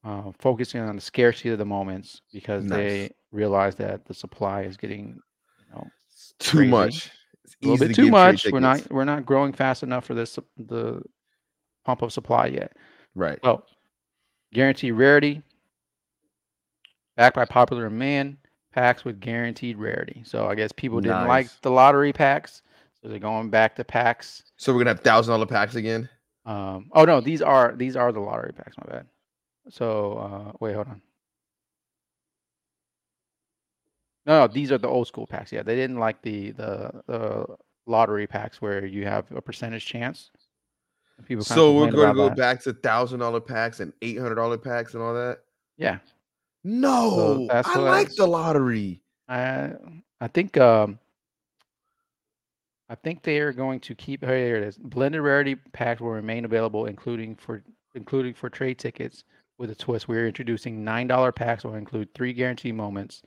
uh, 0.03 0.31
focusing 0.39 0.81
on 0.81 0.95
the 0.95 1.01
scarcity 1.01 1.49
of 1.49 1.59
the 1.59 1.65
moments 1.65 2.21
because 2.33 2.63
Nice. 2.65 2.77
they 2.77 3.11
realize 3.31 3.75
that 3.75 4.05
the 4.05 4.13
supply 4.13 4.63
is 4.63 4.75
getting 4.77 5.19
you 5.59 5.65
know 5.75 5.87
too 6.39 6.57
Crazy. 6.59 6.69
much. 6.69 7.11
A 7.61 7.67
little 7.67 7.87
bit 7.87 7.95
to 7.95 8.01
too 8.03 8.11
much. 8.11 8.45
We're 8.51 8.59
not 8.59 8.89
we're 8.91 9.05
not 9.05 9.25
growing 9.25 9.53
fast 9.53 9.83
enough 9.83 10.05
for 10.05 10.13
this 10.13 10.37
the 10.57 11.01
pump 11.85 12.01
of 12.01 12.13
supply 12.13 12.47
yet. 12.47 12.73
right. 13.15 13.39
Well, 13.43 13.65
guarantee 14.53 14.91
rarity, 14.91 15.41
backed 17.15 17.35
by 17.35 17.45
popular 17.45 17.89
demand, 17.89 18.37
packs 18.73 19.03
with 19.03 19.19
guaranteed 19.19 19.77
rarity. 19.77 20.23
So 20.25 20.47
I 20.47 20.55
guess 20.55 20.71
people 20.71 21.01
didn't 21.01 21.27
like 21.27 21.47
the 21.61 21.71
lottery 21.71 22.13
packs, 22.13 22.61
so 23.01 23.09
they're 23.09 23.19
going 23.19 23.49
back 23.49 23.75
to 23.77 23.83
packs. 23.83 24.43
So 24.57 24.73
we're 24.73 24.79
gonna 24.79 24.91
have 24.91 25.01
thousand 25.01 25.33
dollar 25.33 25.45
packs 25.45 25.75
again. 25.75 26.09
Um, 26.45 26.89
oh 26.93 27.05
no, 27.05 27.21
these 27.21 27.41
are 27.41 27.73
these 27.75 27.95
are 27.95 28.11
the 28.11 28.19
lottery 28.19 28.53
packs. 28.53 28.75
My 28.77 28.91
bad. 28.91 29.05
So 29.69 30.13
uh, 30.17 30.57
wait, 30.59 30.75
hold 30.75 30.87
on. 30.87 31.01
No, 34.31 34.45
no, 34.45 34.47
these 34.47 34.71
are 34.71 34.77
the 34.77 34.87
old 34.87 35.07
school 35.07 35.27
packs. 35.27 35.51
Yeah, 35.51 35.61
they 35.61 35.75
didn't 35.75 35.97
like 35.97 36.21
the 36.21 36.51
the 36.51 37.03
the 37.05 37.45
lottery 37.85 38.27
packs 38.27 38.61
where 38.61 38.85
you 38.85 39.05
have 39.05 39.29
a 39.35 39.41
percentage 39.41 39.85
chance. 39.85 40.31
People 41.25 41.43
So 41.43 41.73
we're 41.73 41.91
gonna 41.91 42.13
go 42.13 42.29
that. 42.29 42.37
back 42.37 42.61
to 42.61 42.71
thousand 42.71 43.19
dollar 43.19 43.41
packs 43.41 43.81
and 43.81 43.91
eight 44.01 44.17
hundred 44.17 44.35
dollar 44.35 44.57
packs 44.57 44.93
and 44.93 45.03
all 45.03 45.13
that. 45.13 45.39
Yeah, 45.75 45.97
No, 46.63 47.45
that's 47.47 47.67
I 47.67 47.77
like 47.79 48.15
the 48.15 48.25
lottery. 48.25 49.01
I 49.27 49.73
I 50.21 50.29
think 50.29 50.57
um 50.57 50.97
I 52.87 52.95
think 52.95 53.23
they 53.23 53.39
are 53.39 53.51
going 53.51 53.81
to 53.81 53.95
keep 53.95 54.23
here 54.23 54.55
it 54.55 54.63
is. 54.63 54.77
Blended 54.77 55.19
rarity 55.19 55.55
packs 55.73 55.99
will 55.99 56.11
remain 56.11 56.45
available, 56.45 56.85
including 56.85 57.35
for 57.35 57.63
including 57.95 58.33
for 58.33 58.49
trade 58.49 58.79
tickets. 58.79 59.25
With 59.57 59.71
a 59.71 59.75
twist, 59.75 60.07
we're 60.07 60.25
introducing 60.25 60.85
nine 60.85 61.07
dollar 61.07 61.33
packs 61.33 61.65
will 61.65 61.75
include 61.75 62.13
three 62.13 62.31
guarantee 62.31 62.71
moments, 62.71 63.23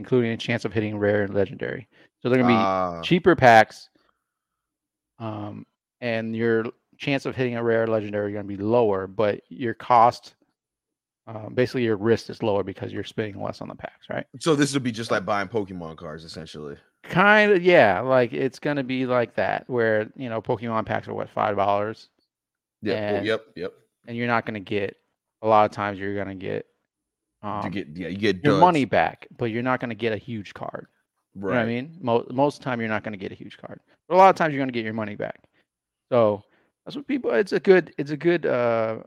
including 0.00 0.30
a 0.32 0.36
chance 0.36 0.64
of 0.64 0.72
hitting 0.72 0.96
rare 0.98 1.22
and 1.24 1.34
legendary. 1.34 1.86
So 2.22 2.28
they're 2.28 2.38
gonna 2.42 2.48
be 2.54 2.54
Ah, 2.58 3.00
cheaper 3.02 3.36
packs, 3.36 3.88
um, 5.18 5.66
and 6.00 6.34
your 6.34 6.64
chance 6.98 7.26
of 7.26 7.36
hitting 7.36 7.56
a 7.56 7.62
rare 7.62 7.86
legendary 7.86 8.32
are 8.32 8.34
gonna 8.36 8.48
be 8.48 8.56
lower, 8.56 9.06
but 9.06 9.42
your 9.48 9.74
cost, 9.74 10.34
uh, 11.26 11.48
basically 11.50 11.84
your 11.84 11.96
risk 11.96 12.30
is 12.30 12.42
lower 12.42 12.62
because 12.62 12.92
you're 12.92 13.04
spending 13.04 13.42
less 13.42 13.60
on 13.60 13.68
the 13.68 13.74
packs, 13.74 14.08
right? 14.08 14.26
so 14.38 14.54
this 14.56 14.72
would 14.74 14.82
be 14.82 14.92
just 14.92 15.10
like 15.10 15.24
buying 15.26 15.48
Pokemon 15.48 15.96
cards, 15.96 16.24
essentially. 16.24 16.76
Kind 17.02 17.52
of, 17.52 17.62
yeah. 17.62 18.00
Like 18.00 18.32
it's 18.32 18.58
gonna 18.58 18.84
be 18.84 19.06
like 19.06 19.34
that, 19.36 19.68
where 19.68 20.10
you 20.16 20.28
know 20.28 20.40
Pokemon 20.42 20.86
packs 20.86 21.08
are 21.08 21.14
what 21.14 21.28
five 21.30 21.56
dollars, 21.56 22.08
Yep. 22.82 22.96
And- 22.98 23.26
yep. 23.26 23.44
Yep. 23.56 23.72
and 24.06 24.16
you're 24.16 24.26
not 24.26 24.46
gonna 24.46 24.60
get. 24.60 24.96
A 25.42 25.48
lot 25.48 25.64
of 25.64 25.70
times, 25.74 25.98
you're 25.98 26.14
gonna 26.14 26.34
get 26.34 26.66
um, 27.42 27.64
you 27.64 27.70
get 27.70 27.96
yeah, 27.96 28.08
you 28.08 28.16
get 28.18 28.42
your 28.44 28.54
duds. 28.54 28.60
money 28.60 28.84
back, 28.84 29.26
but 29.36 29.46
you're 29.46 29.62
not 29.62 29.80
gonna 29.80 29.94
get 29.94 30.12
a 30.12 30.16
huge 30.16 30.54
card. 30.54 30.86
Right. 31.34 31.50
You 31.52 31.54
know 31.54 31.60
what 31.60 31.62
I 31.62 31.66
mean? 31.66 31.98
Most 32.00 32.30
most 32.32 32.54
of 32.56 32.60
the 32.60 32.64
time, 32.64 32.80
you're 32.80 32.88
not 32.88 33.02
gonna 33.04 33.16
get 33.16 33.32
a 33.32 33.36
huge 33.36 33.56
card, 33.58 33.80
but 34.08 34.14
a 34.14 34.18
lot 34.18 34.30
of 34.30 34.36
times, 34.36 34.52
you're 34.54 34.60
gonna 34.60 34.72
get 34.72 34.84
your 34.84 34.94
money 34.94 35.16
back. 35.16 35.42
So 36.10 36.42
that's 36.84 36.96
what 36.96 37.06
people. 37.06 37.30
It's 37.32 37.52
a 37.52 37.60
good. 37.60 37.94
It's 37.98 38.10
a 38.10 38.16
good 38.16 38.46
uh, 38.46 38.98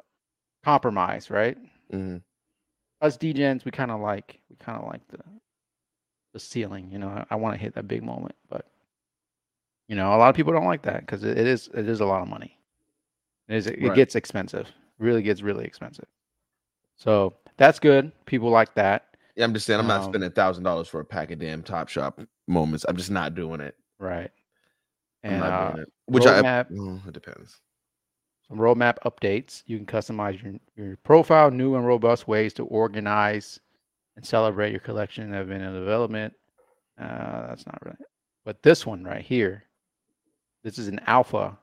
compromise, 0.63 1.29
right? 1.29 1.57
Mhm. 1.91 2.21
Us 3.01 3.17
degens, 3.17 3.65
we 3.65 3.71
kind 3.71 3.91
of 3.91 3.99
like. 3.99 4.39
We 4.49 4.55
kind 4.55 4.81
of 4.81 4.87
like 4.87 5.05
the 5.09 5.19
the 6.33 6.39
ceiling. 6.39 6.89
You 6.91 6.99
know, 6.99 7.09
I, 7.09 7.25
I 7.31 7.35
want 7.35 7.55
to 7.55 7.61
hit 7.61 7.75
that 7.75 7.87
big 7.87 8.03
moment, 8.03 8.35
but 8.49 8.67
you 9.89 9.95
know, 9.95 10.15
a 10.15 10.17
lot 10.17 10.29
of 10.29 10.35
people 10.35 10.53
don't 10.53 10.65
like 10.65 10.83
that 10.83 11.01
because 11.01 11.23
it, 11.23 11.37
it 11.37 11.45
is 11.47 11.69
it 11.73 11.87
is 11.87 11.99
a 11.99 12.05
lot 12.05 12.21
of 12.21 12.27
money. 12.27 12.57
It 13.49 13.55
is 13.57 13.67
it 13.67 13.79
Right. 13.81 13.95
gets 13.95 14.15
expensive. 14.15 14.71
Really 14.97 15.21
gets 15.21 15.41
really 15.41 15.65
expensive. 15.65 16.05
So 16.95 17.33
that's 17.57 17.79
good. 17.79 18.11
People 18.25 18.49
like 18.49 18.73
that, 18.75 19.15
Yeah, 19.35 19.45
I'm 19.45 19.53
just 19.53 19.65
saying 19.65 19.79
I'm 19.79 19.87
not 19.87 20.03
Um, 20.03 20.09
spending 20.11 20.31
thousand 20.31 20.63
dollars 20.63 20.87
for 20.87 20.99
a 20.99 21.05
pack 21.05 21.31
of 21.31 21.39
damn 21.39 21.63
Top 21.63 21.89
Shot 21.89 22.17
moments. 22.47 22.85
I'm 22.87 22.97
just 22.97 23.11
not 23.11 23.35
doing 23.35 23.59
it. 23.61 23.75
right? 23.99 24.31
I'm 25.23 25.31
And 25.31 25.39
not 25.39 25.51
uh, 25.51 25.71
doing 25.71 25.83
it. 25.83 25.93
Which 26.07 26.25
I 26.25 26.41
roadmap- 26.41 26.71
mm, 26.71 27.07
it 27.07 27.13
depends. 27.13 27.59
some 28.47 28.57
roadmap 28.57 28.97
updates. 29.05 29.63
You 29.65 29.77
can 29.77 29.85
customize 29.85 30.41
your, 30.43 30.53
your 30.75 30.97
profile, 30.97 31.49
new 31.51 31.75
and 31.75 31.85
robust 31.87 32.27
ways 32.27 32.53
to 32.55 32.65
organize 32.65 33.59
and 34.17 34.25
celebrate 34.25 34.71
your 34.71 34.79
collection 34.81 35.31
that 35.31 35.37
have 35.37 35.47
been 35.47 35.61
in 35.61 35.73
development. 35.73 36.33
Uh, 37.01 37.47
that's 37.47 37.65
not 37.65 37.83
right. 37.85 37.95
But 38.45 38.61
this 38.61 38.85
one 38.85 39.03
right 39.03 39.23
here, 39.23 39.63
this 40.63 40.77
is 40.77 40.87
an 40.89 40.99
alpha, 41.07 41.57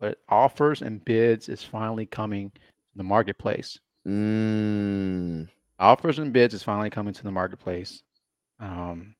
but 0.00 0.18
offers 0.28 0.82
and 0.82 1.02
bids 1.04 1.48
is 1.48 1.62
finally 1.62 2.04
coming 2.06 2.50
to 2.50 2.60
the 2.96 3.02
marketplace. 3.04 3.78
Mm, 4.06 5.48
Offers 5.78 6.18
and 6.18 6.32
bids 6.32 6.54
is 6.54 6.62
finally 6.62 6.90
coming 6.90 7.12
to 7.12 7.22
the 7.22 7.30
marketplace. 7.30 8.02
Um, 8.60 9.14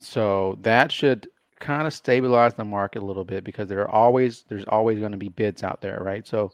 so 0.00 0.58
that 0.62 0.90
should 0.90 1.28
kind 1.58 1.86
of 1.86 1.92
stabilize 1.92 2.54
the 2.54 2.64
market 2.64 3.02
a 3.02 3.04
little 3.04 3.24
bit 3.24 3.44
because 3.44 3.68
there 3.68 3.82
are 3.82 3.90
always 3.90 4.44
there's 4.48 4.64
always 4.64 4.98
going 4.98 5.12
to 5.12 5.18
be 5.18 5.28
bids 5.28 5.62
out 5.62 5.82
there, 5.82 6.00
right? 6.02 6.26
So 6.26 6.52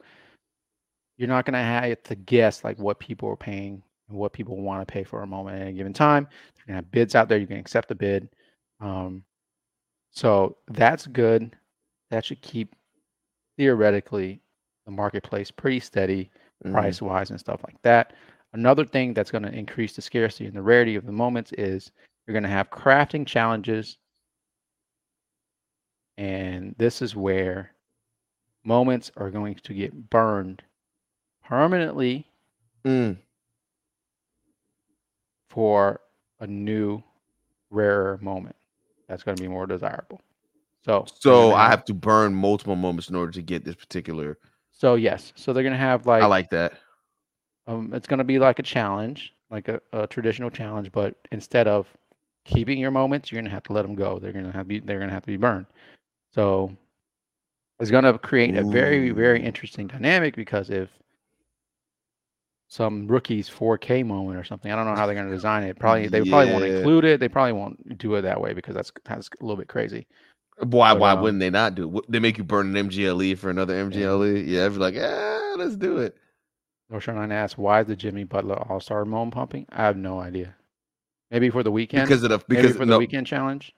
you're 1.17 1.29
not 1.29 1.45
going 1.45 1.55
to 1.55 1.61
have 1.61 2.03
to 2.05 2.15
guess 2.17 2.65
like 2.65 2.79
what 2.79 2.99
people 2.99 3.29
are 3.29 3.37
paying 3.37 3.83
and 4.09 4.19
what 4.19 4.33
people 4.33 4.57
want 4.57 4.87
to 4.87 4.93
pay 4.93 5.05
for 5.05 5.23
a 5.23 5.27
moment 5.27 5.61
at 5.63 5.69
a 5.69 5.73
given 5.73 5.93
time. 5.93 6.29
You're 6.57 6.67
going 6.67 6.83
to 6.83 6.87
have 6.87 6.91
bids 6.91 7.15
out 7.15 7.29
there. 7.29 7.39
You 7.39 7.47
can 7.47 7.59
accept 7.59 7.89
the 7.89 7.95
bid. 7.95 8.29
Um, 8.81 9.23
so 10.11 10.57
that's 10.69 11.07
good. 11.07 11.55
That 12.11 12.25
should 12.25 12.43
keep 12.43 12.75
theoretically 13.57 14.41
the 14.87 14.93
marketplace 14.93 15.51
pretty 15.51 15.81
steady. 15.81 16.31
Price 16.65 17.03
wise 17.03 17.31
and 17.31 17.41
stuff 17.41 17.61
like 17.65 17.81
that. 17.83 18.13
Another 18.53 18.85
thing 18.85 19.13
that's 19.13 19.31
going 19.31 19.43
to 19.43 19.53
increase 19.53 19.95
the 19.95 20.03
scarcity 20.03 20.47
and 20.47 20.57
the 20.57 20.63
rarity 20.63 20.97
of 20.97 21.05
the 21.05 21.13
moments 21.13 21.53
is 21.53 21.91
you're 22.27 22.33
going 22.33 22.43
to 22.43 22.49
have 22.49 22.71
crafting 22.71 23.27
challenges. 23.27 23.99
And 26.17 26.75
this 26.79 27.03
is 27.03 27.15
where 27.15 27.73
moments 28.65 29.11
are 29.17 29.31
going 29.31 29.57
to 29.63 29.75
get 29.75 30.11
burned 30.11 30.63
permanently 31.45 32.27
Mm. 32.85 33.17
for 35.51 36.01
a 36.41 36.47
new 36.47 37.03
rarer 37.71 38.17
moment 38.23 38.55
that's 39.09 39.23
going 39.25 39.37
to 39.37 39.43
be 39.43 39.49
more 39.49 39.67
desirable. 39.67 40.21
So 40.85 41.05
So 41.19 41.53
I 41.53 41.69
have 41.69 41.85
to 41.87 41.95
burn 41.95 42.33
multiple 42.33 42.77
moments 42.77 43.11
in 43.11 43.17
order 43.17 43.33
to 43.33 43.43
get 43.43 43.65
this 43.65 43.75
particular. 43.75 44.39
So 44.79 44.95
yes, 44.95 45.33
so 45.37 45.53
they're 45.53 45.63
going 45.63 45.73
to 45.73 45.79
have 45.79 46.07
like, 46.07 46.23
I 46.23 46.27
like 46.27 46.51
that. 46.51 46.75
um, 47.67 47.93
it's 47.95 48.07
going 48.07 48.19
to 48.19 48.25
be 48.25 48.39
like 48.39 48.59
a 48.59 48.63
challenge, 48.63 49.33
like 49.51 49.69
a, 49.69 49.81
a 49.93 50.07
traditional 50.07 50.51
challenge, 50.51 50.93
but 50.93 51.15
instead 51.33 51.67
of 51.67 51.87
keeping 52.45 52.79
your 52.79 52.91
moments, 52.91 53.31
you're 53.33 53.41
going 53.41 53.49
to 53.49 53.55
have 53.55 53.65
to 53.65 53.73
let 53.73 53.83
them 53.83 53.95
go. 53.95 54.19
They're 54.19 54.33
going 54.33 54.45
to 54.45 54.53
have 54.53 54.69
be 54.69 54.81
they're 54.81 55.01
to 55.01 55.09
have 55.09 55.23
to 55.23 55.27
be 55.27 55.37
burned. 55.37 55.67
So 56.35 56.77
it's 57.81 57.91
going 57.91 58.05
to 58.05 58.19
create 58.19 58.57
a 58.57 58.63
very 58.65 59.11
very 59.11 59.43
interesting 59.43 59.87
dynamic 59.87 60.37
because 60.37 60.71
if 60.71 60.89
some 62.69 63.07
rookie's 63.07 63.49
4K 63.49 64.05
moment 64.05 64.39
or 64.39 64.45
something. 64.45 64.73
I 64.73 64.77
don't 64.77 64.87
know 64.87 64.97
how 64.97 65.07
they're 65.07 65.15
going 65.15 65.29
to 65.29 65.35
design 65.35 65.63
it. 65.63 65.79
Probably 65.79 66.09
they 66.09 66.29
probably 66.29 66.53
won't 66.53 66.65
include 66.77 67.05
it. 67.05 67.21
They 67.21 67.29
probably 67.29 67.53
won't 67.53 67.99
do 67.99 68.15
it 68.17 68.23
that 68.23 68.41
way 68.41 68.55
because 68.55 68.75
that's 68.75 68.93
that's 69.05 69.29
a 69.41 69.45
little 69.45 69.57
bit 69.57 69.69
crazy. 69.69 70.07
Why? 70.59 70.95
But, 70.95 71.01
why 71.01 71.13
um, 71.13 71.23
wouldn't 71.23 71.41
they 71.41 71.51
not 71.51 71.75
do? 71.75 71.99
it? 71.99 72.05
They 72.09 72.19
make 72.19 72.39
you 72.39 72.45
burn 72.45 72.75
an 72.75 72.89
MGLE 72.89 73.37
for 73.39 73.51
another 73.51 73.75
MGLE. 73.75 74.47
Yeah, 74.47 74.67
I'd 74.67 74.73
be 74.73 74.79
like, 74.79 74.95
yeah, 74.95 75.55
let's 75.57 75.77
do 75.77 75.99
it. 75.99 76.17
North 76.89 77.05
Carolina 77.05 77.35
asks, 77.35 77.59
why 77.59 77.81
is 77.81 77.87
the 77.87 77.97
Jimmy 77.97 78.25
Butler 78.25 78.57
All 78.71 78.81
Star 78.81 79.05
moment 79.05 79.35
pumping? 79.35 79.67
I 79.71 79.83
have 79.85 79.97
no 79.97 80.21
idea. 80.21 80.55
Maybe 81.31 81.51
for 81.51 81.63
the 81.63 81.73
weekend. 81.73 82.09
Because 82.09 82.23
of 82.23 82.31
the 82.31 82.39
Maybe 82.49 82.63
because 82.63 82.77
for 82.77 82.87
the 82.87 82.93
no, 82.93 82.99
weekend 82.99 83.27
challenge. 83.27 83.75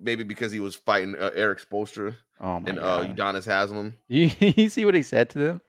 maybe 0.00 0.22
because 0.22 0.52
he 0.52 0.60
was 0.60 0.76
fighting 0.76 1.16
uh, 1.18 1.30
Erik 1.34 1.60
Spoelstra 1.60 2.16
Oh 2.40 2.56
and 2.66 2.78
uh! 2.78 3.04
Udonis 3.04 3.44
Haslam. 3.44 3.94
You, 4.08 4.30
you 4.40 4.68
see 4.68 4.84
what 4.84 4.94
he 4.94 5.02
said 5.02 5.30
to 5.30 5.38
them? 5.38 5.60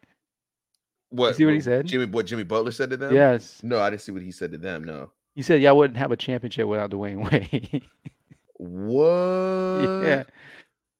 What? 1.09 1.35
see 1.35 1.45
what 1.45 1.53
he 1.53 1.61
said? 1.61 1.87
Jimmy, 1.87 2.05
what 2.05 2.25
Jimmy 2.25 2.43
Butler 2.43 2.71
said 2.71 2.89
to 2.91 2.97
them? 2.97 3.13
Yes. 3.13 3.59
No, 3.63 3.79
I 3.79 3.89
didn't 3.89 4.01
see 4.01 4.13
what 4.13 4.21
he 4.21 4.31
said 4.31 4.51
to 4.53 4.57
them. 4.57 4.85
No. 4.85 5.11
He 5.35 5.41
said, 5.41 5.61
"Y'all 5.61 5.77
wouldn't 5.77 5.97
have 5.97 6.11
a 6.11 6.17
championship 6.17 6.67
without 6.67 6.91
Dwyane 6.91 7.29
Wade." 7.29 7.83
What? 8.61 9.89
yeah. 10.01 10.23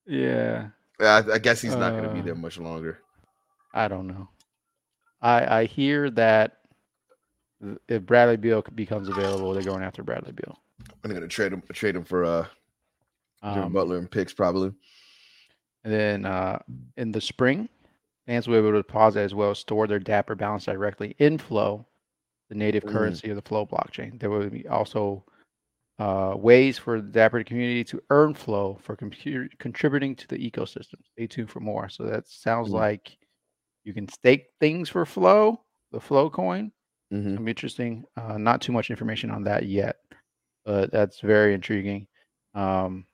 Yeah. 0.08 0.70
I, 1.00 1.24
I 1.34 1.38
guess 1.38 1.62
he's 1.62 1.76
not 1.76 1.92
going 1.92 2.04
to 2.04 2.10
be 2.14 2.20
Uh, 2.22 2.24
there 2.24 2.36
much 2.36 2.58
longer. 2.58 3.00
I 3.74 3.88
don't 3.88 4.08
know. 4.08 4.30
I 5.22 5.60
I 5.60 5.66
hear 5.66 6.10
that 6.12 6.58
if 7.88 8.04
Bradley 8.04 8.38
Beal 8.38 8.64
becomes 8.74 9.10
available, 9.10 9.54
they're 9.54 9.62
going 9.64 9.84
after 9.84 10.02
Bradley 10.02 10.32
Beal. 10.32 10.58
I'm 11.04 11.12
going 11.12 11.22
to 11.22 11.28
trade 11.28 11.54
him, 11.54 11.62
trade 11.72 11.96
him 11.96 12.04
for 12.04 12.26
uh, 12.26 12.48
Um, 13.44 13.72
Butler 13.72 13.98
and 14.00 14.10
picks 14.10 14.34
probably. 14.34 14.74
And 15.84 15.94
then 15.94 16.26
uh, 16.26 16.58
in 16.98 17.12
the 17.12 17.22
spring, 17.22 17.70
fans 18.26 18.48
will 18.48 18.56
be 18.62 18.68
able 18.68 18.72
to 18.80 18.82
deposit 18.88 19.20
as 19.22 19.36
well 19.36 19.52
as 19.52 19.60
store 19.60 19.86
their 19.86 20.00
Dapper 20.00 20.34
balance 20.36 20.66
directly 20.66 21.16
in 21.20 21.38
Flow, 21.38 21.86
the 22.50 22.56
native 22.56 22.84
Mm. 22.84 22.92
currency 22.92 23.30
of 23.30 23.36
the 23.36 23.42
Flow 23.44 23.68
blockchain. 23.68 24.20
There 24.20 24.32
will 24.32 24.50
be 24.50 24.68
also 24.68 25.24
uh, 26.02 26.34
ways 26.36 26.80
for 26.80 27.00
the 27.00 27.12
Dapper 27.12 27.44
community 27.44 27.84
to 27.84 28.02
earn 28.10 28.34
Flow 28.34 28.80
for 28.82 28.96
computer, 28.96 29.48
contributing 29.60 30.16
to 30.16 30.28
the 30.28 30.38
ecosystem. 30.52 30.96
Stay 31.14 31.28
tuned 31.28 31.52
for 31.52 31.60
more. 31.60 31.90
So 31.90 32.04
that 32.06 32.28
sounds 32.28 32.70
Mm. 32.70 32.74
like 32.74 33.18
you 33.84 33.94
can 33.94 34.08
stake 34.08 34.48
things 34.60 34.90
for 34.90 35.06
Flow, 35.06 35.64
the 35.92 36.00
Flow 36.00 36.28
coin. 36.30 36.72
hmm 37.12 37.36
I'm 37.38 37.48
interesting. 37.48 38.04
Uh, 38.18 38.38
not 38.40 38.62
too 38.62 38.72
much 38.72 38.90
information 38.90 39.30
on 39.30 39.44
that 39.44 39.68
yet, 39.68 39.98
but 40.66 40.92
that's 40.92 41.20
very 41.20 41.54
intriguing. 41.54 42.08
Um, 42.56 43.06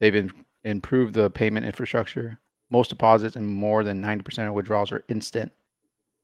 they've 0.00 0.14
in, 0.14 0.30
improved 0.64 1.14
the 1.14 1.30
payment 1.30 1.64
infrastructure. 1.64 2.38
Most 2.70 2.88
deposits 2.90 3.36
and 3.36 3.46
more 3.46 3.82
than 3.84 4.02
90% 4.02 4.48
of 4.48 4.54
withdrawals 4.54 4.92
are 4.92 5.04
instant, 5.08 5.52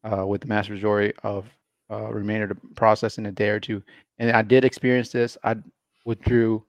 uh, 0.04 0.26
with 0.26 0.42
the 0.42 0.46
mass 0.48 0.68
majority 0.68 1.14
of 1.22 1.46
uh, 1.91 2.12
remainder 2.12 2.49
to 2.49 2.55
process 2.74 3.18
in 3.18 3.26
a 3.26 3.32
day 3.32 3.49
or 3.49 3.61
two. 3.61 3.82
And 4.18 4.30
I 4.30 4.43
did 4.43 4.64
experience 4.64 5.11
this. 5.11 5.39
I 5.45 5.57
withdrew 6.05 6.64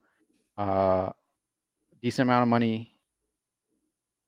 uh, 0.58 1.10
a 1.12 1.14
decent 2.02 2.28
amount 2.28 2.42
of 2.42 2.48
money 2.48 2.94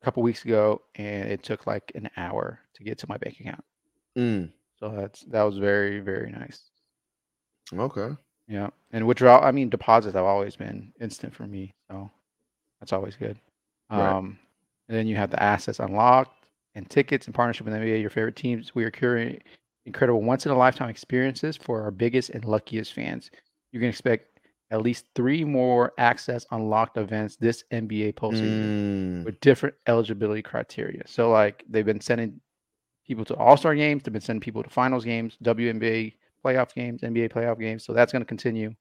a 0.01 0.05
couple 0.05 0.23
weeks 0.23 0.45
ago, 0.45 0.83
and 0.97 1.29
it 1.29 1.43
took 1.43 1.67
like 1.67 1.93
an 1.95 2.09
hour 2.17 2.61
to 2.75 2.83
get 2.83 2.99
to 2.99 3.07
my 3.09 3.17
bank 3.17 3.41
account. 3.41 3.65
Mm. 4.19 4.51
So 4.79 4.89
that's 4.97 5.23
that 5.23 5.43
was 5.43 5.59
very 5.59 6.01
very 6.01 6.31
nice. 6.31 6.61
Okay. 7.73 8.17
Yeah, 8.49 8.71
and 8.91 9.07
withdrawal. 9.07 9.45
I 9.45 9.53
mean, 9.53 9.71
deposits 9.71 10.15
have 10.15 10.25
always 10.25 10.57
been 10.57 10.93
instant 11.01 11.35
for 11.35 11.47
me, 11.47 11.73
so 11.91 12.11
that's 12.81 12.93
always 12.93 13.17
good. 13.17 13.39
Right. 13.91 14.01
Um, 14.01 14.39
and 14.89 14.97
then 14.99 15.07
you 15.07 15.17
have 15.17 15.31
the 15.31 15.43
assets 15.43 15.79
unlocked 15.79 16.45
and 16.75 16.89
tickets 16.91 17.27
and 17.27 17.35
partnership 17.35 17.67
with 17.67 17.75
NBA, 17.75 18.01
your 18.01 18.11
favorite 18.11 18.37
teams. 18.37 18.75
We 18.75 18.85
are 18.85 18.91
curating 18.91 19.41
incredible 19.87 20.23
once 20.23 20.47
in 20.47 20.53
a 20.53 20.57
lifetime 20.57 20.89
experiences 20.89 21.57
for 21.57 21.83
our 21.83 21.91
biggest 21.91 22.31
and 22.31 22.45
luckiest 22.45 22.93
fans. 22.93 23.31
You 23.73 23.81
can 23.81 23.89
expect 23.89 24.29
at 24.71 24.81
least 24.83 25.07
three 25.15 25.45
more 25.45 25.93
access 25.99 26.47
unlocked 26.51 26.97
events 26.97 27.37
this 27.37 27.65
NBA 27.73 28.15
postseason 28.15 28.63
Mm. 29.23 29.25
with 29.25 29.39
different 29.41 29.75
eligibility 29.87 30.41
criteria. 30.43 31.03
So 31.07 31.31
like 31.31 31.63
they've 31.69 31.85
been 31.85 32.01
sending 32.01 32.41
people 33.07 33.25
to 33.27 33.35
All 33.37 33.57
Star 33.57 33.75
games, 33.75 34.03
they've 34.03 34.13
been 34.13 34.23
sending 34.23 34.41
people 34.41 34.63
to 34.63 34.71
finals 34.71 35.05
games, 35.05 35.37
WNBA 35.45 36.15
playoff 36.45 36.73
games, 36.75 37.03
NBA 37.03 37.29
playoff 37.31 37.59
games. 37.61 37.85
So 37.85 37.93
that's 37.93 38.13
going 38.13 38.23
to 38.23 38.27
continue. 38.27 38.75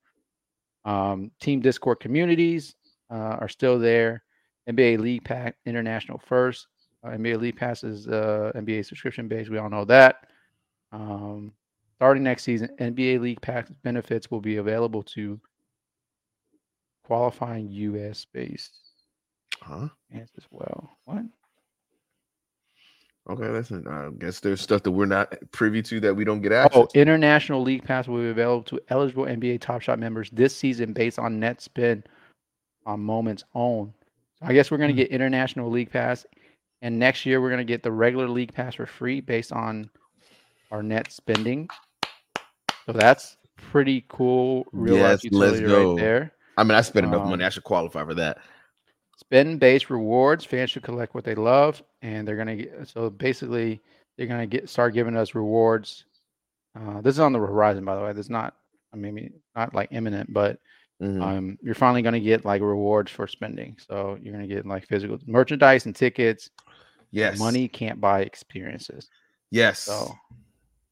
Um, 0.85 1.31
team 1.41 1.59
Discord 1.59 1.99
communities 1.99 2.75
uh, 3.11 3.37
are 3.39 3.49
still 3.49 3.77
there. 3.77 4.23
NBA 4.69 4.99
League 4.99 5.23
Pack 5.25 5.55
International 5.65 6.19
first. 6.25 6.67
Uh, 7.03 7.09
NBA 7.09 7.39
League 7.39 7.57
Pass 7.57 7.83
is 7.83 8.07
uh, 8.07 8.51
NBA 8.55 8.85
subscription 8.85 9.27
based. 9.27 9.49
We 9.49 9.57
all 9.57 9.69
know 9.69 9.85
that. 9.85 10.27
Um, 10.91 11.53
starting 11.95 12.23
next 12.23 12.43
season, 12.43 12.69
NBA 12.79 13.19
League 13.21 13.41
Pass 13.41 13.69
benefits 13.83 14.29
will 14.31 14.41
be 14.41 14.57
available 14.57 15.03
to 15.03 15.39
qualifying 17.03 17.69
U.S. 17.69 18.25
based 18.33 18.73
Huh? 19.61 19.87
fans 20.11 20.29
as 20.37 20.45
well. 20.49 20.97
What? 21.05 21.23
Okay, 23.29 23.47
listen. 23.49 23.85
I 23.87 24.09
guess 24.17 24.39
there's 24.39 24.59
stuff 24.61 24.81
that 24.83 24.91
we're 24.91 25.05
not 25.05 25.33
privy 25.51 25.83
to 25.83 25.99
that 25.99 26.15
we 26.15 26.25
don't 26.25 26.41
get 26.41 26.51
access. 26.51 26.79
Oh, 26.81 26.85
to. 26.87 26.99
International 26.99 27.61
League 27.61 27.83
Pass 27.83 28.07
will 28.07 28.21
be 28.21 28.29
available 28.29 28.63
to 28.63 28.79
eligible 28.89 29.25
NBA 29.25 29.61
Top 29.61 29.81
Shot 29.81 29.99
members 29.99 30.29
this 30.31 30.55
season 30.55 30.91
based 30.93 31.19
on 31.19 31.39
net 31.39 31.61
spend 31.61 32.09
on 32.87 32.99
moments 32.99 33.43
owned. 33.53 33.93
So 34.39 34.47
I 34.47 34.53
guess 34.53 34.71
we're 34.71 34.77
going 34.77 34.89
to 34.89 34.93
Hmm. 34.93 35.07
get 35.07 35.11
International 35.11 35.69
League 35.69 35.91
Pass, 35.91 36.25
and 36.81 36.97
next 36.97 37.25
year 37.27 37.39
we're 37.41 37.49
going 37.49 37.59
to 37.59 37.63
get 37.63 37.83
the 37.83 37.91
regular 37.91 38.27
League 38.27 38.53
Pass 38.55 38.73
for 38.75 38.87
free 38.87 39.21
based 39.21 39.51
on 39.51 39.87
our 40.71 40.81
net 40.83 41.11
spending. 41.11 41.67
So 42.85 42.93
that's 42.93 43.37
pretty 43.57 44.05
cool. 44.09 44.65
Real 44.71 44.95
Yes, 44.97 45.21
let's 45.31 45.59
go. 45.59 45.91
right 45.93 46.01
there. 46.01 46.33
I 46.57 46.63
mean, 46.63 46.75
I 46.75 46.81
spend 46.81 47.05
enough 47.07 47.21
um, 47.23 47.29
money. 47.29 47.43
I 47.45 47.49
should 47.49 47.63
qualify 47.63 48.03
for 48.03 48.13
that. 48.15 48.39
spend 49.17 49.59
based 49.59 49.89
rewards 49.89 50.43
fans 50.45 50.71
should 50.71 50.83
collect 50.83 51.13
what 51.13 51.23
they 51.23 51.35
love 51.35 51.81
and 52.01 52.27
they're 52.27 52.35
going 52.35 52.47
to 52.47 52.55
get 52.55 52.87
so 52.87 53.09
basically 53.09 53.79
they're 54.17 54.25
going 54.27 54.39
to 54.39 54.47
get 54.47 54.67
start 54.67 54.93
giving 54.95 55.15
us 55.15 55.35
rewards 55.35 56.05
uh, 56.75 56.99
this 57.01 57.15
is 57.15 57.19
on 57.19 57.31
the 57.31 57.37
horizon 57.39 57.85
by 57.85 57.95
the 57.95 58.01
way 58.01 58.11
this 58.13 58.25
is 58.25 58.29
not 58.31 58.55
i 58.93 58.97
mean 58.97 59.31
not 59.55 59.73
like 59.75 59.89
imminent 59.91 60.31
but 60.33 60.59
Mhm. 61.01 61.21
um, 61.21 61.57
you're 61.63 61.73
finally 61.75 62.01
going 62.03 62.13
to 62.13 62.19
get 62.19 62.45
like 62.45 62.61
rewards 62.61 63.11
for 63.11 63.27
spending 63.27 63.75
so 63.89 64.17
you're 64.21 64.33
going 64.33 64.47
to 64.47 64.53
get 64.53 64.65
like 64.67 64.87
physical 64.87 65.17
merchandise 65.27 65.85
and 65.87 65.95
tickets 65.95 66.49
yes. 67.11 67.37
money 67.39 67.67
can't 67.67 68.01
buy 68.01 68.21
experiences 68.21 69.07
Yes. 69.51 69.79
so 69.79 70.13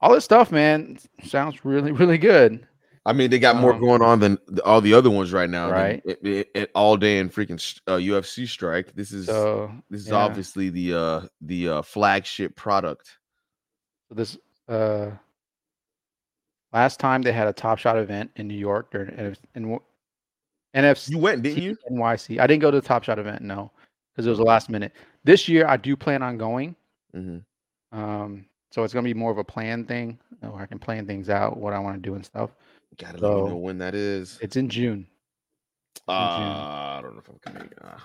all 0.02 0.14
this 0.14 0.24
stuff 0.26 0.52
man 0.52 0.97
sounds 1.24 1.64
really 1.66 1.91
really 1.91 2.18
good 2.18 2.66
I 3.06 3.14
mean, 3.14 3.32
they 3.32 3.39
got 3.39 3.56
more 3.56 3.74
Um, 3.74 3.80
going 3.80 4.02
on 4.04 4.20
than 4.20 4.38
all 4.66 4.82
the 4.82 4.93
other 4.93 5.10
ones 5.10 5.32
right 5.34 5.50
now. 5.50 5.72
Right. 5.72 6.02
It, 6.06 6.20
it, 6.22 6.52
it- 6.54 6.72
all 6.76 6.95
day 6.97 7.18
in 7.18 7.30
freaking 7.30 7.54
uh, 7.88 7.95
UFC 7.95 8.47
strike. 8.47 8.93
This 8.93 9.12
is 9.12 9.26
so 9.26 9.72
this 9.89 10.02
is 10.02 10.10
yeah. 10.10 10.16
obviously 10.16 10.70
the 10.70 10.93
uh 10.93 11.22
the 11.41 11.70
uh 11.70 11.82
flagship 11.82 12.56
product. 12.56 13.18
So 14.10 14.16
this 14.16 14.38
uh 14.68 15.12
last 16.74 17.00
time 17.00 17.22
they 17.22 17.32
had 17.32 17.47
a 17.47 17.54
Top 17.54 17.80
Shot 17.80 17.97
event 17.97 18.32
in 18.36 18.47
New 18.47 18.58
York 18.60 18.91
during 18.91 19.10
NF- 19.16 19.38
in 19.56 19.80
NFC 20.76 21.10
You 21.12 21.18
went, 21.18 21.41
didn't 21.41 21.64
you? 21.64 21.78
NYC. 21.89 22.38
I 22.39 22.45
didn't 22.45 22.62
go 22.62 22.70
to 22.70 22.80
the 22.80 22.88
Top 22.88 23.04
Shot 23.04 23.18
event, 23.18 23.41
no, 23.41 23.72
because 24.14 24.28
it 24.28 24.30
was 24.30 24.39
the 24.39 24.45
last 24.45 24.70
minute. 24.70 24.91
This 25.24 25.47
year, 25.47 25.66
I 25.68 25.78
do 25.78 25.95
plan 25.95 26.22
on 26.22 26.38
going. 26.38 26.76
hmm 27.14 27.38
Um, 27.91 28.45
so 28.72 28.84
it's 28.84 28.94
gonna 28.94 29.04
be 29.06 29.14
more 29.14 29.32
of 29.32 29.38
a 29.38 29.44
plan 29.44 29.86
thing, 29.86 30.20
where 30.42 30.62
I 30.62 30.66
can 30.66 30.80
plan 30.80 31.06
things 31.06 31.30
out, 31.30 31.58
what 31.58 31.74
I 31.74 31.80
want 31.80 32.02
to 32.02 32.10
do 32.10 32.16
and 32.16 32.26
stuff. 32.26 32.52
Gotta 32.98 33.18
let 33.20 33.44
me 33.44 33.50
know 33.50 33.58
when 33.58 33.78
that 33.80 33.96
is. 33.96 34.38
It's 34.42 34.56
in 34.58 34.70
June. 34.70 35.08
Uh, 36.08 36.12
in 36.12 36.44
June. 36.44 36.58
I 36.58 37.00
don't 37.02 37.14
know 37.14 37.20
if 37.20 37.30
I'm 37.30 37.40
coming. 37.40 37.70
Uh, 37.82 37.98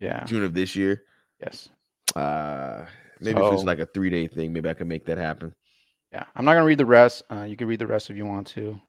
Yeah. 0.00 0.24
June 0.24 0.42
of 0.44 0.52
this 0.54 0.74
year. 0.74 1.02
Yes. 1.40 1.68
Uh, 2.16 2.84
maybe 3.20 3.40
if 3.40 3.52
it's 3.54 3.62
like 3.64 3.78
a 3.78 3.86
three 3.86 4.10
day 4.10 4.26
thing, 4.26 4.52
maybe 4.52 4.68
I 4.68 4.74
can 4.74 4.88
make 4.88 5.04
that 5.06 5.18
happen. 5.18 5.54
Yeah. 6.12 6.24
I'm 6.36 6.44
not 6.44 6.54
gonna 6.54 6.66
read 6.66 6.78
the 6.78 6.86
rest. 6.86 7.22
Uh, 7.30 7.42
you 7.44 7.56
can 7.56 7.66
read 7.68 7.78
the 7.78 7.86
rest 7.86 8.10
if 8.10 8.16
you 8.16 8.26
want 8.26 8.46
to. 8.48 8.80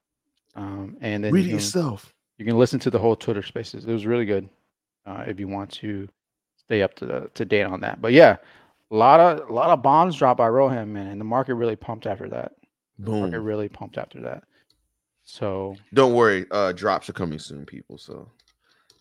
Um, 0.56 0.96
and 1.00 1.24
then 1.24 1.32
Read 1.32 1.40
you 1.42 1.46
it 1.46 1.50
can- 1.50 1.56
yourself. 1.58 2.12
you 2.38 2.44
can 2.44 2.58
listen 2.58 2.78
to 2.80 2.90
the 2.90 2.98
whole 2.98 3.16
Twitter 3.16 3.42
Spaces. 3.42 3.84
It 3.86 3.92
was 3.92 4.06
really 4.06 4.24
good. 4.26 4.48
Uh, 5.06 5.24
if 5.26 5.38
you 5.40 5.48
want 5.48 5.70
to 5.72 6.08
stay 6.56 6.82
up 6.82 6.94
to 6.94 7.06
the 7.06 7.30
to 7.34 7.44
date 7.44 7.64
on 7.64 7.80
that, 7.80 8.00
but 8.00 8.12
yeah, 8.12 8.36
A 8.94 8.96
lot 8.96 9.18
of 9.18 9.50
a 9.50 9.52
lot 9.52 9.70
of 9.70 9.82
bombs 9.82 10.14
dropped 10.14 10.38
by 10.38 10.46
Roham, 10.48 10.86
man, 10.88 11.08
and 11.08 11.20
the 11.20 11.24
market 11.24 11.54
really 11.56 11.74
pumped 11.74 12.06
after 12.06 12.28
that. 12.28 12.52
The 13.00 13.10
market 13.10 13.32
Boom. 13.38 13.44
really 13.44 13.68
pumped 13.68 13.98
after 13.98 14.20
that. 14.20 14.44
So 15.24 15.74
Don't 15.92 16.14
worry. 16.14 16.46
Uh, 16.52 16.70
drops 16.70 17.08
are 17.08 17.12
coming 17.12 17.40
soon, 17.40 17.66
people. 17.66 17.98
So 17.98 18.30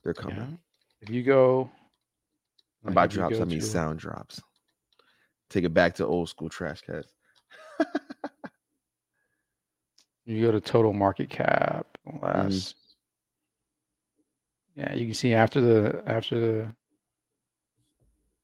they're 0.04 0.16
coming. 0.16 0.38
yeah, 0.38 0.48
if 1.02 1.12
you 1.12 1.22
go, 1.22 1.70
like, 2.84 2.96
by 2.96 3.06
drops, 3.06 3.40
I 3.40 3.44
mean 3.44 3.60
to- 3.60 3.66
sound 3.66 4.00
drops. 4.00 4.42
Take 5.52 5.64
it 5.66 5.76
back 5.76 5.94
to 5.96 6.08
old 6.08 6.28
school 6.28 6.50
Trash 6.50 6.82
Katz. 6.82 7.14
You 10.26 10.42
go 10.46 10.52
to 10.54 10.62
total 10.62 10.94
market 10.94 11.30
cap 11.30 11.86
Mm-hmm. 12.08 12.26
last. 12.26 12.76
Yeah, 14.76 14.94
you 14.94 15.06
can 15.06 15.14
see 15.14 15.34
after 15.34 15.62
the 15.62 16.02
after 16.08 16.40
the 16.40 16.68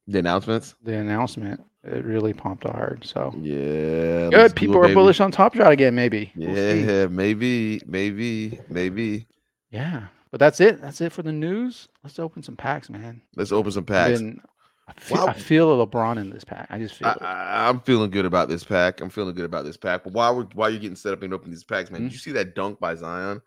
The 0.10 0.20
announcements. 0.20 0.76
the 0.84 0.96
announcement, 0.96 1.62
it 1.84 2.04
really 2.04 2.34
pumped 2.34 2.64
hard. 2.66 3.06
So 3.06 3.34
Yeah. 3.40 4.30
good. 4.32 4.56
People 4.56 4.84
it, 4.84 4.92
are 4.92 4.94
bullish 4.94 5.20
on 5.20 5.32
Top 5.32 5.56
Shot 5.56 5.72
again. 5.72 5.94
Maybe. 5.96 6.32
We'll. 6.36 6.50
Yeah, 6.50 7.08
maybe, 7.08 7.82
maybe, 7.86 8.60
maybe. 8.70 9.28
Yeah. 9.72 10.08
But 10.32 10.40
that's 10.40 10.60
it. 10.60 10.82
That's 10.82 11.00
it 11.02 11.12
for 11.12 11.22
the 11.24 11.32
news. 11.32 11.88
Let's 12.04 12.20
open 12.20 12.44
some 12.44 12.56
packs, 12.56 12.90
man. 12.90 13.22
Let's 13.36 13.52
open 13.52 13.72
some 13.72 13.86
packs. 13.86 14.20
I, 14.22 14.94
feel, 15.00 15.18
Wow. 15.18 15.28
I 15.28 15.34
feel 15.34 15.82
a 15.82 15.86
LeBron 15.88 16.18
in 16.20 16.32
this 16.32 16.44
pack. 16.44 16.66
I 16.72 16.80
just 16.80 16.96
feel 16.96 17.08
I, 17.08 17.68
I'm 17.70 17.80
feeling 17.82 18.10
good 18.10 18.26
about 18.26 18.50
this 18.50 18.64
pack. 18.64 19.02
I'm 19.02 19.10
feeling 19.12 19.36
good 19.36 19.46
about 19.46 19.64
this 19.66 19.78
pack. 19.78 20.04
But 20.04 20.14
while 20.14 20.36
we're 20.36 20.46
while 20.56 20.70
you're 20.72 20.80
getting 20.80 20.96
set 20.96 21.14
up 21.14 21.22
and 21.22 21.32
opening 21.34 21.52
these 21.52 21.64
packs, 21.64 21.92
man, 21.92 22.02
Mhm. 22.02 22.06
did 22.06 22.14
you 22.14 22.18
see 22.20 22.32
that 22.32 22.56
dunk 22.56 22.80
by 22.80 22.96
Zion? 22.96 23.42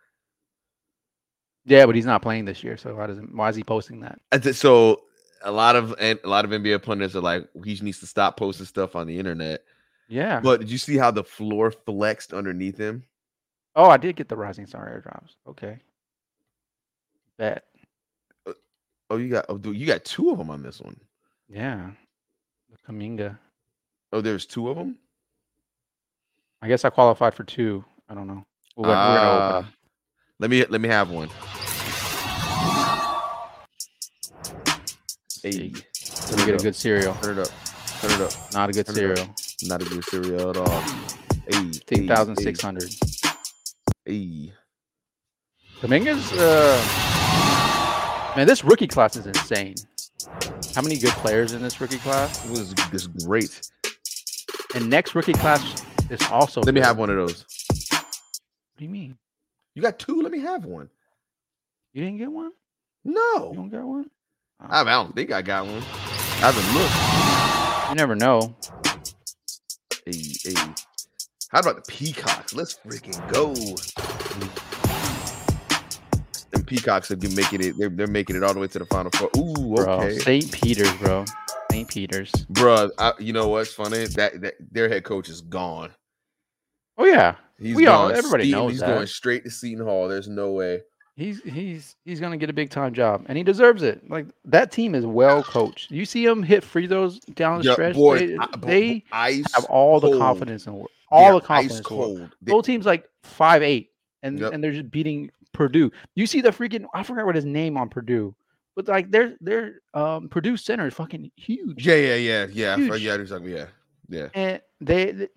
Yeah, 1.64 1.86
but 1.86 1.94
he's 1.94 2.06
not 2.06 2.22
playing 2.22 2.44
this 2.44 2.62
year, 2.64 2.76
so 2.76 2.94
why 2.96 3.06
doesn't 3.06 3.34
why 3.34 3.48
is 3.48 3.56
he 3.56 3.62
posting 3.64 4.00
that? 4.00 4.20
So 4.54 5.02
a 5.43 5.53
lot 5.53 5.76
of 5.76 5.95
and 5.99 6.18
a 6.24 6.28
lot 6.28 6.45
of 6.45 6.51
NBA 6.51 6.82
pundits 6.82 7.14
are 7.14 7.20
like, 7.20 7.49
he 7.64 7.78
needs 7.82 8.01
to 8.01 8.07
stop 8.07 8.36
posting 8.36 8.66
stuff 8.66 8.97
on 8.97 9.07
the 9.07 9.18
internet. 9.18 9.64
Yeah. 10.09 10.40
But 10.40 10.61
did 10.61 10.70
you 10.70 10.78
see 10.78 10.97
how 10.97 11.11
the 11.11 11.24
floor 11.24 11.70
flexed 11.70 12.32
underneath 12.32 12.78
him? 12.78 13.05
oh, 13.74 13.88
I 13.88 13.97
did 13.97 14.16
get 14.16 14.28
the 14.28 14.36
Rising 14.36 14.66
Star 14.66 14.86
airdrops. 14.86 15.36
Okay. 15.49 15.78
Bet. 17.38 17.64
Oh, 19.09 19.16
you 19.16 19.28
got 19.28 19.47
oh, 19.49 19.59
dude, 19.59 19.76
you 19.76 19.86
got 19.86 20.05
two 20.05 20.30
of 20.30 20.38
them 20.38 20.51
on 20.51 20.62
this 20.62 20.80
one. 20.80 20.99
Yeah. 21.49 21.90
The 22.70 22.93
Kuminga. 22.93 23.38
Oh, 24.12 24.20
there's 24.20 24.47
two 24.47 24.68
of 24.68 24.76
them. 24.76 24.99
I 26.61 26.68
guess 26.68 26.84
I 26.84 26.90
qualified 26.90 27.34
for 27.34 27.45
two. 27.45 27.84
I 28.09 28.14
don't 28.14 28.26
know. 28.26 28.45
We're 28.76 28.86
gonna, 28.86 29.11
we're 29.11 29.16
gonna 29.16 29.30
open 29.30 29.57
'em. 29.57 29.64
Ah, 29.64 29.72
let 30.38 30.51
me 30.51 30.64
let 30.66 30.80
me 30.80 30.88
have 30.88 31.11
one. 31.11 31.28
Hey, 35.43 35.72
Let 36.30 36.36
me 36.38 36.47
get 36.47 36.55
a 36.55 36.59
good 36.62 36.76
cereal. 36.76 37.14
turn 37.14 37.38
it 37.38 37.43
up. 37.43 37.53
Turn 38.01 38.11
it 38.12 38.20
up. 38.20 38.32
Not 38.53 38.70
a 38.70 38.72
good 38.72 38.86
Turn 38.86 38.95
cereal. 38.95 39.28
Not 39.64 39.82
a 39.82 39.84
good 39.84 40.05
cereal 40.05 40.51
at 40.51 40.57
all. 40.57 40.80
Hey, 41.49 41.72
Fifteen 41.72 42.07
thousand 42.07 42.36
six 42.36 42.61
hundred. 42.61 42.95
Hey, 44.05 44.53
Kuminga's 45.80 46.32
uh 46.38 46.78
man, 48.36 48.47
this 48.47 48.62
rookie 48.64 48.86
class 48.86 49.16
is 49.16 49.26
insane. 49.26 49.74
How 50.76 50.82
many 50.82 50.97
good 50.97 51.11
players 51.14 51.53
in 51.53 51.62
this 51.62 51.80
rookie 51.80 51.99
class? 51.99 52.45
it 52.45 52.51
was 52.51 52.72
this 52.93 53.09
great. 53.09 53.68
And 54.76 54.88
next 54.88 55.14
rookie 55.16 55.32
class 55.32 55.82
is 56.09 56.22
also 56.30 56.61
Let 56.62 56.74
me 56.74 56.80
have 56.80 56.99
one 56.99 57.11
of 57.11 57.16
those. 57.16 57.45
What 57.90 58.78
do 58.78 58.84
you 58.84 58.90
mean? 58.90 59.18
You 59.74 59.82
got 59.82 59.99
two. 59.99 60.22
Let 60.22 60.30
me 60.30 60.38
have 60.40 60.64
one. 60.64 60.88
You 61.93 62.05
didn't 62.05 62.18
get 62.18 62.30
one? 62.30 62.53
No. 63.05 63.51
You 63.51 63.57
don't 63.57 63.70
get 63.70 63.82
one? 63.82 64.09
I, 64.68 64.84
don't 64.84 65.14
think 65.14 65.32
I 65.32 65.42
got 65.42 65.66
one. 65.66 65.76
I 65.76 66.50
haven't 66.50 66.74
looked. 66.74 67.88
you 67.90 67.94
never 67.96 68.14
know. 68.14 68.54
Hey, 70.06 70.34
hey. 70.42 70.72
How 71.50 71.60
about 71.60 71.76
the 71.76 71.82
peacocks? 71.88 72.54
Let's 72.54 72.74
freaking 72.78 73.16
go. 73.32 73.52
And 76.54 76.66
peacocks 76.66 77.08
have 77.08 77.20
been 77.20 77.34
making 77.34 77.62
it. 77.64 77.76
They're, 77.78 77.88
they're 77.88 78.06
making 78.06 78.36
it 78.36 78.42
all 78.42 78.52
the 78.54 78.60
way 78.60 78.68
to 78.68 78.78
the 78.78 78.86
final 78.86 79.10
four. 79.12 79.30
Ooh, 79.36 79.76
okay, 79.78 80.18
St. 80.18 80.52
Peter's, 80.52 80.92
bro. 80.94 81.24
St. 81.70 81.88
Peter's. 81.88 82.30
Bro, 82.50 82.90
I, 82.98 83.12
you 83.18 83.32
know 83.32 83.48
what's 83.48 83.72
funny? 83.72 84.04
That, 84.06 84.40
that 84.42 84.54
their 84.70 84.88
head 84.88 85.04
coach 85.04 85.28
is 85.28 85.40
gone. 85.40 85.90
Oh 86.98 87.06
yeah. 87.06 87.36
He's 87.58 87.74
We 87.76 87.86
all- 87.86 88.10
everybody 88.10 88.44
Steve- 88.44 88.52
knows 88.54 88.70
He's 88.72 88.80
that. 88.80 88.86
going 88.94 89.06
straight 89.06 89.44
to 89.44 89.50
Seton 89.50 89.84
Hall. 89.84 90.08
There's 90.08 90.28
no 90.28 90.52
way. 90.52 90.82
He's 91.14 91.42
he's 91.42 91.96
he's 92.06 92.20
gonna 92.20 92.38
get 92.38 92.48
a 92.48 92.54
big 92.54 92.70
time 92.70 92.94
job, 92.94 93.26
and 93.28 93.36
he 93.36 93.44
deserves 93.44 93.82
it. 93.82 94.08
Like 94.10 94.26
that 94.46 94.72
team 94.72 94.94
is 94.94 95.04
well 95.04 95.42
coached. 95.42 95.90
You 95.90 96.06
see 96.06 96.24
him 96.24 96.42
hit 96.42 96.64
free 96.64 96.86
throws 96.88 97.18
down 97.20 97.58
the 97.58 97.64
Yeah, 97.66 97.72
stretch. 97.74 97.94
boy, 97.94 98.18
they 98.18 98.36
I- 98.38 98.56
they 98.56 99.04
ice 99.12 99.54
have 99.54 99.64
all 99.66 100.00
the 100.00 100.16
confidence 100.18 100.66
in 100.66 100.72
the 100.72 100.76
world. 100.78 100.90
All 101.10 101.36
are 101.36 101.40
the 101.40 101.46
confidence. 101.46 101.72
Ice 101.74 101.78
the 101.78 101.84
cold. 101.84 102.30
They- 102.40 102.52
Whole 102.52 102.62
team's 102.62 102.86
like 102.86 103.08
five 103.24 103.62
eight, 103.62 103.90
and 104.22 104.38
Yep. 104.38 104.52
and 104.54 104.64
they're 104.64 104.72
just 104.72 104.90
beating 104.90 105.30
Purdue. 105.52 105.92
You 106.14 106.26
see 106.26 106.40
the 106.40 106.48
freaking 106.50 106.86
I 106.94 107.02
forgot 107.02 107.26
what 107.26 107.34
his 107.34 107.44
name 107.44 107.76
on 107.76 107.90
Purdue, 107.90 108.34
but 108.74 108.88
like 108.88 109.10
their 109.10 109.34
their 109.42 109.80
um 109.92 110.30
Purdue 110.30 110.56
center 110.56 110.86
is 110.86 110.94
fucking 110.94 111.30
huge. 111.36 111.86
yeah, 111.86 111.94
yeah, 111.96 112.14
yeah, 112.14 112.46
yeah. 112.50 112.76
Huge. 112.76 113.02
Yeah, 113.02 113.18
yeah, 113.44 113.66
yeah. 114.08 114.28
and 114.32 114.60
they, 114.80 115.12
they 115.12 115.28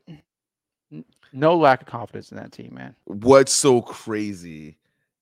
no 1.34 1.58
lack 1.58 1.82
of 1.82 1.88
confidence 1.88 2.32
in 2.32 2.38
that 2.38 2.54
team, 2.54 2.76
man. 2.76 2.96
What's 3.04 3.52
so 3.52 3.82
crazy 3.82 4.78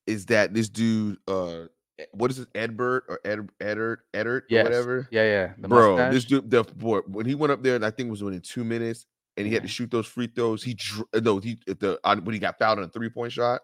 is 0.06 0.26
that 0.26 0.54
this 0.54 0.68
dude, 0.68 1.18
uh, 1.28 1.64
what 2.12 2.30
is 2.30 2.40
it, 2.40 2.52
Edbert 2.54 3.02
or 3.08 3.20
Ed, 3.24 3.48
Edert, 3.60 3.98
Edert, 4.12 4.42
or 4.50 4.62
whatever, 4.62 5.08
Yeah, 5.10 5.24
yeah. 5.24 5.52
The 5.58 5.68
bro. 5.68 5.96
mustache. 5.96 6.12
This 6.12 6.24
dude, 6.24 6.50
the 6.50 6.64
boy, 6.64 7.00
when 7.06 7.26
he 7.26 7.34
went 7.34 7.52
up 7.52 7.62
there, 7.62 7.76
and 7.76 7.84
I 7.84 7.90
think 7.90 8.08
it 8.08 8.10
was 8.10 8.22
within 8.22 8.40
two 8.40 8.64
minutes, 8.64 9.06
and 9.36 9.46
he 9.46 9.52
had 9.52 9.62
to 9.62 9.68
shoot 9.68 9.90
those 9.90 10.06
free 10.06 10.26
throws. 10.26 10.62
He 10.62 10.76
uh, 11.14 11.20
no, 11.20 11.38
he 11.38 11.58
at 11.68 11.80
the 11.80 11.98
when 12.04 12.32
he 12.32 12.38
got 12.38 12.58
fouled 12.58 12.78
on 12.78 12.84
a 12.84 12.88
three 12.88 13.10
point 13.10 13.32
shot, 13.32 13.60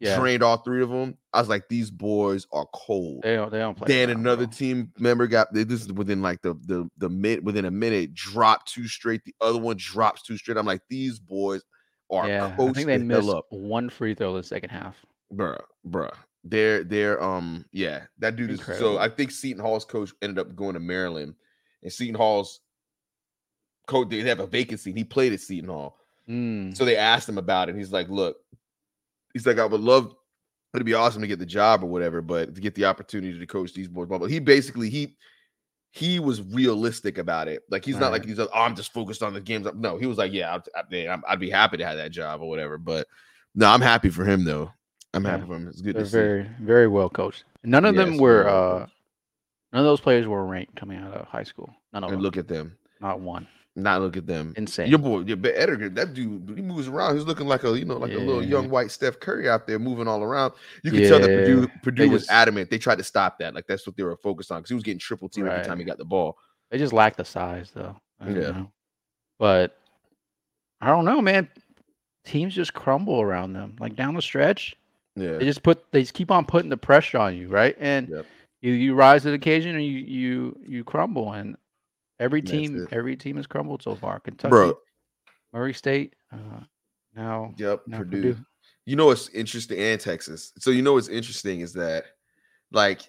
yeah. 0.00 0.18
drained 0.18 0.42
all 0.42 0.58
three 0.58 0.82
of 0.82 0.90
them. 0.90 1.16
I 1.32 1.40
was 1.40 1.48
like, 1.48 1.68
these 1.68 1.90
boys 1.90 2.46
are 2.52 2.66
cold. 2.72 3.22
They 3.22 3.36
don't. 3.36 3.50
They 3.50 3.58
don't 3.58 3.76
play. 3.76 3.86
Then 3.88 4.10
around, 4.10 4.20
another 4.20 4.46
bro. 4.46 4.52
team 4.52 4.92
member 4.98 5.26
got 5.26 5.52
this 5.52 5.66
is 5.68 5.92
within 5.92 6.22
like 6.22 6.42
the 6.42 6.54
the 6.66 6.88
the 6.98 7.08
mid 7.08 7.44
within 7.44 7.64
a 7.64 7.70
minute 7.70 8.14
dropped 8.14 8.72
two 8.72 8.86
straight. 8.86 9.24
The 9.24 9.34
other 9.40 9.58
one 9.58 9.76
drops 9.76 10.22
two 10.22 10.36
straight. 10.36 10.56
I'm 10.56 10.66
like, 10.66 10.82
these 10.88 11.18
boys 11.18 11.62
are 12.10 12.28
Yeah, 12.28 12.54
I 12.58 12.72
think 12.72 12.86
they 12.86 12.98
the 12.98 13.04
missed 13.04 13.28
up, 13.28 13.46
one 13.50 13.90
free 13.90 14.14
throw 14.14 14.30
in 14.30 14.36
the 14.36 14.42
second 14.42 14.70
half. 14.70 14.96
Bruh, 15.32 15.60
bruh. 15.88 16.12
They're 16.44 16.84
they're 16.84 17.22
um 17.22 17.64
yeah 17.72 18.04
that 18.20 18.36
dude 18.36 18.50
is 18.50 18.60
so 18.78 18.98
I 18.98 19.08
think 19.08 19.30
Seton 19.30 19.60
Hall's 19.62 19.84
coach 19.84 20.12
ended 20.22 20.38
up 20.38 20.54
going 20.54 20.74
to 20.74 20.80
Maryland, 20.80 21.34
and 21.82 21.92
Seton 21.92 22.14
Hall's 22.14 22.60
coach 23.86 24.08
they 24.08 24.20
have 24.20 24.40
a 24.40 24.46
vacancy. 24.46 24.90
and 24.90 24.98
He 24.98 25.04
played 25.04 25.32
at 25.32 25.40
Seton 25.40 25.68
Hall, 25.68 25.98
Mm, 26.28 26.76
so 26.76 26.84
they 26.84 26.96
asked 26.96 27.28
him 27.28 27.38
about 27.38 27.68
it. 27.68 27.72
And 27.72 27.78
he's 27.80 27.92
like, 27.92 28.08
look, 28.08 28.36
he's 29.32 29.46
like, 29.46 29.58
I 29.58 29.64
would 29.64 29.80
love. 29.80 30.14
It'd 30.74 30.84
be 30.84 30.94
awesome 30.94 31.22
to 31.22 31.28
get 31.28 31.38
the 31.38 31.46
job 31.46 31.82
or 31.82 31.86
whatever, 31.86 32.20
but 32.20 32.54
to 32.54 32.60
get 32.60 32.74
the 32.74 32.84
opportunity 32.84 33.38
to 33.38 33.46
coach 33.46 33.72
these 33.72 33.88
boys, 33.88 34.06
blah. 34.06 34.26
he 34.26 34.38
basically 34.38 34.90
he 34.90 35.16
he 35.90 36.20
was 36.20 36.42
realistic 36.42 37.16
about 37.16 37.48
it. 37.48 37.62
Like 37.70 37.84
he's 37.84 37.96
not 37.96 38.12
like 38.12 38.24
he's 38.26 38.38
like, 38.38 38.50
oh, 38.54 38.60
I'm 38.62 38.76
just 38.76 38.92
focused 38.92 39.22
on 39.22 39.32
the 39.32 39.40
games. 39.40 39.66
No, 39.74 39.96
he 39.96 40.04
was 40.06 40.18
like, 40.18 40.32
yeah, 40.32 40.54
I'd, 40.54 41.20
I'd 41.26 41.40
be 41.40 41.50
happy 41.50 41.78
to 41.78 41.86
have 41.86 41.96
that 41.96 42.10
job 42.12 42.42
or 42.42 42.48
whatever. 42.48 42.76
But 42.76 43.06
no, 43.54 43.66
I'm 43.68 43.80
happy 43.80 44.10
for 44.10 44.24
him 44.26 44.44
though. 44.44 44.70
I'm 45.14 45.24
Yeah. 45.24 45.30
happy 45.32 45.46
for 45.46 45.56
him. 45.56 45.68
It's 45.68 45.80
good 45.80 45.96
they're 45.96 46.04
very, 46.04 46.42
very 46.60 46.88
well 46.88 47.08
coached. 47.08 47.44
None 47.64 47.84
of 47.84 47.94
them 47.94 48.18
were. 48.18 48.46
Uh, 48.48 48.86
none 49.72 49.80
of 49.80 49.84
those 49.84 50.00
players 50.00 50.26
were 50.26 50.44
ranked 50.46 50.76
coming 50.76 50.98
out 50.98 51.12
of 51.14 51.26
high 51.26 51.44
school. 51.44 51.74
None 51.92 52.04
of 52.04 52.08
And 52.10 52.18
them. 52.18 52.22
look 52.22 52.36
at 52.36 52.48
them. 52.48 52.76
Not 53.00 53.20
one. 53.20 53.46
Not 53.76 54.00
look 54.02 54.16
at 54.16 54.26
them. 54.26 54.54
Insane. 54.56 54.88
Your 54.90 54.98
boy, 54.98 55.20
your 55.20 55.38
Edgar, 55.44 55.88
that 55.90 56.12
dude, 56.12 56.52
he 56.56 56.62
moves 56.62 56.88
around. 56.88 57.14
He's 57.16 57.24
looking 57.24 57.46
like 57.46 57.62
a, 57.62 57.78
you 57.78 57.84
know, 57.84 57.96
like 57.96 58.12
a 58.12 58.18
little 58.18 58.42
young 58.44 58.68
white 58.70 58.90
Steph 58.90 59.20
Curry 59.20 59.48
out 59.48 59.68
there 59.68 59.78
moving 59.78 60.08
all 60.08 60.20
around. 60.22 60.52
You 60.82 60.90
can 60.90 61.02
tell 61.04 61.20
that 61.20 61.30
Yeah, 61.30 61.36
Purdue, 61.36 61.68
Purdue 61.84 62.10
was 62.10 62.22
just- 62.22 62.30
adamant. 62.32 62.70
They 62.70 62.78
tried 62.78 62.98
to 62.98 63.04
stop 63.04 63.38
that. 63.38 63.54
Like 63.54 63.66
that's 63.68 63.86
what 63.86 63.96
they 63.96 64.02
were 64.02 64.16
focused 64.16 64.50
on 64.50 64.58
because 64.60 64.70
he 64.70 64.74
was 64.74 64.82
getting 64.82 64.98
triple 64.98 65.28
team 65.28 65.46
every 65.46 65.64
time 65.64 65.78
he 65.78 65.84
got 65.84 65.98
the 65.98 66.04
ball. 66.04 66.36
They 66.70 66.78
just 66.78 66.92
lack 66.92 67.16
the 67.16 67.24
size, 67.24 67.70
though. 67.70 67.96
I 68.20 68.30
Yeah. 68.30 68.50
know. 68.50 68.72
But 69.38 69.78
I 70.80 70.88
don't 70.88 71.04
know, 71.04 71.22
man. 71.22 71.48
Teams 72.24 72.54
just 72.54 72.74
crumble 72.74 73.20
around 73.20 73.52
them. 73.52 73.76
Like 73.78 73.94
down 73.94 74.14
the 74.14 74.22
stretch, 74.22 74.74
Yeah. 75.16 75.38
they 75.38 75.44
just 75.44 75.62
put. 75.62 75.90
They 75.92 76.02
just 76.02 76.14
keep 76.14 76.30
on 76.30 76.44
putting 76.44 76.70
the 76.70 76.76
pressure 76.76 77.18
on 77.18 77.36
you, 77.36 77.48
right? 77.48 77.76
And 77.78 78.08
Yep. 78.08 78.26
you 78.60 78.72
you 78.72 78.94
rise 78.94 79.22
to 79.22 79.28
the 79.28 79.34
occasion, 79.34 79.74
and 79.74 79.84
you 79.84 79.98
you 79.98 80.60
you 80.66 80.84
crumble. 80.84 81.32
And 81.32 81.56
every 82.20 82.42
team, 82.42 82.86
every 82.90 83.16
team 83.16 83.36
has 83.36 83.46
crumbled 83.46 83.82
so 83.82 83.94
far. 83.94 84.20
Kentucky, 84.20 84.50
Bro, 84.50 84.78
Murray 85.52 85.74
State, 85.74 86.14
uh, 86.32 86.60
now 87.14 87.54
yep, 87.58 87.82
now 87.86 87.98
Purdue. 87.98 88.36
You 88.86 88.96
know 88.96 89.06
what's 89.06 89.28
interesting 89.30 89.78
and 89.78 90.00
Texas. 90.00 90.52
So 90.58 90.70
you 90.70 90.82
know 90.82 90.94
what's 90.94 91.08
interesting 91.08 91.60
is 91.60 91.74
that 91.74 92.04
like 92.72 93.02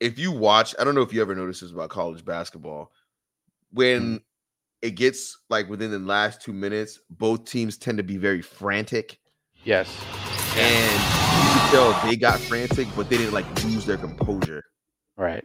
if 0.00 0.18
you 0.18 0.30
watch, 0.30 0.74
I 0.78 0.84
don't 0.84 0.94
know 0.94 1.02
if 1.02 1.12
you 1.12 1.20
ever 1.20 1.34
noticed 1.34 1.62
this 1.62 1.72
about 1.72 1.90
college 1.90 2.24
basketball, 2.24 2.92
when 3.72 4.20
it 4.82 4.90
gets 4.92 5.38
like 5.48 5.68
within 5.68 5.90
the 5.90 5.98
last 5.98 6.42
two 6.42 6.52
minutes, 6.52 7.00
both 7.10 7.44
teams 7.44 7.76
tend 7.76 7.98
to 7.98 8.04
be 8.04 8.18
very 8.18 8.42
frantic. 8.42 9.18
Yes. 9.64 9.88
And 10.58 10.92
you 10.92 11.60
can 11.60 11.70
tell 11.70 12.08
they 12.08 12.16
got 12.16 12.38
frantic, 12.40 12.88
but 12.96 13.08
they 13.10 13.18
didn't 13.18 13.34
like 13.34 13.46
lose 13.64 13.84
their 13.84 13.96
composure. 13.98 14.64
Right. 15.16 15.44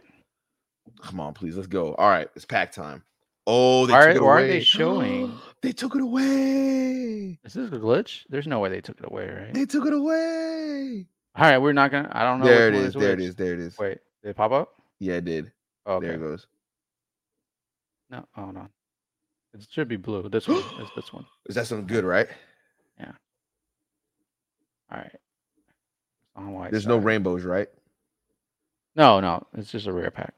Come 1.02 1.20
on, 1.20 1.34
please, 1.34 1.56
let's 1.56 1.66
go. 1.68 1.94
All 1.94 2.08
right, 2.08 2.28
it's 2.34 2.44
pack 2.44 2.72
time. 2.72 3.02
Oh, 3.46 3.86
they 3.86 3.92
Why, 3.92 3.98
took 4.00 4.08
are- 4.08 4.10
it 4.10 4.22
away. 4.22 4.44
are 4.44 4.46
they 4.48 4.60
showing? 4.60 5.32
they 5.62 5.72
took 5.72 5.94
it 5.94 6.00
away. 6.00 7.38
Is 7.44 7.54
this 7.54 7.68
a 7.72 7.78
glitch? 7.78 8.22
There's 8.28 8.46
no 8.46 8.60
way 8.60 8.68
they 8.68 8.80
took 8.80 8.98
it 9.00 9.06
away, 9.06 9.28
right? 9.28 9.52
They 9.54 9.66
took 9.66 9.86
it 9.86 9.92
away. 9.92 11.06
All 11.34 11.44
right, 11.44 11.58
we're 11.58 11.72
not 11.72 11.90
gonna. 11.90 12.08
I 12.12 12.24
don't 12.24 12.40
know. 12.40 12.46
There 12.46 12.68
it 12.68 12.74
is. 12.74 12.88
is. 12.88 12.94
There 12.94 13.12
it 13.12 13.20
is. 13.20 13.34
There 13.34 13.54
it 13.54 13.60
is. 13.60 13.78
Wait, 13.78 13.98
did 14.22 14.30
it 14.30 14.36
pop 14.36 14.52
up? 14.52 14.74
Yeah, 15.00 15.14
it 15.14 15.24
did. 15.24 15.50
Oh, 15.86 15.94
okay. 15.94 16.06
There 16.08 16.16
it 16.16 16.20
goes. 16.20 16.46
No, 18.10 18.24
hold 18.34 18.56
on. 18.56 18.68
It 19.54 19.66
should 19.70 19.88
be 19.88 19.96
blue. 19.96 20.28
This 20.28 20.46
one. 20.48 20.62
It's 20.80 20.90
this 20.94 21.12
one. 21.12 21.26
Is 21.46 21.54
that 21.56 21.66
something 21.66 21.86
good, 21.86 22.04
right? 22.04 22.28
All 24.92 24.98
right. 24.98 25.16
On 26.36 26.52
white 26.52 26.70
There's 26.70 26.86
no 26.86 26.96
rainbows, 26.96 27.44
right? 27.44 27.68
No, 28.94 29.20
no. 29.20 29.46
It's 29.56 29.70
just 29.70 29.86
a 29.86 29.92
rare 29.92 30.10
pack. 30.10 30.34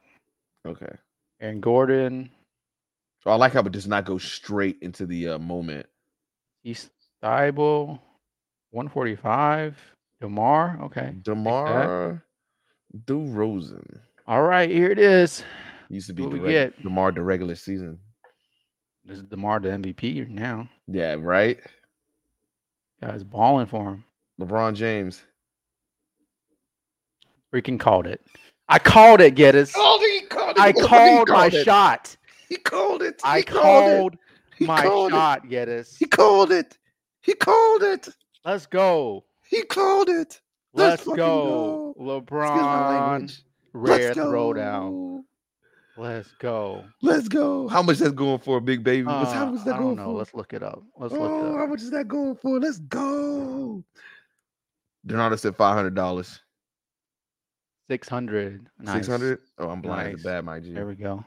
Okay. 0.66 0.92
And 1.40 1.62
Gordon, 1.62 2.30
So 3.22 3.30
I 3.30 3.34
like 3.34 3.52
how 3.52 3.60
it 3.60 3.72
does 3.72 3.86
not 3.86 4.04
go 4.04 4.18
straight 4.18 4.78
into 4.80 5.06
the 5.06 5.30
uh, 5.30 5.38
moment. 5.38 5.86
East 6.62 6.90
Thibault, 7.20 8.00
145. 8.70 9.76
Demar. 10.20 10.78
Okay. 10.84 11.14
Demar 11.22 12.24
DeRozan 13.06 13.98
All 14.26 14.42
right, 14.42 14.70
here 14.70 14.90
it 14.90 14.98
is. 14.98 15.42
used 15.90 16.06
to 16.06 16.12
be 16.14 16.22
the 16.22 16.40
reg- 16.40 16.50
get? 16.50 16.82
Demar 16.82 17.12
the 17.12 17.22
regular 17.22 17.56
season. 17.56 17.98
This 19.04 19.18
is 19.18 19.24
Demar 19.24 19.60
the 19.60 19.68
MVP 19.70 20.28
now. 20.30 20.68
Yeah, 20.86 21.16
right. 21.18 21.58
Guys 23.02 23.22
balling 23.22 23.66
for 23.66 23.84
him. 23.90 24.04
LeBron 24.40 24.74
James. 24.74 25.22
Freaking 27.52 27.78
called 27.78 28.06
it. 28.06 28.20
I 28.68 28.78
called 28.78 29.20
it, 29.20 29.34
Geddes. 29.34 29.72
Oh, 29.76 29.98
he 30.00 30.26
called 30.26 30.58
I 30.58 30.72
called 30.88 31.28
my 31.28 31.46
it. 31.46 31.64
shot. 31.64 32.16
He 32.48 32.56
called 32.56 33.02
it. 33.02 33.20
I 33.24 33.38
He 33.38 33.44
called 33.44 34.14
it. 34.14 34.18
He 34.56 34.66
my 34.66 34.82
called 34.82 35.12
it. 35.12 35.14
shot, 35.14 35.48
Geddes. 35.48 35.96
He 35.96 36.06
called 36.06 36.50
it. 36.52 36.78
He 37.22 37.34
called 37.34 37.82
it. 37.82 38.08
Let's 38.44 38.66
go. 38.66 39.24
He 39.48 39.62
called 39.62 40.08
it. 40.08 40.40
Let's, 40.72 41.02
fucking 41.02 41.16
go. 41.16 41.94
go. 41.96 42.20
LeBron. 42.20 42.56
language. 43.10 43.42
Rare 43.72 44.08
Let's 44.08 44.18
throwdown. 44.18 45.22
Let's 45.96 46.32
go. 46.40 46.84
Let's 47.02 47.28
go. 47.28 47.68
How 47.68 47.82
much 47.82 47.98
that's 47.98 48.12
going 48.12 48.38
for, 48.38 48.60
big 48.60 48.82
baby? 48.82 49.04
What's- 49.06 49.32
how 49.32 49.44
Uh, 49.46 49.50
much 49.50 49.58
is 49.60 49.64
that 49.64 49.74
I 49.74 49.78
going 49.78 49.96
don't 49.96 50.06
know. 50.06 50.12
for? 50.12 50.18
Let's 50.18 50.34
look 50.34 50.52
it 50.52 50.62
up. 50.62 50.82
Let's 50.98 51.12
look 51.12 51.22
oh, 51.30 51.54
it 51.54 51.58
how 51.58 51.66
much 51.66 51.82
is 51.82 51.90
that 51.92 52.08
going 52.08 52.34
for? 52.36 52.58
Let's 52.58 52.78
go. 52.80 53.84
Donato 55.06 55.36
said 55.36 55.56
five 55.56 55.74
hundred 55.74 55.94
dollars. 55.94 56.40
Six 57.90 58.08
hundred. 58.08 58.66
Six 58.86 59.06
hundred. 59.06 59.40
Oh, 59.58 59.68
I'm 59.68 59.80
blind 59.82 60.12
Nice. 60.14 60.20
a 60.22 60.24
bad, 60.24 60.44
my 60.44 60.60
G. 60.60 60.72
There 60.72 60.86
we 60.86 60.94
go. 60.94 61.24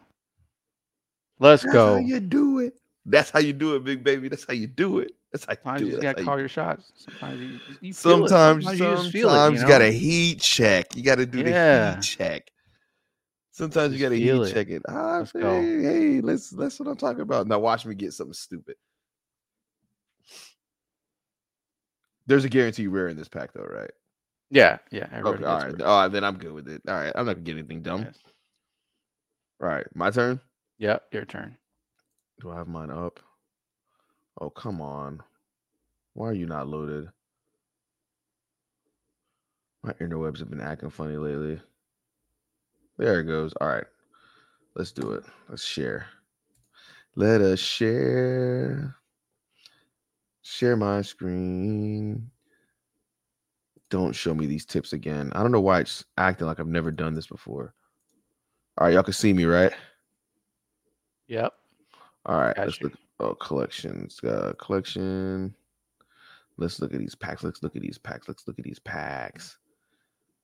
Let's 1.40 1.62
That's 1.64 1.74
go. 1.74 1.94
how 1.96 2.00
you 2.00 2.20
do 2.20 2.60
it. 2.60 2.74
That's 3.06 3.30
how 3.30 3.40
you 3.40 3.54
do 3.54 3.76
it, 3.76 3.84
big 3.84 4.04
baby. 4.04 4.28
That's 4.28 4.46
how 4.46 4.54
you 4.54 4.68
do 4.68 5.00
it. 5.00 5.12
That's 5.32 5.46
how 5.46 5.54
you 5.54 5.58
Sometimes 5.64 5.80
do 5.82 5.86
you 5.86 5.92
it. 5.92 5.96
just 5.96 6.04
gotta 6.04 6.24
call 6.24 6.36
you- 6.36 6.40
your 6.42 6.50
shots. 6.50 6.92
Sometimes 6.96 7.42
you, 7.42 7.60
you. 7.82 7.94
Sometimes, 7.94 8.64
you 8.66 8.70
sometimes, 8.78 9.00
just 9.02 9.12
feel 9.12 9.30
it. 9.30 9.54
You, 9.54 9.60
know? 9.62 9.68
gotta 9.68 9.92
heat 9.92 10.42
check. 10.42 10.96
You 10.96 11.04
gotta 11.04 11.26
do 11.26 11.40
Yeah. 11.40 11.92
the 11.92 11.96
heat 11.98 12.02
check. 12.02 12.52
Sometimes 13.52 13.94
you 13.94 14.00
gotta 14.00 14.16
heat 14.16 14.30
it. 14.30 14.54
check 14.54 14.70
it. 14.70 14.82
Ah, 14.90 15.20
Let's 15.20 15.32
hey, 15.32 15.40
go. 15.40 15.62
hey, 15.62 16.22
let's 16.22 16.50
that's 16.50 16.80
what 16.80 16.90
I'm 16.90 16.98
talking 16.98 17.22
about. 17.22 17.48
Now 17.48 17.60
watch 17.60 17.86
me 17.86 17.94
get 17.96 18.14
something 18.14 18.34
stupid. 18.34 18.76
There's 22.28 22.46
a 22.46 22.50
guarantee 22.50 22.88
rare 22.88 23.08
in 23.08 23.18
this 23.18 23.30
pack, 23.30 23.54
though, 23.54 23.64
right? 23.64 23.92
Yeah, 24.50 24.78
yeah. 24.92 25.08
Okay, 25.14 25.44
all 25.44 25.60
right. 25.60 25.82
All 25.82 26.02
right, 26.02 26.08
then 26.12 26.24
I'm 26.24 26.38
good 26.38 26.54
with 26.54 26.68
it. 26.68 26.82
All 26.88 26.94
right, 26.94 27.12
I'm 27.16 27.26
not 27.26 27.34
gonna 27.34 27.46
get 27.46 27.58
anything 27.58 27.82
dumb. 27.82 28.04
Yes. 28.04 28.18
All 29.62 29.68
right, 29.68 29.88
my 29.96 30.12
turn. 30.12 30.40
Yep, 30.78 31.04
your 31.12 31.26
turn. 31.26 31.58
Do 32.42 32.52
I 32.52 32.58
have 32.58 32.68
mine 32.68 32.92
up? 32.92 33.20
Oh, 34.40 34.50
come 34.50 34.82
on. 34.82 35.24
Why 36.14 36.28
are 36.30 36.34
you 36.34 36.46
not 36.46 36.68
loaded? 36.68 37.10
My 39.84 39.94
interwebs 39.94 40.40
have 40.40 40.50
been 40.50 40.62
acting 40.62 40.90
funny 40.90 41.18
lately. 41.18 41.62
There 42.98 43.22
it 43.22 43.26
goes. 43.26 43.54
All 43.62 43.68
right. 43.68 43.86
Let's 44.76 44.92
do 44.92 45.14
it. 45.14 45.24
Let's 45.50 45.64
share. 45.66 46.08
Let 47.16 47.42
us 47.42 47.60
share. 47.60 48.97
Share 50.50 50.78
my 50.78 51.02
screen. 51.02 52.32
Don't 53.90 54.16
show 54.16 54.34
me 54.34 54.46
these 54.46 54.66
tips 54.66 54.94
again. 54.94 55.30
I 55.36 55.42
don't 55.42 55.52
know 55.52 55.60
why 55.60 55.82
it's 55.82 56.06
acting 56.18 56.48
like 56.48 56.62
I've 56.62 56.68
never 56.68 56.90
done 56.90 57.14
this 57.14 57.28
before. 57.28 57.74
All 58.78 58.88
right, 58.88 58.94
y'all 58.94 59.04
can 59.04 59.12
see 59.12 59.34
me, 59.34 59.44
right? 59.44 59.74
Yep. 61.28 61.52
All 62.26 62.40
right, 62.40 62.58
let's 62.58 62.82
look. 62.82 62.94
Oh, 63.20 63.36
collections. 63.36 64.22
Uh, 64.24 64.54
collection. 64.58 65.54
Let's 66.56 66.80
look 66.80 66.94
at 66.94 67.00
these 67.00 67.14
packs. 67.16 67.44
Let's 67.44 67.62
look 67.62 67.76
at 67.76 67.82
these 67.82 67.98
packs. 67.98 68.30
Let's 68.30 68.48
look 68.48 68.58
at 68.58 68.64
these 68.64 68.80
packs. 68.80 69.58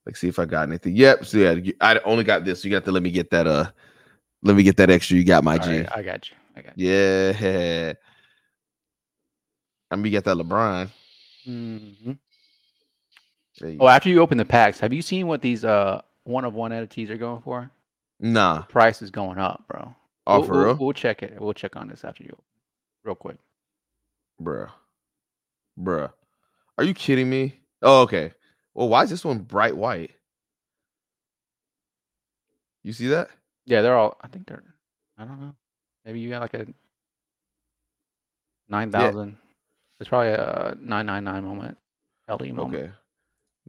Let's 0.06 0.20
see 0.20 0.28
if 0.28 0.38
I 0.38 0.44
got 0.44 0.68
anything. 0.68 0.98
Yep. 0.98 1.26
So 1.26 1.38
yeah, 1.38 1.72
I 1.80 2.00
only 2.00 2.26
got 2.26 2.44
this. 2.44 2.66
You 2.66 2.72
got 2.72 2.84
to 2.84 2.92
let 2.92 3.04
me 3.04 3.10
get 3.10 3.30
that. 3.30 3.48
Uh, 3.48 3.72
let 4.42 4.58
me 4.58 4.64
get 4.64 4.76
that 4.78 4.90
extra. 4.90 5.16
You 5.16 5.24
got 5.24 5.46
my 5.46 5.58
G. 5.58 5.78
right, 5.78 5.90
I 5.96 6.02
got 6.02 6.30
you. 6.30 6.36
I 6.58 6.62
got 6.62 6.78
you. 6.78 6.90
Yeah. 6.90 7.94
I'm 9.94 10.00
gonna 10.02 10.10
get 10.10 10.26
that 10.26 10.38
LeBron. 10.38 10.90
Mhm. 11.48 12.18
Oh, 13.80 13.88
after 13.88 14.10
you 14.10 14.20
open 14.22 14.38
the 14.38 14.46
packs, 14.46 14.80
have 14.80 14.92
you 14.92 15.02
seen 15.02 15.28
what 15.28 15.42
these 15.42 15.64
uh 15.64 16.02
one 16.24 16.44
of 16.46 16.54
one 16.54 16.72
entities 16.74 17.10
are 17.12 17.18
going 17.18 17.42
for? 17.42 17.70
Nah. 18.20 18.64
Price 18.64 19.02
is 19.02 19.12
going 19.12 19.38
up, 19.38 19.64
bro. 19.68 19.94
Oh, 20.26 20.40
we'll, 20.40 20.48
for 20.48 20.54
we'll- 20.54 20.66
real, 20.66 20.76
We'll 20.78 20.94
check 20.94 21.22
it. 21.24 21.40
We'll 21.40 21.54
check 21.54 21.76
on 21.76 21.88
this 21.90 22.04
after 22.04 22.24
you, 22.24 22.36
real 23.04 23.16
quick. 23.16 23.38
bruh. 24.42 24.72
Bruh. 25.80 26.12
Are 26.78 26.84
you 26.84 26.94
kidding 26.94 27.30
me? 27.30 27.60
Oh, 27.82 28.02
okay. 28.04 28.34
Well, 28.74 28.90
why 28.90 29.04
is 29.04 29.10
this 29.10 29.24
one 29.26 29.40
bright 29.40 29.76
white? 29.78 30.12
You 32.84 32.94
see 32.94 33.08
that? 33.10 33.30
Yeah, 33.66 33.82
they're 33.82 33.98
all. 33.98 34.18
I 34.22 34.28
think 34.28 34.48
they're. 34.48 34.64
I 35.18 35.26
don't 35.26 35.40
know. 35.40 35.56
Maybe 36.06 36.20
you 36.20 36.30
got 36.30 36.42
like 36.42 36.54
a 36.56 36.66
nine 38.70 38.92
thousand. 38.92 39.38
It's 40.00 40.10
probably 40.10 40.30
a 40.34 40.76
nine 40.80 41.06
nine 41.06 41.24
nine 41.24 41.44
moment. 41.44 41.78
LE 42.28 42.54
moment. 42.54 42.76
Okay. 42.84 42.92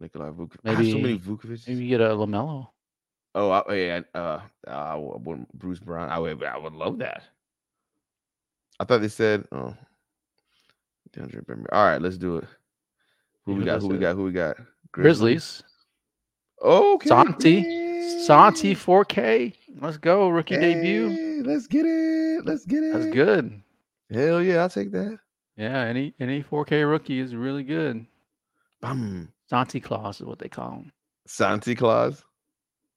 Nikolai 0.00 0.30
Vukovic. 0.30 0.64
Have 0.64 0.76
so 0.76 0.82
many 0.82 1.02
Maybe- 1.02 1.18
Vukovic. 1.18 1.68
Maybe 1.68 1.84
you 1.84 1.88
get 1.88 2.00
a 2.00 2.08
Lamelo. 2.14 2.68
Oh, 3.36 3.50
I, 3.50 3.74
yeah. 3.74 4.00
Uh, 4.14 4.40
wouldn't 4.98 5.52
Bruce 5.58 5.80
Brown. 5.80 6.08
I 6.08 6.18
would. 6.18 6.42
I 6.44 6.56
would 6.56 6.72
love 6.72 6.98
that. 6.98 7.22
I 8.80 8.84
thought 8.84 9.00
they 9.00 9.08
said. 9.08 9.44
Oh, 9.52 9.74
DeAndre 11.12 11.44
Bembry. 11.44 11.66
All 11.72 11.84
right, 11.84 12.00
let's 12.00 12.16
do 12.18 12.38
it. 12.38 12.44
Who 13.44 13.54
we 13.54 13.64
got? 13.64 13.80
Who 13.82 13.88
we 13.88 13.98
got? 13.98 14.16
Who 14.16 14.24
we 14.24 14.32
got? 14.32 14.56
Grizzlies. 14.92 15.62
Okay. 16.62 17.08
Santi. 17.08 18.20
Santi 18.24 18.74
4K. 18.74 19.54
Let's 19.80 19.96
go. 19.96 20.28
Rookie 20.28 20.56
debut. 20.56 21.42
Let's 21.44 21.66
get 21.66 21.84
it. 21.86 22.44
Let's 22.46 22.64
get 22.64 22.82
it. 22.84 22.92
That's 22.92 23.06
good. 23.14 23.60
Hell 24.12 24.42
yeah, 24.42 24.62
I'll 24.62 24.68
take 24.70 24.92
that. 24.92 25.18
Yeah, 25.56 25.80
any 25.80 26.14
any 26.18 26.42
4K 26.42 26.88
rookie 26.88 27.20
is 27.20 27.34
really 27.34 27.62
good. 27.62 28.04
Bum. 28.80 29.28
Santi 29.48 29.80
Claus 29.80 30.20
is 30.20 30.26
what 30.26 30.38
they 30.38 30.48
call 30.48 30.70
him. 30.72 30.92
Santa 31.26 31.74
Claus. 31.74 32.24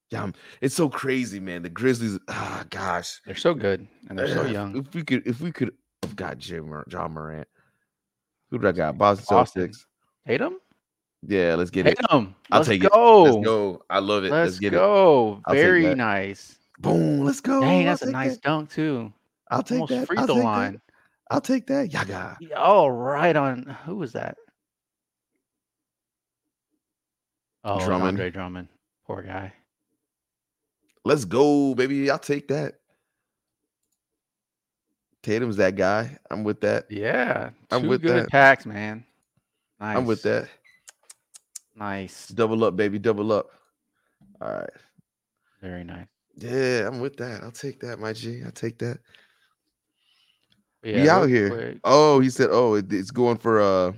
Yeah, 0.10 0.32
it's 0.62 0.76
so 0.76 0.89
crazy, 0.89 1.39
man. 1.39 1.64
The 1.64 1.70
Grizzlies. 1.70 2.18
Ah, 2.30 2.64
gosh. 2.70 3.22
They're 3.26 3.36
so 3.36 3.53
good 3.53 3.88
and 4.10 4.18
they're 4.18 4.28
so 4.34 4.45
young. 4.45 4.78
If 4.78 4.93
we 4.95 5.03
could, 5.03 5.28
if 5.28 5.41
we 5.41 5.51
could 5.51 5.72
have 6.03 6.16
got 6.16 6.38
Jim 6.38 6.74
John 6.88 7.12
Morant. 7.14 7.47
Who 8.49 8.58
did 8.58 8.68
I 8.68 8.72
got? 8.72 8.97
Boston 8.97 9.26
Boston. 9.30 9.68
Celtics. 9.70 9.86
Tatum? 10.26 10.58
Yeah, 11.28 11.55
let's 11.55 11.70
get 11.70 11.88
it. 11.88 11.97
Tatum. 11.97 12.36
I'll 12.51 12.60
Let's 12.60 12.70
take 12.70 12.82
go. 12.84 13.26
it. 13.26 13.32
Let's 13.32 13.45
go. 13.45 13.84
I 13.89 13.99
love 13.99 14.24
it. 14.24 14.32
Let's, 14.32 14.51
Let's 14.51 14.60
get 14.60 14.74
it. 14.74 14.78
go. 14.78 15.41
I'll 15.45 15.55
Very 15.55 15.93
nice. 15.93 16.58
Boom. 16.80 17.26
Let's 17.26 17.41
go. 17.41 17.60
Dang, 17.60 17.80
I'll 17.80 17.86
that's 17.93 18.01
a 18.03 18.12
nice 18.12 18.34
that. 18.34 18.43
dunk 18.43 18.70
too. 18.72 19.12
I'll 19.51 19.64
take 19.64 19.80
Almost 19.80 19.89
that. 19.91 20.08
free 20.08 20.18
I'll 20.18 20.26
throw 20.26 20.36
take 20.36 20.43
line. 20.43 20.74
That. 20.74 20.82
I'll 21.30 21.41
take 21.41 21.67
that. 21.67 21.91
Yaga. 21.91 22.38
Oh, 22.55 22.88
right 22.88 23.36
on. 23.36 23.78
Who 23.86 23.97
was 23.97 24.13
that? 24.13 24.38
Oh, 27.63 27.84
Drummond. 27.84 28.07
Andre 28.09 28.30
Drummond. 28.30 28.67
Poor 29.05 29.21
guy. 29.21 29.53
Let's 31.03 31.25
go, 31.25 31.75
baby. 31.75 32.09
I'll 32.09 32.19
take 32.19 32.47
that. 32.47 32.75
Tatum's 35.23 35.57
that 35.57 35.75
guy. 35.75 36.17
I'm 36.32 36.45
with 36.45 36.61
that. 36.61 36.86
Yeah, 36.89 37.49
I'm 37.71 37.88
with 37.88 38.01
good 38.01 38.23
that. 38.23 38.30
packs, 38.30 38.65
man. 38.65 39.03
Nice. 39.80 39.97
I'm 39.97 40.05
with 40.05 40.21
that. 40.23 40.47
Nice. 41.75 42.30
Double 42.30 42.63
up, 42.63 42.78
baby. 42.78 42.99
Double 42.99 43.32
up. 43.34 43.47
All 44.41 44.53
right. 44.53 44.69
Very 45.61 45.84
nice. 45.84 46.07
Yeah, 46.36 46.88
I'm 46.88 47.01
with 47.01 47.17
that. 47.17 47.43
I'll 47.43 47.51
take 47.51 47.80
that, 47.82 47.99
my 47.99 48.13
G. 48.13 48.41
I'll 48.45 48.51
take 48.51 48.78
that. 48.80 48.99
But 50.84 50.93
we 50.93 51.09
out 51.09 51.28
here. 51.30 51.49
quick, 51.49 51.78
Oh, 51.84 52.19
he 52.19 52.30
said, 52.30 52.49
oh, 52.51 52.75
it- 52.75 52.91
it's 52.93 53.11
going 53.11 53.38
for 53.38 53.59
uh 53.61 53.91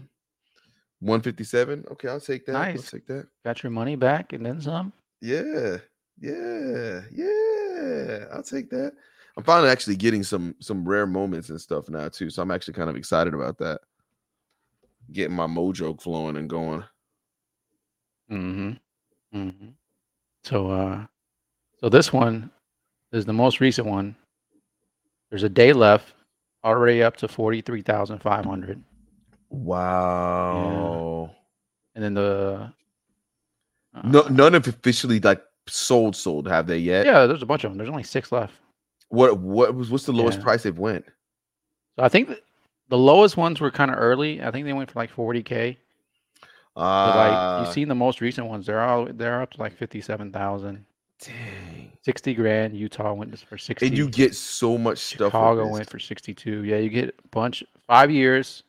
157. 1.01 1.86
Okay, 1.91 2.07
I'll 2.09 2.19
take 2.19 2.45
that. 2.45 2.55
I'll 2.55 2.73
Nice. 2.73 2.91
take 2.91 3.05
that. 3.07 3.27
got 3.45 3.63
your 3.63 3.71
money 3.71 3.95
back 3.95 4.34
and 4.34 4.45
then 4.45 4.59
some. 4.61 4.91
Yeah. 5.21 5.77
Yeah. 6.19 7.01
Yeah. 7.11 8.25
I'll 8.34 8.43
take 8.43 8.69
that. 8.71 8.93
I'm 9.38 9.43
finally 9.43 9.69
actually 9.69 9.95
getting 9.95 10.23
some 10.23 10.55
some 10.59 10.88
rare 10.88 11.05
moments 11.07 11.49
and 11.49 11.59
stuff 11.61 11.88
now 11.88 12.09
too. 12.09 12.30
So 12.30 12.41
I'm 12.41 12.51
actually 12.51 12.73
kind 12.73 12.89
of 12.89 12.95
excited 12.97 13.34
about 13.34 13.57
that. 13.59 13.80
Getting 15.13 15.36
my 15.36 15.47
mojo 15.47 15.99
flowing 16.01 16.36
and 16.38 16.49
going. 16.49 16.84
Mm-hmm. 18.32 19.38
Mm-hmm. 19.38 19.67
So, 20.43 20.69
uh, 20.71 21.05
so 21.80 21.89
this 21.89 22.11
one 22.13 22.51
is 23.11 23.25
the 23.25 23.34
most 23.34 23.59
recent 23.59 23.88
one. 23.88 24.15
There's 25.30 25.43
a 25.43 25.49
day 25.49 25.73
left, 25.73 26.13
already 26.64 27.03
up 27.03 27.18
to 27.18 27.28
forty 27.28 27.62
three 27.62 27.82
thousand 27.82 28.20
five 28.20 28.45
hundred. 28.45 28.84
Wow. 29.49 31.32
And 31.95 32.03
then 32.03 32.14
the 32.14 32.72
No, 34.03 34.22
uh, 34.22 34.30
none 34.30 34.53
have 34.53 34.68
officially 34.68 35.20
like 35.20 35.41
sold. 35.68 36.16
Sold 36.16 36.47
have 36.47 36.68
they 36.68 36.78
yet? 36.78 37.05
yeah, 37.05 37.26
there's 37.26 37.41
a 37.41 37.45
bunch 37.47 37.64
of 37.64 37.72
them. 37.72 37.78
There's 37.78 37.89
only 37.89 38.03
six 38.03 38.32
left. 38.32 38.53
What 39.10 39.39
what 39.39 39.74
was 39.76 39.89
what's 39.89 40.05
the 40.05 40.12
lowest 40.14 40.38
Yeah. 40.39 40.43
price 40.43 40.64
they've 40.64 40.78
went? 40.78 41.05
So 41.97 42.03
I 42.03 42.10
think 42.10 42.30
the 42.89 42.97
lowest 42.97 43.38
ones 43.38 43.60
were 43.60 43.72
kind 43.72 43.91
of 43.91 43.97
early. 43.97 44.41
I 44.41 44.51
think 44.51 44.66
they 44.66 44.74
went 44.74 44.91
for 44.91 44.99
like 44.99 45.10
forty 45.10 45.41
k. 45.43 45.78
But 46.76 47.16
like 47.16 47.34
Uh, 47.34 47.64
you've 47.64 47.74
seen 47.74 47.88
the 47.88 47.95
most 47.95 48.22
recent 48.22 48.47
ones, 48.47 48.66
they're 48.68 48.82
all 48.82 49.05
they're 49.12 49.41
up 49.41 49.51
to 49.51 49.60
like 49.60 49.76
fifty 49.76 49.99
seven 50.01 50.32
thousand. 50.32 50.86
Dang. 51.26 51.91
60 52.03 52.34
grand. 52.34 52.76
Utah 52.76 53.13
went 53.13 53.38
for 53.39 53.57
60. 53.57 53.86
And 53.86 53.97
you 53.97 54.09
get 54.09 54.36
so 54.36 54.78
much 54.78 54.97
stuff. 54.99 55.28
Chicago 55.32 55.67
went 55.67 55.89
for 55.89 55.99
62. 55.99 56.63
Yeah, 56.63 56.78
you 56.78 56.89
get 56.89 57.09
a 57.09 57.28
bunch. 57.30 57.63
Five 57.88 58.11
years, 58.11 58.63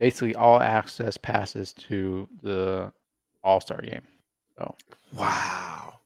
basically 0.00 0.34
all 0.34 0.60
access 0.60 1.16
passes 1.16 1.72
to 1.74 2.28
the 2.42 2.92
All 3.44 3.60
Star 3.60 3.80
game. 3.82 4.02
So, 4.58 4.74
Wow. 5.14 6.00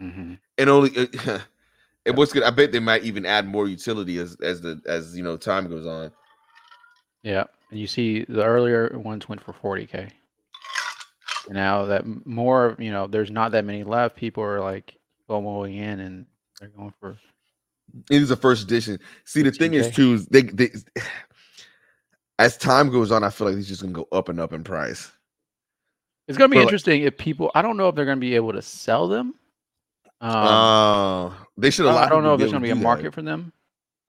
mm-hmm. 0.00 0.34
And 0.56 0.70
only 0.70 0.90
uh, 0.96 1.38
and 2.06 2.16
what's 2.16 2.32
good? 2.32 2.42
I 2.42 2.50
bet 2.50 2.72
they 2.72 2.80
might 2.80 3.04
even 3.04 3.26
add 3.26 3.46
more 3.46 3.68
utility 3.68 4.18
as 4.18 4.36
as 4.42 4.60
the 4.60 4.80
as 4.86 5.16
you 5.16 5.22
know 5.22 5.36
time 5.36 5.68
goes 5.68 5.86
on. 5.86 6.10
yeah, 7.22 7.44
and 7.70 7.78
you 7.78 7.86
see 7.86 8.24
the 8.28 8.44
earlier 8.44 8.98
ones 8.98 9.28
went 9.28 9.42
for 9.42 9.52
40k. 9.52 10.10
Now 11.50 11.86
that 11.86 12.04
more, 12.26 12.76
you 12.78 12.90
know, 12.90 13.06
there's 13.06 13.30
not 13.30 13.52
that 13.52 13.64
many 13.64 13.82
left. 13.84 14.16
People 14.16 14.42
are 14.42 14.60
like 14.60 14.96
FOMOing 15.28 15.74
in, 15.76 16.00
and 16.00 16.26
they're 16.60 16.68
going 16.70 16.92
for 17.00 17.18
It 18.10 18.22
is 18.22 18.30
a 18.30 18.36
first 18.36 18.62
edition. 18.64 18.98
See, 19.24 19.42
the 19.42 19.50
thing 19.52 19.74
is 19.74 19.90
too, 19.94 20.18
they 20.30 20.42
they 20.42 20.70
as 22.38 22.56
time 22.56 22.90
goes 22.90 23.10
on, 23.10 23.24
I 23.24 23.30
feel 23.30 23.48
like 23.48 23.56
it's 23.56 23.68
just 23.68 23.80
gonna 23.82 23.92
go 23.92 24.06
up 24.12 24.28
and 24.28 24.40
up 24.40 24.52
in 24.52 24.64
price. 24.64 25.10
It's 26.28 26.36
gonna 26.38 26.48
be 26.48 26.56
But, 26.56 26.60
like- 26.60 26.68
interesting 26.68 27.02
if 27.02 27.16
people. 27.16 27.50
I 27.54 27.62
don't 27.62 27.76
know 27.76 27.88
if 27.88 27.94
they're 27.94 28.04
gonna 28.04 28.16
be 28.20 28.34
able 28.34 28.52
to 28.52 28.62
sell 28.62 29.08
them. 29.08 29.34
Um, 30.20 30.30
Uh, 30.36 31.30
they 31.56 31.70
should 31.70 31.86
I- 31.86 32.08
don't 32.08 32.22
know 32.24 32.34
if 32.34 32.40
there's 32.40 32.50
going 32.50 32.60
to 32.62 32.66
be 32.66 32.70
a 32.70 32.74
do 32.74 32.80
that. 32.80 32.84
market 32.84 33.14
for 33.14 33.22
them. 33.22 33.52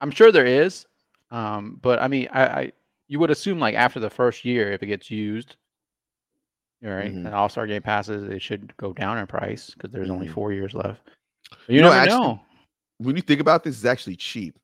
I'm 0.00 0.10
sure 0.10 0.32
there 0.32 0.44
is, 0.46 0.84
um, 1.30 1.78
but 1.80 2.00
I 2.02 2.08
mean, 2.08 2.26
I, 2.32 2.42
I 2.46 2.72
you 3.06 3.20
would 3.20 3.30
assume 3.30 3.60
like 3.60 3.76
after 3.76 4.00
the 4.00 4.10
first 4.10 4.44
year, 4.44 4.72
if 4.72 4.82
it 4.82 4.86
gets 4.86 5.08
used, 5.08 5.50
all 5.50 5.56
right, 6.82 7.12
Mhm. 7.12 7.26
and 7.26 7.34
All 7.34 7.48
Star 7.48 7.66
Game 7.66 7.82
passes, 7.82 8.24
it 8.30 8.40
should 8.40 8.74
go 8.76 8.92
down 8.92 9.18
in 9.18 9.26
price 9.26 9.70
because 9.70 9.90
there's 9.90 10.10
only 10.10 10.28
Mhm. 10.28 10.32
four 10.32 10.52
years 10.52 10.72
left. 10.74 11.02
But 11.50 11.58
you, 11.68 11.76
You 11.76 11.80
know, 11.82 11.90
never 11.90 12.00
actually- 12.00 12.18
know. 12.20 12.40
When 12.98 13.16
you 13.16 13.22
think 13.22 13.40
about 13.40 13.64
this, 13.64 13.76
it's 13.76 13.84
actually 13.86 14.16
cheap. 14.16 14.56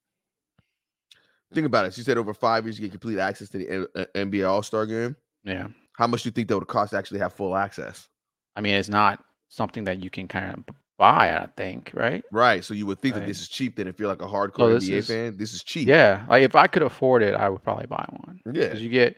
Think 1.55 1.67
about 1.67 1.87
it. 1.87 1.97
You 1.97 2.03
said 2.03 2.19
over 2.19 2.35
five 2.35 2.65
years 2.65 2.79
you 2.79 2.87
get 2.87 2.91
complete 2.93 3.19
access 3.19 3.49
to 3.51 3.59
the 3.59 3.69
N- 3.71 3.87
uh, 3.95 4.05
NBA 4.15 4.45
All 4.49 4.63
Star 4.63 4.85
Game. 4.87 5.17
Yeah, 5.45 5.69
How 5.95 6.07
much 6.07 6.23
do 6.25 6.29
you 6.29 6.33
think 6.33 6.49
that 6.49 6.59
would 6.59 6.67
cost 6.69 6.91
to 6.91 6.99
actually 6.99 7.21
have 7.21 7.33
full 7.33 7.57
access? 7.57 8.09
I 8.57 8.61
mean, 8.61 8.75
it's 8.75 8.89
not 8.89 9.25
something 9.49 9.85
that 9.85 10.03
you 10.03 10.11
can 10.11 10.27
kind 10.29 10.53
of 10.53 10.65
buy. 10.99 11.37
I 11.39 11.47
think, 11.57 11.91
right? 11.95 12.23
Right. 12.33 12.65
So 12.65 12.75
you 12.75 12.85
would 12.87 13.01
think 13.01 13.15
that 13.15 13.27
this 13.27 13.41
is 13.41 13.49
cheap. 13.49 13.77
Then 13.77 13.87
if 13.87 13.99
you're 13.99 14.09
like 14.09 14.21
a 14.23 14.27
hardcore 14.27 14.73
Oh, 14.73 14.77
NBA 14.77 14.93
is- 14.99 15.07
fan, 15.09 15.37
this 15.37 15.55
is 15.55 15.63
cheap. 15.63 15.87
Yeah, 15.89 16.27
like 16.29 16.43
if 16.43 16.55
I 16.57 16.67
could 16.67 16.83
afford 16.83 17.23
it, 17.23 17.35
I 17.35 17.49
would 17.49 17.63
probably 17.63 17.87
buy 17.87 18.05
one. 18.11 18.41
Yeah. 18.47 18.53
because 18.53 18.83
you 18.83 18.89
get 18.91 19.17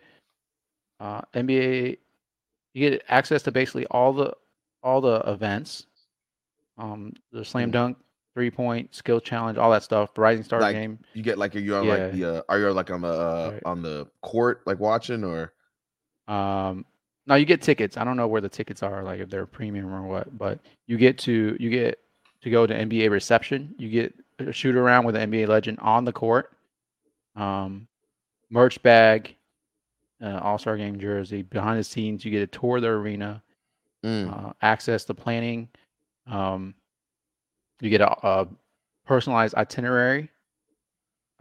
uh, 1.01 1.23
NBA, 1.35 1.99
you 2.75 2.91
get 2.91 3.03
access 3.09 3.43
to 3.45 3.53
basically 3.53 3.87
all 3.87 4.13
the 4.13 4.33
all 4.83 5.01
the 5.01 5.21
events, 5.27 5.87
um, 6.77 7.13
the 7.33 7.45
slam 7.45 7.71
Mhm. 7.71 7.73
dunk, 7.73 7.99
three 8.35 8.51
point, 8.51 8.95
skill 8.95 9.21
challenge, 9.21 9.59
all 9.59 9.71
that 9.71 9.83
stuff. 9.83 10.15
The 10.15 10.21
Rising 10.21 10.45
Star 10.45 10.61
Like, 10.61 10.75
game. 10.75 10.99
You 11.15 11.23
get 11.23 11.39
like 11.39 11.55
you're 11.55 11.79
on 11.81 11.87
Yeah. 11.87 11.95
like 11.95 12.13
the 12.13 12.25
uh, 12.25 12.43
are 12.49 12.59
you 12.59 12.71
like 12.73 12.91
on 12.91 13.01
the 13.01 13.09
uh, 13.09 13.51
Right. 13.55 13.63
on 13.65 13.83
the 13.83 14.07
court 14.23 14.63
like 14.67 14.79
watching 14.79 15.25
or 15.25 15.53
Um, 16.29 16.85
now 17.27 17.35
you 17.37 17.45
get 17.47 17.63
tickets. 17.63 17.97
I 17.97 18.05
don't 18.05 18.17
know 18.17 18.29
where 18.29 18.41
the 18.41 18.49
tickets 18.49 18.83
are, 18.83 19.03
like 19.03 19.21
if 19.21 19.31
they're 19.31 19.47
premium 19.47 19.93
or 19.93 20.03
what, 20.03 20.37
but 20.37 20.61
you 20.87 20.97
get 20.99 21.19
to 21.21 21.57
you 21.59 21.71
get 21.71 21.99
to 22.43 22.51
go 22.51 22.67
to 22.67 22.75
NBA 22.75 23.11
reception. 23.11 23.75
You 23.79 23.89
get 23.89 24.15
a 24.39 24.53
shoot 24.53 24.77
around 24.77 25.05
with 25.07 25.17
an 25.17 25.31
NBA 25.33 25.49
legend 25.49 25.79
on 25.81 26.05
the 26.05 26.13
court. 26.13 26.53
Um, 27.35 27.89
merch 28.51 28.83
bag, 28.83 29.37
uh, 30.23 30.41
All 30.43 30.59
Star 30.59 30.77
Game 30.77 30.99
jersey. 30.99 31.43
Behind 31.43 31.79
the 31.79 31.85
scenes, 31.85 32.25
you 32.25 32.31
get 32.31 32.43
a 32.43 32.47
tour 32.47 32.77
of 32.77 32.83
the 32.83 32.89
arena. 32.89 33.43
Mm. 34.05 34.33
uh, 34.33 34.53
access 34.63 35.05
to 35.07 35.15
planning. 35.15 35.69
Um, 36.27 36.75
you 37.81 37.91
get 37.91 38.01
a, 38.01 38.27
a 38.27 38.49
personalized 39.07 39.55
itinerary 39.57 40.31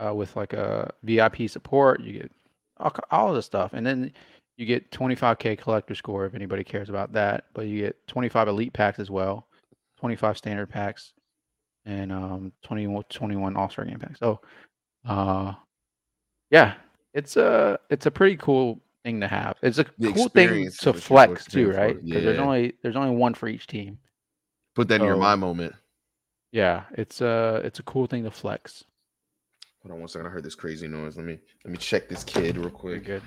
uh, 0.04 0.14
with 0.14 0.36
like 0.36 0.54
a 0.54 0.92
VIP 1.04 1.50
support. 1.50 2.02
You 2.02 2.14
get 2.14 2.32
all, 2.78 2.94
all 3.12 3.30
of 3.30 3.36
the 3.36 3.44
stuff, 3.44 3.74
and 3.74 3.86
then 3.86 4.12
you 4.58 4.66
get 4.66 4.90
25k 4.92 5.60
collector 5.60 5.94
score 5.94 6.26
if 6.26 6.34
anybody 6.34 6.64
cares 6.64 6.90
about 6.90 7.14
that. 7.14 7.46
But 7.54 7.68
you 7.68 7.80
get 7.82 8.08
25 8.08 8.48
elite 8.48 8.74
packs 8.74 8.98
as 8.98 9.12
well, 9.12 9.48
25 10.00 10.38
standard 10.38 10.68
packs, 10.68 11.14
and 11.86 12.12
um, 12.12 12.52
21 12.64 13.04
21 13.10 13.56
All 13.56 13.70
Star 13.70 13.86
game 13.86 14.00
packs. 14.00 14.20
So, 14.20 14.42
uh, 15.08 15.54
yeah, 16.50 16.74
it's 17.18 17.36
a 17.36 17.80
it's 17.90 18.06
a 18.06 18.12
pretty 18.12 18.38
cool 18.38 18.80
thing 19.04 19.20
to 19.22 19.28
have. 19.28 19.58
It's 19.64 19.80
a 19.80 19.86
The 19.98 20.14
cool 20.14 20.30
thing 20.30 20.70
to 20.70 20.94
flex 20.94 21.46
to 21.46 21.52
too, 21.52 21.72
right? 21.72 21.98
Because 22.04 22.24
there's 22.24 22.40
only 22.40 22.74
there's 22.84 22.96
only 22.96 23.16
one 23.16 23.34
for 23.34 23.48
each 23.48 23.66
team. 23.66 23.98
put 24.76 24.88
that 24.90 25.02
in 25.02 25.08
your 25.08 25.18
my 25.18 25.36
moment. 25.36 25.74
Yeah, 26.52 26.84
it's 26.94 27.20
a 27.22 27.62
it's 27.64 27.80
a 27.80 27.84
cool 27.84 28.06
thing 28.06 28.24
to 28.24 28.32
flex. 28.32 28.84
Hold 29.82 29.94
on 29.94 30.00
one 30.00 30.08
second. 30.08 30.28
I 30.28 30.30
heard 30.30 30.44
this 30.44 30.56
crazy 30.56 30.88
noise. 30.88 31.18
Let 31.18 31.26
me 31.26 31.40
let 31.66 31.72
me 31.72 31.78
check 31.78 32.08
this 32.08 32.24
kid 32.24 32.56
real 32.56 32.70
quick. 32.70 33.04
good. 33.04 33.24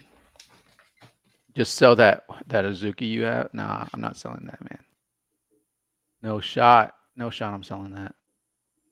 Just 1.56 1.74
sell 1.74 1.96
that 1.96 2.24
that 2.46 2.64
Azuki 2.64 3.10
you 3.10 3.22
have. 3.22 3.52
Nah, 3.52 3.86
I'm 3.92 4.00
not 4.00 4.16
selling 4.16 4.46
that, 4.46 4.60
man. 4.70 4.78
No 6.22 6.38
shot. 6.38 6.94
No 7.16 7.28
shot. 7.28 7.52
I'm 7.52 7.64
selling 7.64 7.92
that. 7.94 8.14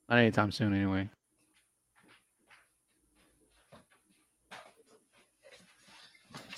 Not 0.09 0.19
anytime 0.19 0.51
soon, 0.51 0.75
anyway. 0.75 1.09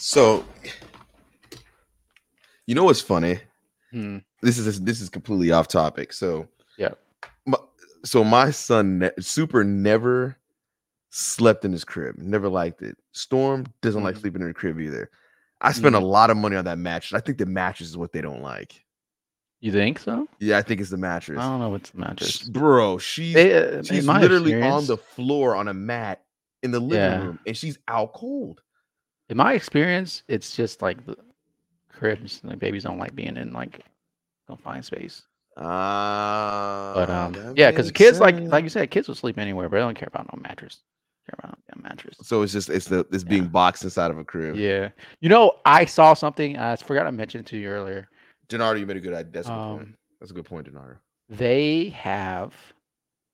So, 0.00 0.46
you 2.66 2.74
know 2.74 2.84
what's 2.84 3.02
funny? 3.02 3.38
Hmm. 3.92 4.18
This 4.42 4.56
is 4.58 4.80
this 4.80 5.00
is 5.02 5.10
completely 5.10 5.52
off 5.52 5.68
topic. 5.68 6.14
So, 6.14 6.48
yeah, 6.78 6.92
my, 7.44 7.58
so 8.04 8.24
my 8.24 8.50
son 8.50 8.98
ne- 9.00 9.10
super 9.20 9.62
never 9.62 10.38
slept 11.10 11.66
in 11.66 11.72
his 11.72 11.84
crib. 11.84 12.16
Never 12.16 12.48
liked 12.48 12.80
it. 12.80 12.96
Storm 13.12 13.66
doesn't 13.82 14.02
like 14.02 14.14
Mhm. 14.16 14.20
sleeping 14.20 14.40
in 14.40 14.46
her 14.48 14.54
crib 14.54 14.80
either. 14.80 15.10
I 15.60 15.72
spent 15.72 15.94
a 15.94 15.98
Mhm. 15.98 16.08
lot 16.08 16.30
of 16.30 16.38
money 16.38 16.56
on 16.56 16.64
that 16.64 16.78
mattress. 16.78 17.12
I 17.12 17.22
think 17.22 17.36
the 17.36 17.44
mattress 17.44 17.90
is 17.90 17.96
what 17.98 18.12
they 18.12 18.22
don't 18.22 18.40
like. 18.40 18.82
You 19.60 19.70
think 19.72 19.98
so? 19.98 20.26
Yeah, 20.38 20.56
I 20.56 20.62
think 20.62 20.80
it's 20.80 20.88
the 20.88 20.96
mattress. 20.96 21.38
I 21.38 21.42
don't 21.42 21.60
know 21.60 21.68
what's 21.68 21.90
the 21.90 21.98
mattress. 21.98 22.38
Bro, 22.44 22.98
she's 22.98 23.34
They, 23.34 23.52
uh, 23.54 23.82
she's 23.82 24.06
literally 24.06 24.62
on 24.62 24.86
the 24.86 24.96
floor 24.96 25.54
on 25.54 25.68
a 25.68 25.74
mat 25.74 26.24
in 26.62 26.70
the 26.70 26.80
living 26.80 26.96
Yeah. 27.20 27.22
room 27.26 27.38
and 27.46 27.54
she's 27.54 27.78
out 27.86 28.14
cold. 28.14 28.62
In 29.30 29.38
my 29.38 29.54
experience, 29.54 30.24
it's 30.28 30.54
just 30.56 30.82
like 30.82 31.06
the 31.06 31.16
cribs. 31.90 32.40
Like 32.44 32.58
babies 32.58 32.84
don't 32.84 32.98
like 32.98 33.14
being 33.14 33.36
in 33.36 33.52
like 33.52 33.84
confined 34.48 34.84
space. 34.84 35.22
Ah, 35.56 36.94
But 36.94 37.10
um, 37.10 37.36
yeah, 37.56 37.70
because 37.70 37.90
kids 37.92 38.20
like 38.20 38.36
like 38.50 38.64
you 38.64 38.70
said, 38.70 38.90
kids 38.90 39.08
will 39.08 39.14
sleep 39.14 39.38
anywhere, 39.38 39.68
but 39.68 39.76
they 39.76 39.82
don't 39.82 39.94
care 39.96 40.08
about 40.08 40.32
no 40.34 40.40
mattress. 40.42 40.80
Care 41.28 41.36
about 41.38 41.58
no 41.76 41.82
mattress. 41.82 42.16
So 42.22 42.42
it's 42.42 42.52
just 42.52 42.68
it's 42.70 42.86
the 42.86 43.06
it's 43.12 43.24
being 43.24 43.44
Yeah. 43.44 43.48
boxed 43.48 43.84
inside 43.84 44.10
of 44.10 44.18
a 44.18 44.24
crib. 44.24 44.56
Yeah. 44.56 44.90
You 45.20 45.28
know, 45.28 45.52
I 45.64 45.84
saw 45.86 46.14
something. 46.14 46.58
I 46.58 46.76
forgot 46.76 47.04
to 47.04 47.12
mention 47.12 47.44
to 47.44 47.56
you 47.56 47.68
earlier. 47.68 48.08
Denardo, 48.48 48.80
you 48.80 48.86
made 48.86 48.96
a 48.96 49.00
good 49.00 49.14
idea. 49.14 49.32
That's 49.32 49.48
a 49.48 49.52
good 49.52 49.62
point. 49.68 49.88
Um, 49.88 49.94
That's 50.20 50.32
a 50.32 50.34
good 50.34 50.44
point, 50.46 50.66
Denardo. 50.72 50.96
they 51.28 51.90
have 51.90 52.52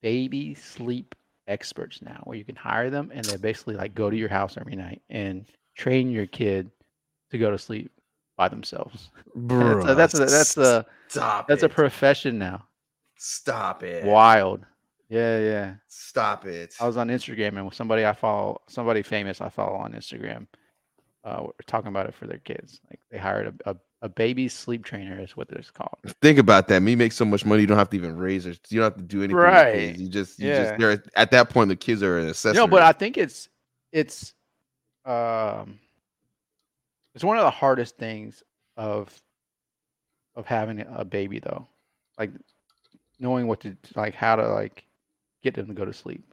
baby 0.03 0.53
sleep 0.53 1.15
experts 1.47 2.01
now 2.01 2.21
where 2.25 2.37
you 2.37 2.45
can 2.45 2.55
hire 2.55 2.89
them 2.89 3.11
and 3.13 3.27
they 3.27 3.37
basically 3.37 3.75
like 3.75 3.95
go 3.95 4.09
to 4.09 4.17
your 4.17 4.29
house 4.29 4.57
every 4.57 4.75
night 4.75 5.01
and 5.09 5.45
train 5.77 6.09
your 6.11 6.25
kid 6.25 6.69
to 7.31 7.37
go 7.37 7.51
to 7.51 7.57
sleep 7.57 7.91
by 8.35 8.49
themselves. 8.49 9.09
And 9.35 9.81
that's 9.83 9.85
a, 9.85 9.95
that's 9.95 10.13
a, 10.15 10.25
that's 10.25 10.57
a 10.57 10.85
stop. 11.07 11.47
that's 11.47 11.63
a 11.63 11.69
profession 11.69 12.37
now. 12.37 12.65
stop 13.17 13.83
it. 13.83 14.03
Wild. 14.03 14.65
Yeah, 15.09 15.39
yeah. 15.39 15.73
Stop 15.87 16.45
it. 16.45 16.75
I 16.81 16.85
was 16.87 16.97
on 16.97 17.07
Instagram 17.07 17.57
and 17.59 17.73
somebody 17.73 18.05
I 18.05 18.13
follow, 18.13 18.61
somebody 18.67 19.03
famous 19.03 19.39
I 19.39 19.49
follow 19.49 19.75
on 19.77 19.93
Instagram, 19.93 20.47
uh, 21.23 21.43
were 21.43 21.53
talking 21.65 21.87
about 21.89 22.07
it 22.07 22.13
for 22.15 22.27
their 22.27 22.39
kids. 22.39 22.81
Like 22.89 22.99
they 23.09 23.17
hired 23.17 23.61
a, 23.65 23.71
a, 23.71 23.75
a 24.03 24.09
baby 24.09 24.47
sleep 24.49 24.83
trainer 24.83 25.19
is 25.19 25.37
what 25.37 25.47
it's 25.51 25.71
called. 25.71 25.97
Think 26.21 26.39
about 26.39 26.67
that. 26.67 26.81
Me 26.81 26.95
make 26.95 27.13
so 27.13 27.23
much 27.25 27.45
money, 27.45 27.61
you 27.61 27.67
don't 27.67 27.77
have 27.77 27.89
to 27.91 27.97
even 27.97 28.17
raise 28.17 28.43
her. 28.45 28.51
You 28.69 28.81
don't 28.81 28.83
have 28.91 28.95
to 28.97 29.01
do 29.03 29.19
anything. 29.19 29.37
with 29.37 29.45
Right. 29.45 29.73
kids. 29.73 30.01
You 30.01 30.09
just, 30.09 30.39
you 30.39 30.49
Yeah. 30.49 30.63
just, 30.65 30.79
they're 30.79 31.03
at 31.15 31.31
that 31.31 31.49
point. 31.49 31.69
The 31.69 31.75
kids 31.77 32.03
are 32.03 32.17
an 32.19 32.27
accessory. 32.29 32.57
No, 32.57 32.67
but 32.67 32.81
I 32.83 32.91
think 32.91 33.17
it's 33.17 33.47
it's 33.93 34.33
um 35.07 35.79
it's 37.15 37.23
one 37.23 37.37
of 37.37 37.43
the 37.43 37.49
hardest 37.49 37.97
things 37.97 38.43
of 38.75 39.13
of 40.35 40.45
having 40.45 40.85
a 40.95 41.03
baby 41.03 41.39
though. 41.39 41.67
Like 42.19 42.31
knowing 43.19 43.47
what 43.47 43.61
to 43.61 43.75
like 43.95 44.13
how 44.13 44.35
to 44.35 44.47
like 44.47 44.83
get 45.41 45.55
them 45.55 45.67
to 45.67 45.73
go 45.73 45.85
to 45.85 45.93
sleep 45.93 46.23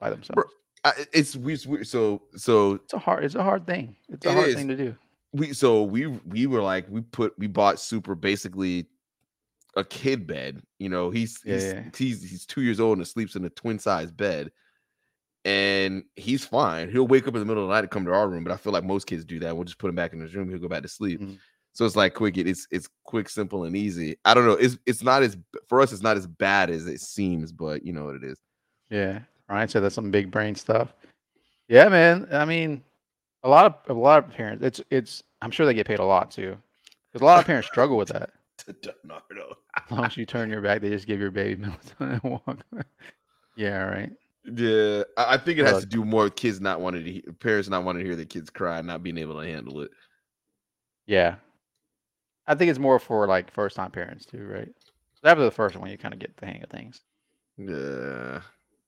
by 0.00 0.10
themselves. 0.10 0.50
I, 0.84 0.92
it's 1.12 1.36
we, 1.36 1.58
we 1.66 1.84
so 1.84 2.22
so 2.36 2.74
It's 2.74 2.94
a 2.94 2.98
hard 2.98 3.24
it's 3.24 3.34
a 3.34 3.42
hard 3.42 3.66
thing. 3.66 3.96
It's 4.08 4.24
a 4.24 4.30
It 4.30 4.34
hard 4.34 4.48
is. 4.48 4.54
thing 4.54 4.68
to 4.68 4.76
do. 4.76 4.96
we 5.32 5.52
so 5.52 5.82
we 5.82 6.06
we 6.06 6.46
were 6.46 6.62
like 6.62 6.86
we 6.88 7.00
put 7.02 7.38
we 7.38 7.46
bought 7.46 7.78
super 7.80 8.14
basically 8.14 8.86
a 9.76 9.84
kid 9.84 10.26
bed 10.26 10.62
you 10.78 10.88
know 10.88 11.10
he's 11.10 11.38
Yeah, 11.44 11.54
he's, 11.54 11.64
yeah. 11.64 11.82
he's 11.96 12.30
he's 12.30 12.46
two 12.46 12.62
years 12.62 12.80
old 12.80 12.96
and 12.98 13.06
sleeps 13.06 13.36
in 13.36 13.44
a 13.44 13.50
twin 13.50 13.78
size 13.78 14.10
bed 14.10 14.50
and 15.44 16.02
he's 16.16 16.44
fine 16.44 16.90
he'll 16.90 17.06
wake 17.06 17.26
up 17.28 17.34
in 17.34 17.40
the 17.40 17.46
middle 17.46 17.62
of 17.62 17.68
the 17.68 17.74
night 17.74 17.82
to 17.82 17.88
come 17.88 18.04
to 18.04 18.12
our 18.12 18.28
room 18.28 18.42
but 18.44 18.52
i 18.52 18.56
feel 18.56 18.72
like 18.72 18.84
most 18.84 19.06
kids 19.06 19.24
do 19.24 19.38
that 19.38 19.54
we'll 19.54 19.64
just 19.64 19.78
put 19.78 19.88
him 19.88 19.94
back 19.94 20.12
in 20.12 20.20
his 20.20 20.34
room 20.34 20.48
he'll 20.48 20.58
go 20.58 20.68
back 20.68 20.82
to 20.82 20.88
sleep 20.88 21.20
Mhm. 21.20 21.38
so 21.72 21.86
it's 21.86 21.94
like 21.96 22.14
quick 22.14 22.36
it's 22.36 22.66
it's 22.70 22.88
quick 23.04 23.28
simple 23.28 23.64
and 23.64 23.76
easy 23.76 24.16
i 24.24 24.34
don't 24.34 24.46
know 24.46 24.52
it's 24.54 24.76
it's 24.84 25.02
not 25.02 25.22
as 25.22 25.36
for 25.68 25.80
us 25.80 25.92
it's 25.92 26.02
not 26.02 26.16
as 26.16 26.26
bad 26.26 26.70
as 26.70 26.86
it 26.86 27.00
seems 27.00 27.52
but 27.52 27.84
you 27.84 27.92
know 27.92 28.04
what 28.04 28.16
it 28.16 28.24
is 28.24 28.38
Yeah. 28.90 29.20
Ryan 29.48 29.68
said 29.68 29.80
that's 29.82 29.94
some 29.94 30.10
big 30.10 30.30
brain 30.30 30.54
stuff. 30.54 30.92
Yeah, 31.68 31.88
man. 31.88 32.28
I 32.32 32.44
mean, 32.44 32.82
a 33.44 33.48
lot 33.48 33.64
of 33.88 33.96
a 33.96 33.98
lot 33.98 34.22
of 34.22 34.30
parents. 34.30 34.62
It's 34.62 34.80
it's. 34.90 35.22
I'm 35.40 35.50
sure 35.50 35.64
they 35.64 35.72
get 35.72 35.86
paid 35.86 36.00
a 36.00 36.04
lot 36.04 36.30
too, 36.30 36.54
because 37.10 37.22
a 37.22 37.24
lot 37.24 37.38
of 37.40 37.46
parents 37.46 37.66
struggle 37.66 37.96
with 37.96 38.08
that. 38.08 38.28
As 38.68 39.90
long 39.90 40.04
as 40.04 40.16
you 40.18 40.26
turn 40.26 40.50
your 40.50 40.60
back, 40.60 40.82
they 40.82 40.90
just 40.90 41.06
give 41.06 41.18
your 41.18 41.30
baby 41.30 41.62
melatonin 41.64 42.22
and 42.22 42.40
walk. 42.46 42.58
yeah, 43.56 43.78
right. 43.84 44.12
Yeah, 44.44 45.02
I, 45.16 45.36
think 45.36 45.58
it 45.58 45.66
has 45.66 45.80
to 45.80 45.86
do 45.86 46.04
more 46.04 46.24
with 46.24 46.36
kids 46.36 46.60
not 46.60 46.80
wanting 46.80 47.04
to, 47.04 47.12
he- 47.12 47.20
parents 47.40 47.68
not 47.68 47.84
wanting 47.84 48.00
to 48.02 48.06
hear 48.06 48.16
their 48.16 48.24
kids 48.24 48.48
cry, 48.50 48.80
not 48.80 49.02
being 49.02 49.18
able 49.18 49.40
to 49.40 49.46
handle 49.46 49.80
it. 49.82 49.90
Yeah, 51.06 51.36
I 52.46 52.54
think 52.54 52.70
it's 52.70 52.78
more 52.78 52.98
for 52.98 53.26
like 53.26 53.50
first 53.50 53.76
time 53.76 53.90
parents 53.90 54.24
too, 54.24 54.46
right? 54.46 54.68
After 55.24 55.44
the 55.44 55.50
first 55.50 55.76
one, 55.76 55.90
you 55.90 55.98
kind 55.98 56.14
of 56.14 56.20
get 56.20 56.36
the 56.36 56.46
hang 56.46 56.62
of 56.62 56.70
things. 56.70 57.00
Yeah, 57.58 58.40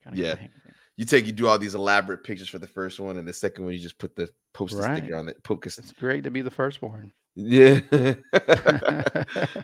Kinda 0.05 0.15
Yeah. 0.19 0.31
the 0.31 0.37
things. 0.37 0.51
you 0.97 1.05
take 1.05 1.27
you 1.27 1.33
do 1.33 1.47
all 1.49 1.59
these 1.59 1.75
elaborate 1.75 2.25
pictures 2.25 2.49
for 2.49 2.59
the 2.59 2.67
first 2.69 3.01
one, 3.01 3.17
and 3.19 3.27
the 3.29 3.33
second 3.33 3.65
one 3.65 3.75
you 3.75 3.81
just 3.81 3.99
put 3.99 4.15
the 4.17 4.29
post 4.55 4.75
Right. 4.75 4.99
sticker 4.99 5.17
on 5.17 5.29
it. 5.29 5.37
St- 5.47 5.79
It's 5.79 5.93
great 5.93 6.25
to 6.25 6.31
be 6.31 6.41
the 6.43 6.51
firstborn. 6.51 7.13
yeah, 7.35 7.81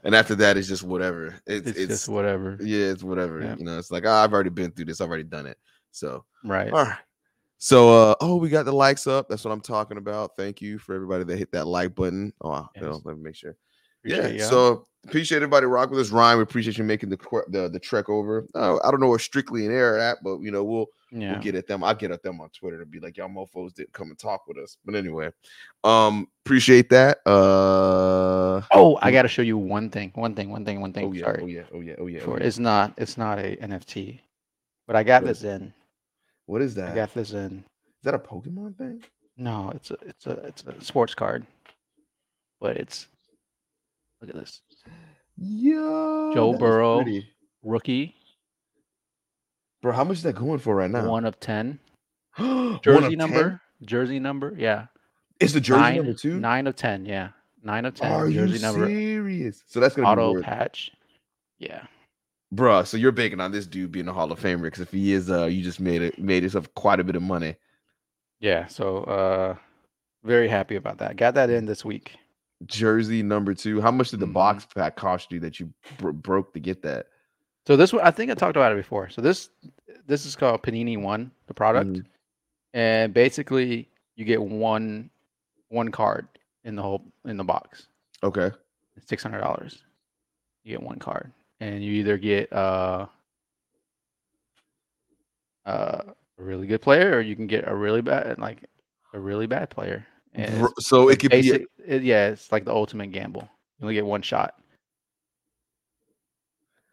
and 0.05 0.15
after 0.15 0.35
that 0.37 0.57
it's 0.57 0.69
just 0.69 0.83
whatever. 0.83 1.35
It's 1.47 1.67
it's, 1.69 1.87
just 1.89 2.09
whatever, 2.09 2.59
yeah, 2.61 2.87
it's 2.87 3.03
whatever. 3.03 3.43
Yeah. 3.43 3.57
You 3.59 3.65
know, 3.65 3.79
it's 3.79 3.91
like 3.91 4.05
"Ah, 4.07 4.23
I've 4.25 4.33
already 4.33 4.51
been 4.51 4.71
through 4.73 4.87
this. 4.87 5.01
I've 5.01 5.09
already 5.09 5.25
done 5.25 5.47
it. 5.47 5.59
So 5.97 6.25
right? 6.45 6.73
All 6.73 6.85
right. 6.85 6.99
So 7.59 8.11
uh 8.11 8.15
oh, 8.21 8.37
we 8.37 8.49
got 8.49 8.65
the 8.65 8.73
likes 8.73 9.07
up. 9.07 9.29
That's 9.29 9.45
what 9.45 9.53
I'm 9.53 9.61
talking 9.61 9.97
about. 9.97 10.37
Thank 10.37 10.61
you 10.61 10.79
for 10.79 10.95
everybody 10.95 11.25
that 11.25 11.39
hit 11.39 11.53
that 11.53 11.67
like 11.67 11.95
button. 11.95 12.33
Oh. 12.43 12.69
Yes. 12.75 12.85
Well, 12.85 13.03
let 13.05 13.17
me 13.17 13.23
make 13.23 13.35
sure. 13.35 13.57
Appreciate 14.05 14.37
yeah. 14.37 14.43
ya. 14.43 14.51
So 14.51 14.87
appreciate 15.07 15.39
everybody 15.39 15.67
rock 15.67 15.91
with 15.91 16.01
us. 16.01 16.11
Ryan, 16.11 16.39
we 16.39 16.43
appreciate 16.43 16.77
you 16.79 16.85
making 16.85 17.09
the 17.09 17.19
the, 17.49 17.69
the 17.69 17.81
trek 17.81 18.09
over. 18.09 18.47
Uh, 18.55 18.77
I 18.85 18.91
don't 18.91 19.01
know 19.01 19.09
where 19.09 19.19
strictly 19.19 19.65
in 19.65 19.73
air 19.73 19.99
at, 19.99 20.19
but 20.23 20.41
you 20.41 20.51
know, 20.51 20.65
we'll 20.65 20.87
yeah, 21.11 21.33
we'll 21.33 21.43
get 21.43 21.55
at 21.55 21.67
them. 21.67 21.83
I'll 21.83 21.95
get 21.95 22.11
at 22.11 22.23
them 22.23 22.41
on 22.41 22.51
Twitter 22.51 22.79
to 22.79 22.87
be 22.87 23.01
like, 23.01 23.17
y'all 23.17 23.29
mofos 23.29 23.75
didn't 23.75 23.93
come 23.93 24.09
and 24.11 24.19
talk 24.19 24.47
with 24.47 24.59
us. 24.59 24.77
But 24.85 24.95
anyway, 24.95 25.31
um, 25.83 26.29
appreciate 26.45 26.91
that. 26.91 27.19
Uh 27.27 28.63
Oh, 28.73 28.99
I 29.03 29.11
got 29.11 29.23
to 29.23 29.29
show 29.29 29.43
you 29.43 29.59
one 29.59 29.91
thing. 29.91 30.13
One 30.15 30.35
thing. 30.35 30.51
One 30.51 30.65
thing. 30.65 30.81
One 30.81 30.93
thing. 30.93 31.07
oh 31.07 31.13
yeah, 31.13 31.25
Sorry. 31.25 31.43
oh 31.43 31.47
yeah, 31.47 31.63
oh 31.73 31.81
yeah, 31.81 31.95
oh 31.99 32.07
yeah. 32.07 32.21
oh, 32.21 32.25
For 32.25 32.39
yeah. 32.39 32.47
it's 32.47 32.59
not. 32.59 32.95
It's 32.97 33.17
not 33.17 33.39
a 33.39 33.57
NFT, 33.57 34.21
but 34.87 34.97
I 34.97 35.03
got 35.03 35.25
this 35.25 35.43
in. 35.43 35.73
What 36.47 36.63
is 36.63 36.75
that? 36.77 36.93
I 36.93 36.95
got 36.95 37.13
this 37.15 37.33
in. 37.33 37.65
Is 37.99 38.05
that 38.05 38.15
a 38.15 38.19
Pokemon 38.19 38.77
thing? 38.79 39.03
No, 39.37 39.71
it's 39.75 39.91
a 39.91 39.97
it's 40.07 40.27
a 40.27 40.31
it's 40.47 40.65
a 40.65 40.81
sports 40.83 41.15
card, 41.15 41.47
but 42.61 42.77
it's 42.77 43.07
look 44.21 44.31
at 44.31 44.37
this 44.37 44.63
Yo, 45.37 46.33
Joe 46.35 46.55
Burrow. 46.55 47.05
rookie, 47.63 48.15
Bro, 49.83 49.93
how 49.93 50.05
much 50.05 50.19
is 50.19 50.23
that 50.23 50.35
going 50.37 50.59
for 50.59 50.75
right 50.75 50.91
now? 50.91 51.09
one 51.09 51.25
of 51.27 51.39
ten. 51.41 51.79
One 52.39 52.75
of 52.77 52.83
Jersey 52.83 53.09
10? 53.11 53.19
number, 53.19 53.61
jersey 53.83 54.19
number, 54.21 54.55
yeah. 54.59 54.87
It's 55.41 55.53
the 55.55 55.61
jersey 55.61 55.81
nine, 55.81 55.97
number 55.97 56.13
two. 56.15 56.39
nine 56.39 56.67
of 56.67 56.77
ten, 56.77 57.07
yeah. 57.07 57.29
Nine 57.63 57.85
of 57.87 57.95
ten. 57.95 58.13
Are 58.13 58.31
jersey 58.31 58.57
you 58.57 58.63
number, 58.63 58.87
serious? 58.87 59.63
So 59.67 59.81
that's 59.81 59.95
gonna 59.95 60.09
auto 60.09 60.41
patch. 60.43 60.93
Yeah, 61.59 61.83
Bruh, 62.55 62.87
So 62.87 62.97
you're 62.97 63.13
banking 63.13 63.41
on 63.41 63.51
this 63.53 63.67
dude 63.67 63.91
being 63.93 64.09
a 64.09 64.13
Hall 64.13 64.31
of 64.31 64.41
Famer 64.41 64.63
because 64.63 64.81
if 64.81 64.91
he 64.93 65.13
is, 65.13 65.31
uh, 65.31 65.47
you 65.47 65.63
just 65.63 65.81
made 65.81 66.01
it 66.03 66.19
made 66.19 66.43
yourself 66.43 66.73
quite 66.75 67.01
a 67.01 67.05
bit 67.05 67.17
of 67.17 67.23
money. 67.23 67.57
yeah. 68.41 68.67
So, 68.67 68.99
uh, 69.05 69.57
very 70.23 70.49
happy 70.49 70.77
about 70.77 70.99
that. 70.99 71.17
Got 71.17 71.35
that 71.35 71.51
in 71.51 71.67
this 71.67 71.85
week. 71.85 72.17
Jersey 72.67 73.23
number 73.23 73.55
two. 73.55 73.81
How 73.81 73.91
much 73.91 74.11
did 74.11 74.21
the 74.21 74.27
Mhm. 74.27 74.33
box 74.33 74.67
pack 74.67 74.97
cost 74.97 75.31
you 75.33 75.41
that 75.41 75.59
you 75.61 75.73
bro- 75.99 76.13
broke 76.13 76.53
to 76.55 76.61
get 76.61 76.83
that? 76.83 77.07
So 77.67 77.77
this 77.77 77.93
one, 77.93 78.03
I 78.05 78.11
think 78.11 78.31
I 78.31 78.35
talked 78.35 78.57
about 78.57 78.73
it 78.73 78.77
before. 78.77 79.09
So 79.11 79.21
this 79.21 79.51
this 80.07 80.25
is 80.25 80.37
called 80.37 80.63
Panini 80.63 81.01
One, 81.01 81.33
the 81.49 81.55
product, 81.55 81.91
Mhm. 81.91 82.05
and 82.75 83.13
basically 83.15 83.89
you 84.15 84.25
get 84.25 84.41
one 84.41 85.11
one 85.69 85.91
card 85.91 86.29
in 86.65 86.77
the 86.77 86.83
whole 86.83 87.03
in 87.25 87.37
the 87.37 87.45
box. 87.45 87.89
Okay. 88.23 88.53
Six 89.05 89.23
hundred 89.23 89.41
dollars. 89.41 89.83
You 90.65 90.73
get 90.73 90.83
one 90.83 90.99
card, 90.99 91.33
and 91.61 91.83
you 91.85 91.93
either 91.93 92.19
get 92.19 92.53
uh, 92.53 93.07
uh, 95.65 96.03
a 96.39 96.43
really 96.43 96.67
good 96.67 96.83
player, 96.83 97.17
or 97.17 97.21
you 97.21 97.37
can 97.37 97.47
get 97.47 97.67
a 97.67 97.75
really 97.75 98.03
bad 98.03 98.39
like 98.39 98.65
a 99.15 99.19
really 99.21 99.47
bad 99.47 99.71
player. 99.71 100.07
And 100.35 100.69
so 100.81 101.09
it 101.09 101.19
could 101.19 101.31
be. 101.31 101.43
basic, 101.43 101.67
it- 101.87 102.03
yeah, 102.03 102.29
it's 102.29 102.53
like 102.53 102.65
the 102.65 102.73
ultimate 102.75 103.11
gamble. 103.13 103.49
You 103.79 103.85
only 103.85 103.95
get 103.95 104.05
one 104.07 104.23
shot. 104.23 104.55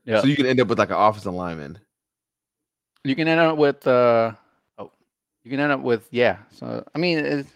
Yeah, 0.05 0.22
So 0.22 0.28
you 0.28 0.36
can 0.36 0.45
end 0.45 0.59
up 0.59 0.68
with 0.68 0.80
like 0.80 0.89
an 0.89 0.95
offensive 0.97 1.34
lineman. 1.34 1.80
you 3.05 3.16
can 3.16 3.28
end 3.28 3.39
up 3.39 3.57
with 3.57 3.86
uh 3.88 4.34
oh 4.78 4.91
you 5.43 5.51
can 5.51 5.59
end 5.61 5.72
up 5.72 5.80
with 5.82 6.07
yeah 6.11 6.38
so 6.51 6.86
i 6.93 6.97
mean 6.97 7.20
it's, 7.20 7.49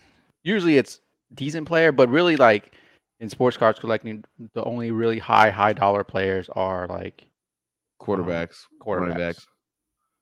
usually 0.43 0.77
it's 0.77 0.99
decent 1.33 1.67
player 1.67 1.91
but 1.91 2.07
really 2.09 2.35
like 2.37 2.71
in 3.19 3.29
sports 3.29 3.57
cards 3.57 3.79
collecting 3.79 4.23
the 4.53 4.63
only 4.63 4.91
really 4.91 5.19
high 5.19 5.49
high 5.49 5.73
dollar 5.73 6.03
players 6.03 6.49
are 6.55 6.87
like 6.87 7.25
Quarterbacks, 8.01 8.65
running 8.85 9.09
quarterbacks 9.15 9.17
backs. 9.17 9.47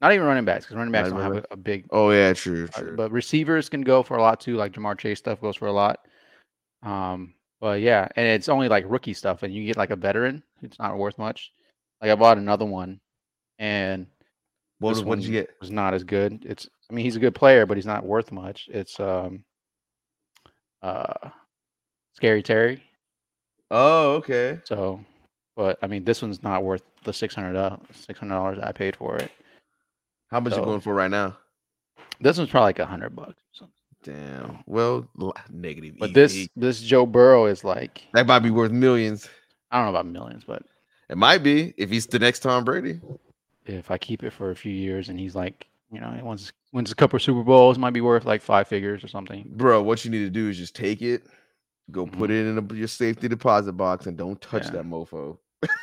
not 0.02 0.14
even 0.14 0.26
running 0.26 0.46
backs 0.46 0.66
because 0.66 0.78
running 0.78 0.92
backs 0.92 1.10
Not 1.10 1.18
don't 1.18 1.34
have 1.34 1.44
a, 1.44 1.54
a 1.54 1.58
big 1.58 1.86
Oh 1.92 2.12
yeah, 2.12 2.34
true, 2.34 2.68
uh, 2.76 2.80
true. 2.80 2.96
but 2.96 3.12
receivers 3.12 3.70
can 3.70 3.82
go 3.82 4.02
for 4.02 4.18
a 4.18 4.22
lot 4.22 4.40
too 4.40 4.56
like 4.56 4.72
Ja'Marr 4.74 4.98
Chase 4.98 5.20
stuff 5.20 5.42
goes 5.42 5.56
for 5.58 5.68
a 5.68 5.74
lot 5.74 6.00
um 6.84 7.34
but 7.60 7.82
yeah 7.82 8.08
and 8.16 8.28
it's 8.28 8.50
only 8.50 8.70
like 8.70 8.86
rookie 8.88 9.14
stuff 9.14 9.44
and 9.44 9.54
you 9.54 9.66
get 9.66 9.78
like 9.78 9.90
a 9.92 9.96
veteran 9.96 10.42
it's 10.62 10.80
not 10.80 10.98
worth 10.98 11.18
much 11.18 11.52
like 12.02 12.12
i 12.12 12.16
bought 12.16 12.38
another 12.38 12.66
one 12.66 13.00
and 13.60 14.06
what, 14.80 14.94
this 14.94 15.04
did 15.04 15.24
you 15.24 15.32
get? 15.32 15.50
was 15.62 15.72
not 15.72 15.94
as 15.94 16.04
good. 16.04 16.44
It's 16.46 16.68
I 16.90 16.94
mean 16.94 17.06
he's 17.06 17.16
a 17.16 17.20
good 17.20 17.34
player, 17.36 17.66
but 17.66 17.78
he's 17.78 17.86
not 17.86 18.06
worth 18.06 18.32
much. 18.32 18.68
It's 18.72 19.00
um 19.00 19.44
uh 20.82 21.30
Scary 22.14 22.44
Terry. 22.44 22.84
Oh, 23.72 24.14
okay. 24.16 24.60
So 24.66 25.04
but 25.56 25.78
I 25.82 25.88
mean 25.88 26.04
this 26.04 26.22
one's 26.22 26.44
not 26.44 26.64
worth 26.64 26.84
the 27.04 27.14
six 27.14 27.34
hundred 27.34 27.56
uh, 27.56 27.78
dollars 28.28 28.60
I 28.62 28.72
paid 28.72 28.96
for 28.96 29.16
it. 29.18 29.32
How 30.30 30.40
much 30.40 30.56
you 30.56 30.64
going 30.64 30.82
for 30.82 30.94
right 30.94 31.12
now? 31.12 31.38
This 32.20 32.38
one's 32.38 32.50
probably 32.50 32.70
like 32.70 32.80
a 32.80 32.86
hundred 32.86 33.16
bucks. 33.16 33.32
or 33.34 33.54
something. 33.54 33.74
Damn. 34.04 34.60
Well, 34.66 35.08
negative. 35.50 35.96
But 36.00 36.10
EV. 36.10 36.14
this 36.14 36.48
this 36.56 36.82
Joe 36.82 37.06
Burrow 37.06 37.46
is 37.46 37.64
like 37.64 38.04
that 38.14 38.28
might 38.28 38.40
be 38.40 38.52
worth 38.52 38.72
millions. 38.72 39.30
I 39.72 39.78
don't 39.78 39.86
know 39.86 40.00
about 40.00 40.06
millions, 40.12 40.44
but 40.46 40.64
It 41.10 41.18
might 41.18 41.44
be 41.44 41.74
if 41.78 41.90
he's 41.90 42.06
the 42.08 42.20
next 42.20 42.40
Tom 42.40 42.64
Brady. 42.64 43.00
if 43.66 43.90
I 43.92 43.98
keep 43.98 44.24
it 44.24 44.32
for 44.32 44.52
a 44.52 44.56
few 44.56 44.72
years 44.72 45.10
and 45.10 45.20
he's 45.20 45.36
like, 45.36 45.68
you 45.92 46.00
know, 46.00 46.12
he 46.12 46.22
wins 46.22 46.52
wins 46.72 46.92
a 46.92 46.96
couple 46.96 47.18
of 47.18 47.24
Super 47.24 47.44
Bowls, 47.44 47.78
might 47.78 47.94
be 47.94 48.02
worth 48.02 48.26
like 48.26 48.42
five 48.42 48.68
figures 48.68 49.04
or 49.04 49.08
something. 49.08 49.50
Bro, 49.56 49.84
what 49.84 50.04
you 50.06 50.12
need 50.12 50.20
to 50.20 50.30
do 50.30 50.50
is 50.50 50.58
just 50.58 50.76
take 50.76 51.02
it, 51.02 51.24
go 51.92 52.06
put 52.06 52.30
Mhm. 52.30 52.34
it 52.34 52.48
in 52.48 52.58
a, 52.58 52.74
your 52.76 52.88
safety 52.88 53.28
deposit 53.28 53.74
box, 53.74 54.06
and 54.08 54.18
don't 54.18 54.40
touch 54.42 54.66
Yeah. 54.66 54.72
that 54.72 54.86
mofo. 54.86 55.38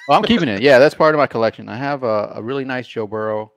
Well, 0.08 0.18
I'm 0.18 0.22
keeping 0.24 0.48
it. 0.48 0.62
Yeah, 0.62 0.78
that's 0.78 0.94
part 0.94 1.14
of 1.14 1.18
my 1.18 1.26
collection. 1.34 1.68
I 1.68 1.76
have 1.76 2.02
a, 2.02 2.32
a 2.36 2.42
really 2.42 2.64
nice 2.64 2.86
Joe 2.86 3.06
Burrow, 3.06 3.52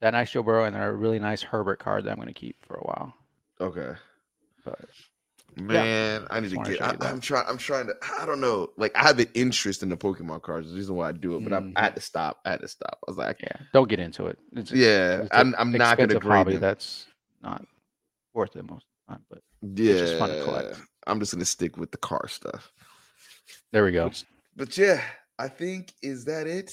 that 0.00 0.12
nice 0.12 0.30
Joe 0.30 0.42
Burrow, 0.42 0.64
and 0.64 0.76
a 0.76 0.92
really 0.92 1.18
nice 1.18 1.42
Herbert 1.42 1.78
card 1.78 2.04
that 2.04 2.10
I'm 2.10 2.16
going 2.16 2.28
to 2.28 2.34
keep 2.34 2.56
for 2.64 2.74
a 2.76 2.82
while. 2.82 3.14
Okay. 3.60 3.92
But 4.64 4.84
Man, 5.56 6.26
I 6.30 6.38
need 6.40 6.50
to 6.50 6.58
get. 6.58 6.80
I, 6.80 6.94
I'm 7.00 7.20
trying. 7.20 7.44
I'm 7.48 7.58
trying 7.58 7.86
to. 7.86 7.94
I 8.20 8.24
don't 8.24 8.40
know. 8.40 8.70
Like 8.76 8.96
I 8.96 9.02
have 9.02 9.18
an 9.18 9.26
interest 9.34 9.82
in 9.82 9.88
the 9.88 9.96
Pokemon 9.96 10.42
cards. 10.42 10.70
The 10.70 10.76
reason 10.76 10.94
why 10.94 11.08
I 11.08 11.12
do 11.12 11.36
it, 11.36 11.42
but 11.42 11.52
I, 11.52 11.58
Mhm. 11.60 11.72
I 11.74 11.82
had 11.82 11.96
to 11.96 12.00
stop. 12.00 12.38
I 12.44 12.50
had 12.50 12.60
to 12.60 12.68
stop. 12.68 12.98
I 13.06 13.10
was 13.10 13.16
like, 13.18 13.40
yeah, 13.42 13.56
don't 13.72 13.88
get 13.88 13.98
into 13.98 14.26
it. 14.26 14.38
It's, 14.52 14.70
yeah, 14.70 15.22
it's 15.22 15.28
I'm, 15.32 15.54
I'm 15.58 15.72
not 15.72 15.98
gonna 15.98 16.04
expensive 16.04 16.22
grade 16.22 16.36
hobby 16.36 16.52
them. 16.52 16.60
That's 16.60 17.06
not 17.42 17.64
worth 18.32 18.54
it 18.54 18.62
most 18.62 18.84
of 18.84 18.88
the 19.08 19.14
time. 19.14 19.24
But 19.28 19.42
Yeah, 19.76 19.94
just 19.94 20.18
fun 20.18 20.30
to 20.30 20.42
collect. 20.44 20.80
I'm 21.06 21.20
just 21.20 21.32
gonna 21.32 21.44
stick 21.44 21.76
with 21.76 21.90
the 21.90 21.98
car 21.98 22.28
stuff. 22.28 22.72
There 23.72 23.84
we 23.84 23.92
go. 23.92 24.06
Which- 24.06 24.24
But 24.56 24.76
yeah, 24.78 25.02
I 25.38 25.48
think 25.48 25.92
is 26.02 26.24
that 26.26 26.46
it. 26.46 26.72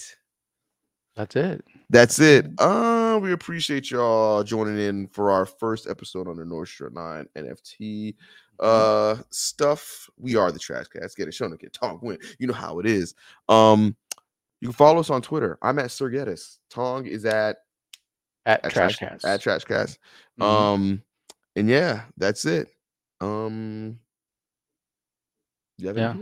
That's 1.15 1.35
it. 1.35 1.65
That's 1.89 2.19
it. 2.19 2.45
Uh, 2.59 3.17
we 3.21 3.31
appreciate 3.31 3.89
y'all 3.89 4.43
joining 4.43 4.77
in 4.77 5.07
for 5.07 5.31
our 5.31 5.45
first 5.47 5.87
episode 5.87 6.27
on 6.27 6.35
the 6.37 6.45
North 6.45 6.69
Shore 6.69 6.91
9 6.91 7.27
NFT 7.35 8.15
uh 8.59 9.15
stuff. 9.31 10.09
We 10.17 10.35
are 10.35 10.51
the 10.51 10.59
Trash 10.59 10.87
Katz. 10.87 11.15
Get 11.15 11.27
it, 11.27 11.33
show 11.33 11.47
get 11.49 11.73
talk 11.73 12.01
win. 12.03 12.17
You 12.39 12.47
know 12.47 12.53
how 12.53 12.79
it 12.79 12.85
is. 12.85 13.15
Um, 13.49 13.95
you 14.61 14.67
can 14.69 14.73
follow 14.73 14.99
us 14.99 15.09
on 15.11 15.21
Twitter. 15.21 15.57
I'm 15.61 15.77
at 15.79 15.91
Sir 15.91 16.09
Geddes. 16.09 16.59
Tong 16.69 17.05
is 17.05 17.25
at 17.25 17.57
At, 18.45 18.65
at 18.65 18.71
Trash 18.71 18.97
Trash 18.97 19.09
Katz. 19.11 19.25
at 19.25 19.41
Trash 19.41 19.63
Katz. 19.65 19.97
Mhm. 20.39 20.43
Um, 20.43 21.03
and 21.55 21.69
yeah, 21.69 22.03
that's 22.17 22.45
it. 22.45 22.69
Um, 23.21 23.99
you 25.77 25.87
have 25.87 25.97
Yeah. 25.97 26.15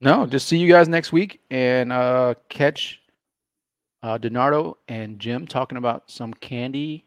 No, 0.00 0.26
just 0.26 0.48
see 0.48 0.56
you 0.58 0.68
guys 0.68 0.88
next 0.88 1.12
week 1.12 1.40
and 1.50 1.92
uh 1.92 2.34
catch 2.48 3.00
uh 4.02 4.18
Donardo 4.18 4.74
and 4.88 5.18
Jim 5.18 5.46
talking 5.46 5.78
about 5.78 6.10
some 6.10 6.34
candy 6.34 7.06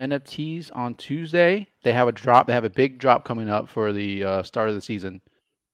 NFTs 0.00 0.70
on 0.74 0.94
Tuesday. 0.94 1.66
They 1.82 1.92
have 1.92 2.08
a 2.08 2.12
drop, 2.12 2.46
they 2.46 2.52
have 2.52 2.64
a 2.64 2.70
big 2.70 2.98
drop 2.98 3.24
coming 3.24 3.48
up 3.50 3.68
for 3.68 3.92
the 3.92 4.24
uh 4.24 4.42
start 4.42 4.68
of 4.68 4.74
the 4.74 4.80
season. 4.80 5.20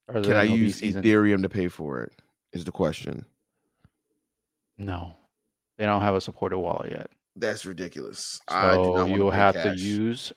Or 0.09 0.21
the 0.21 0.29
Can 0.29 0.37
I 0.37 0.49
MLB 0.49 0.59
use 0.59 0.77
season. 0.77 1.03
Ethereum 1.03 1.43
to 1.43 1.49
pay 1.49 1.69
for 1.69 2.03
it? 2.03 2.13
Is 2.53 2.65
the 2.65 2.73
question. 2.73 3.25
No. 4.79 5.17
They 5.79 5.87
don't 5.87 6.03
have 6.03 6.15
a 6.15 6.21
supported 6.21 6.59
wallet 6.59 6.91
yet. 6.91 7.11
That's 7.37 7.65
ridiculous. 7.65 8.41
So 8.51 9.07
you'll 9.07 9.31
have 9.31 9.55
cash. 9.55 9.77
to 9.77 9.83
use 9.83 10.33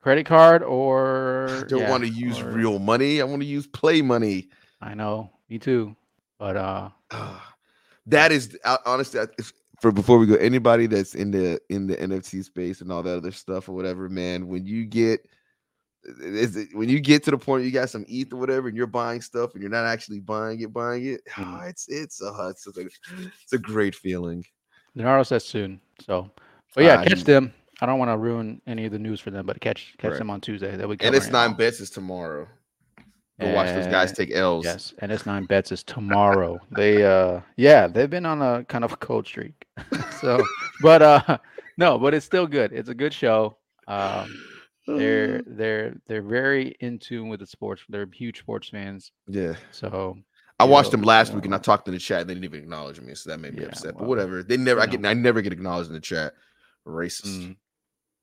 credit 0.00 0.26
card 0.26 0.62
or 0.62 1.48
I 1.64 1.68
don't 1.68 1.80
yeah, 1.80 1.90
want 1.90 2.04
to 2.04 2.10
use 2.10 2.40
or- 2.40 2.52
real 2.52 2.78
money. 2.78 3.20
I 3.20 3.24
want 3.24 3.42
to 3.42 3.46
use 3.48 3.66
play 3.66 4.02
money. 4.02 4.48
I 4.80 4.94
know, 4.94 5.30
me 5.48 5.58
too. 5.58 5.96
But 6.38 6.56
uh 6.56 6.90
Ah, 7.10 7.54
that 8.06 8.30
is 8.32 8.56
uh, 8.64 8.78
honestly 8.86 9.20
if, 9.38 9.52
for 9.80 9.90
before 9.92 10.18
we 10.18 10.26
go 10.26 10.34
anybody 10.36 10.86
that's 10.86 11.14
in 11.14 11.30
the 11.30 11.60
in 11.68 11.86
the 11.86 11.96
nft 11.96 12.44
space 12.44 12.80
and 12.80 12.92
all 12.92 13.02
that 13.02 13.16
other 13.16 13.32
stuff 13.32 13.68
or 13.68 13.72
whatever 13.72 14.08
man 14.08 14.46
when 14.48 14.66
you 14.66 14.84
get 14.84 15.20
is 16.20 16.56
it, 16.56 16.68
when 16.74 16.88
you 16.88 17.00
get 17.00 17.24
to 17.24 17.30
the 17.30 17.38
point 17.38 17.64
you 17.64 17.70
got 17.70 17.90
some 17.90 18.04
ETH 18.08 18.32
or 18.32 18.36
whatever 18.36 18.68
and 18.68 18.76
you're 18.76 18.86
buying 18.86 19.20
stuff 19.20 19.52
and 19.54 19.62
you're 19.62 19.70
not 19.70 19.84
actually 19.84 20.20
buying 20.20 20.60
it 20.60 20.72
buying 20.72 21.06
it 21.06 21.20
ah, 21.36 21.62
it's 21.66 21.88
it's 21.88 22.22
uh, 22.22 22.48
it's, 22.48 22.66
a, 22.66 22.70
it's 23.42 23.52
a 23.52 23.58
great 23.58 23.94
feeling 23.94 24.44
Donardo 24.96 25.26
says 25.26 25.44
soon. 25.44 25.80
So 26.04 26.30
but 26.74 26.84
yeah, 26.84 26.96
Ah, 27.00 27.04
catch 27.04 27.24
them. 27.24 27.52
I 27.80 27.86
don't 27.86 27.98
want 27.98 28.10
to 28.10 28.16
ruin 28.16 28.60
any 28.66 28.86
of 28.86 28.92
the 28.92 28.98
news 28.98 29.20
for 29.20 29.30
them, 29.30 29.46
but 29.46 29.60
catch 29.60 29.94
catch 29.98 30.12
Right. 30.12 30.18
them 30.18 30.30
on 30.30 30.40
Tuesday. 30.40 30.76
They'll 30.76 30.88
be 30.88 30.96
and 31.00 31.14
it's 31.14 31.28
nine 31.28 31.50
all. 31.50 31.56
bets 31.56 31.80
is 31.80 31.90
tomorrow 31.90 32.48
go 33.40 33.54
watch 33.54 33.72
those 33.72 33.86
guys 33.86 34.12
take 34.12 34.32
l's 34.32 34.64
Yes, 34.64 34.94
and 34.98 35.12
it's 35.12 35.24
nine 35.24 35.44
bets 35.44 35.70
is 35.70 35.82
tomorrow. 35.84 36.58
they 36.72 37.04
uh 37.04 37.40
yeah, 37.56 37.86
they've 37.86 38.10
been 38.10 38.26
on 38.26 38.42
a 38.42 38.64
kind 38.64 38.84
of 38.84 38.92
a 38.92 38.96
cold 38.96 39.26
streak. 39.26 39.64
so 40.20 40.42
but 40.82 41.02
uh 41.02 41.38
no, 41.76 41.98
but 41.98 42.14
it's 42.14 42.26
still 42.26 42.46
good. 42.48 42.72
It's 42.72 42.88
a 42.88 42.94
good 42.94 43.14
show. 43.14 43.56
Um 43.86 44.28
they're 44.88 45.42
they're 45.46 45.94
they're 46.08 46.22
very 46.22 46.74
in 46.80 46.98
tune 46.98 47.28
with 47.28 47.40
the 47.40 47.46
sports. 47.46 47.82
They're 47.88 48.08
huge 48.12 48.40
sports 48.40 48.68
fans. 48.70 49.12
yeah 49.28 49.54
So 49.70 50.16
I 50.58 50.64
watched 50.64 50.86
know, 50.88 50.98
them 50.98 51.02
last 51.02 51.32
week 51.32 51.44
and 51.44 51.54
I 51.54 51.58
uh, 51.58 51.60
talked 51.60 51.86
in 51.86 51.94
the 51.94 52.00
chat 52.00 52.22
and 52.22 52.30
they 52.30 52.34
didn't 52.34 52.46
even 52.46 52.58
acknowledge 52.60 53.00
me, 53.00 53.14
so 53.14 53.30
that 53.30 53.38
made 53.38 53.54
me 53.54 53.60
Yeah, 53.62 53.68
upset. 53.68 53.94
But 53.96 54.08
whatever. 54.08 54.42
They 54.42 54.56
never 54.56 54.80
I 54.80 54.86
get 54.86 55.00
know. 55.00 55.08
I 55.08 55.14
never 55.14 55.40
get 55.40 55.52
acknowledged 55.52 55.90
in 55.90 55.94
the 55.94 56.00
chat. 56.00 56.32
Racist. 56.84 57.38
mm. 57.38 57.56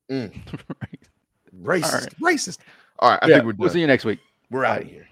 Racist. 0.10 0.32
Mm. 0.32 0.64
right. 0.82 1.82
Racist. 1.82 2.16
Racist. 2.20 2.58
All 3.00 3.12
right. 3.12 3.20
I 3.22 3.28
yeah, 3.28 3.36
think 3.36 3.46
we're 3.46 3.54
we'll 3.58 3.70
see 3.70 3.82
you 3.82 3.88
next 3.88 4.06
week. 4.06 4.20
We're 4.50 4.66
out 4.66 4.82
of 4.82 4.88
here. 4.88 5.08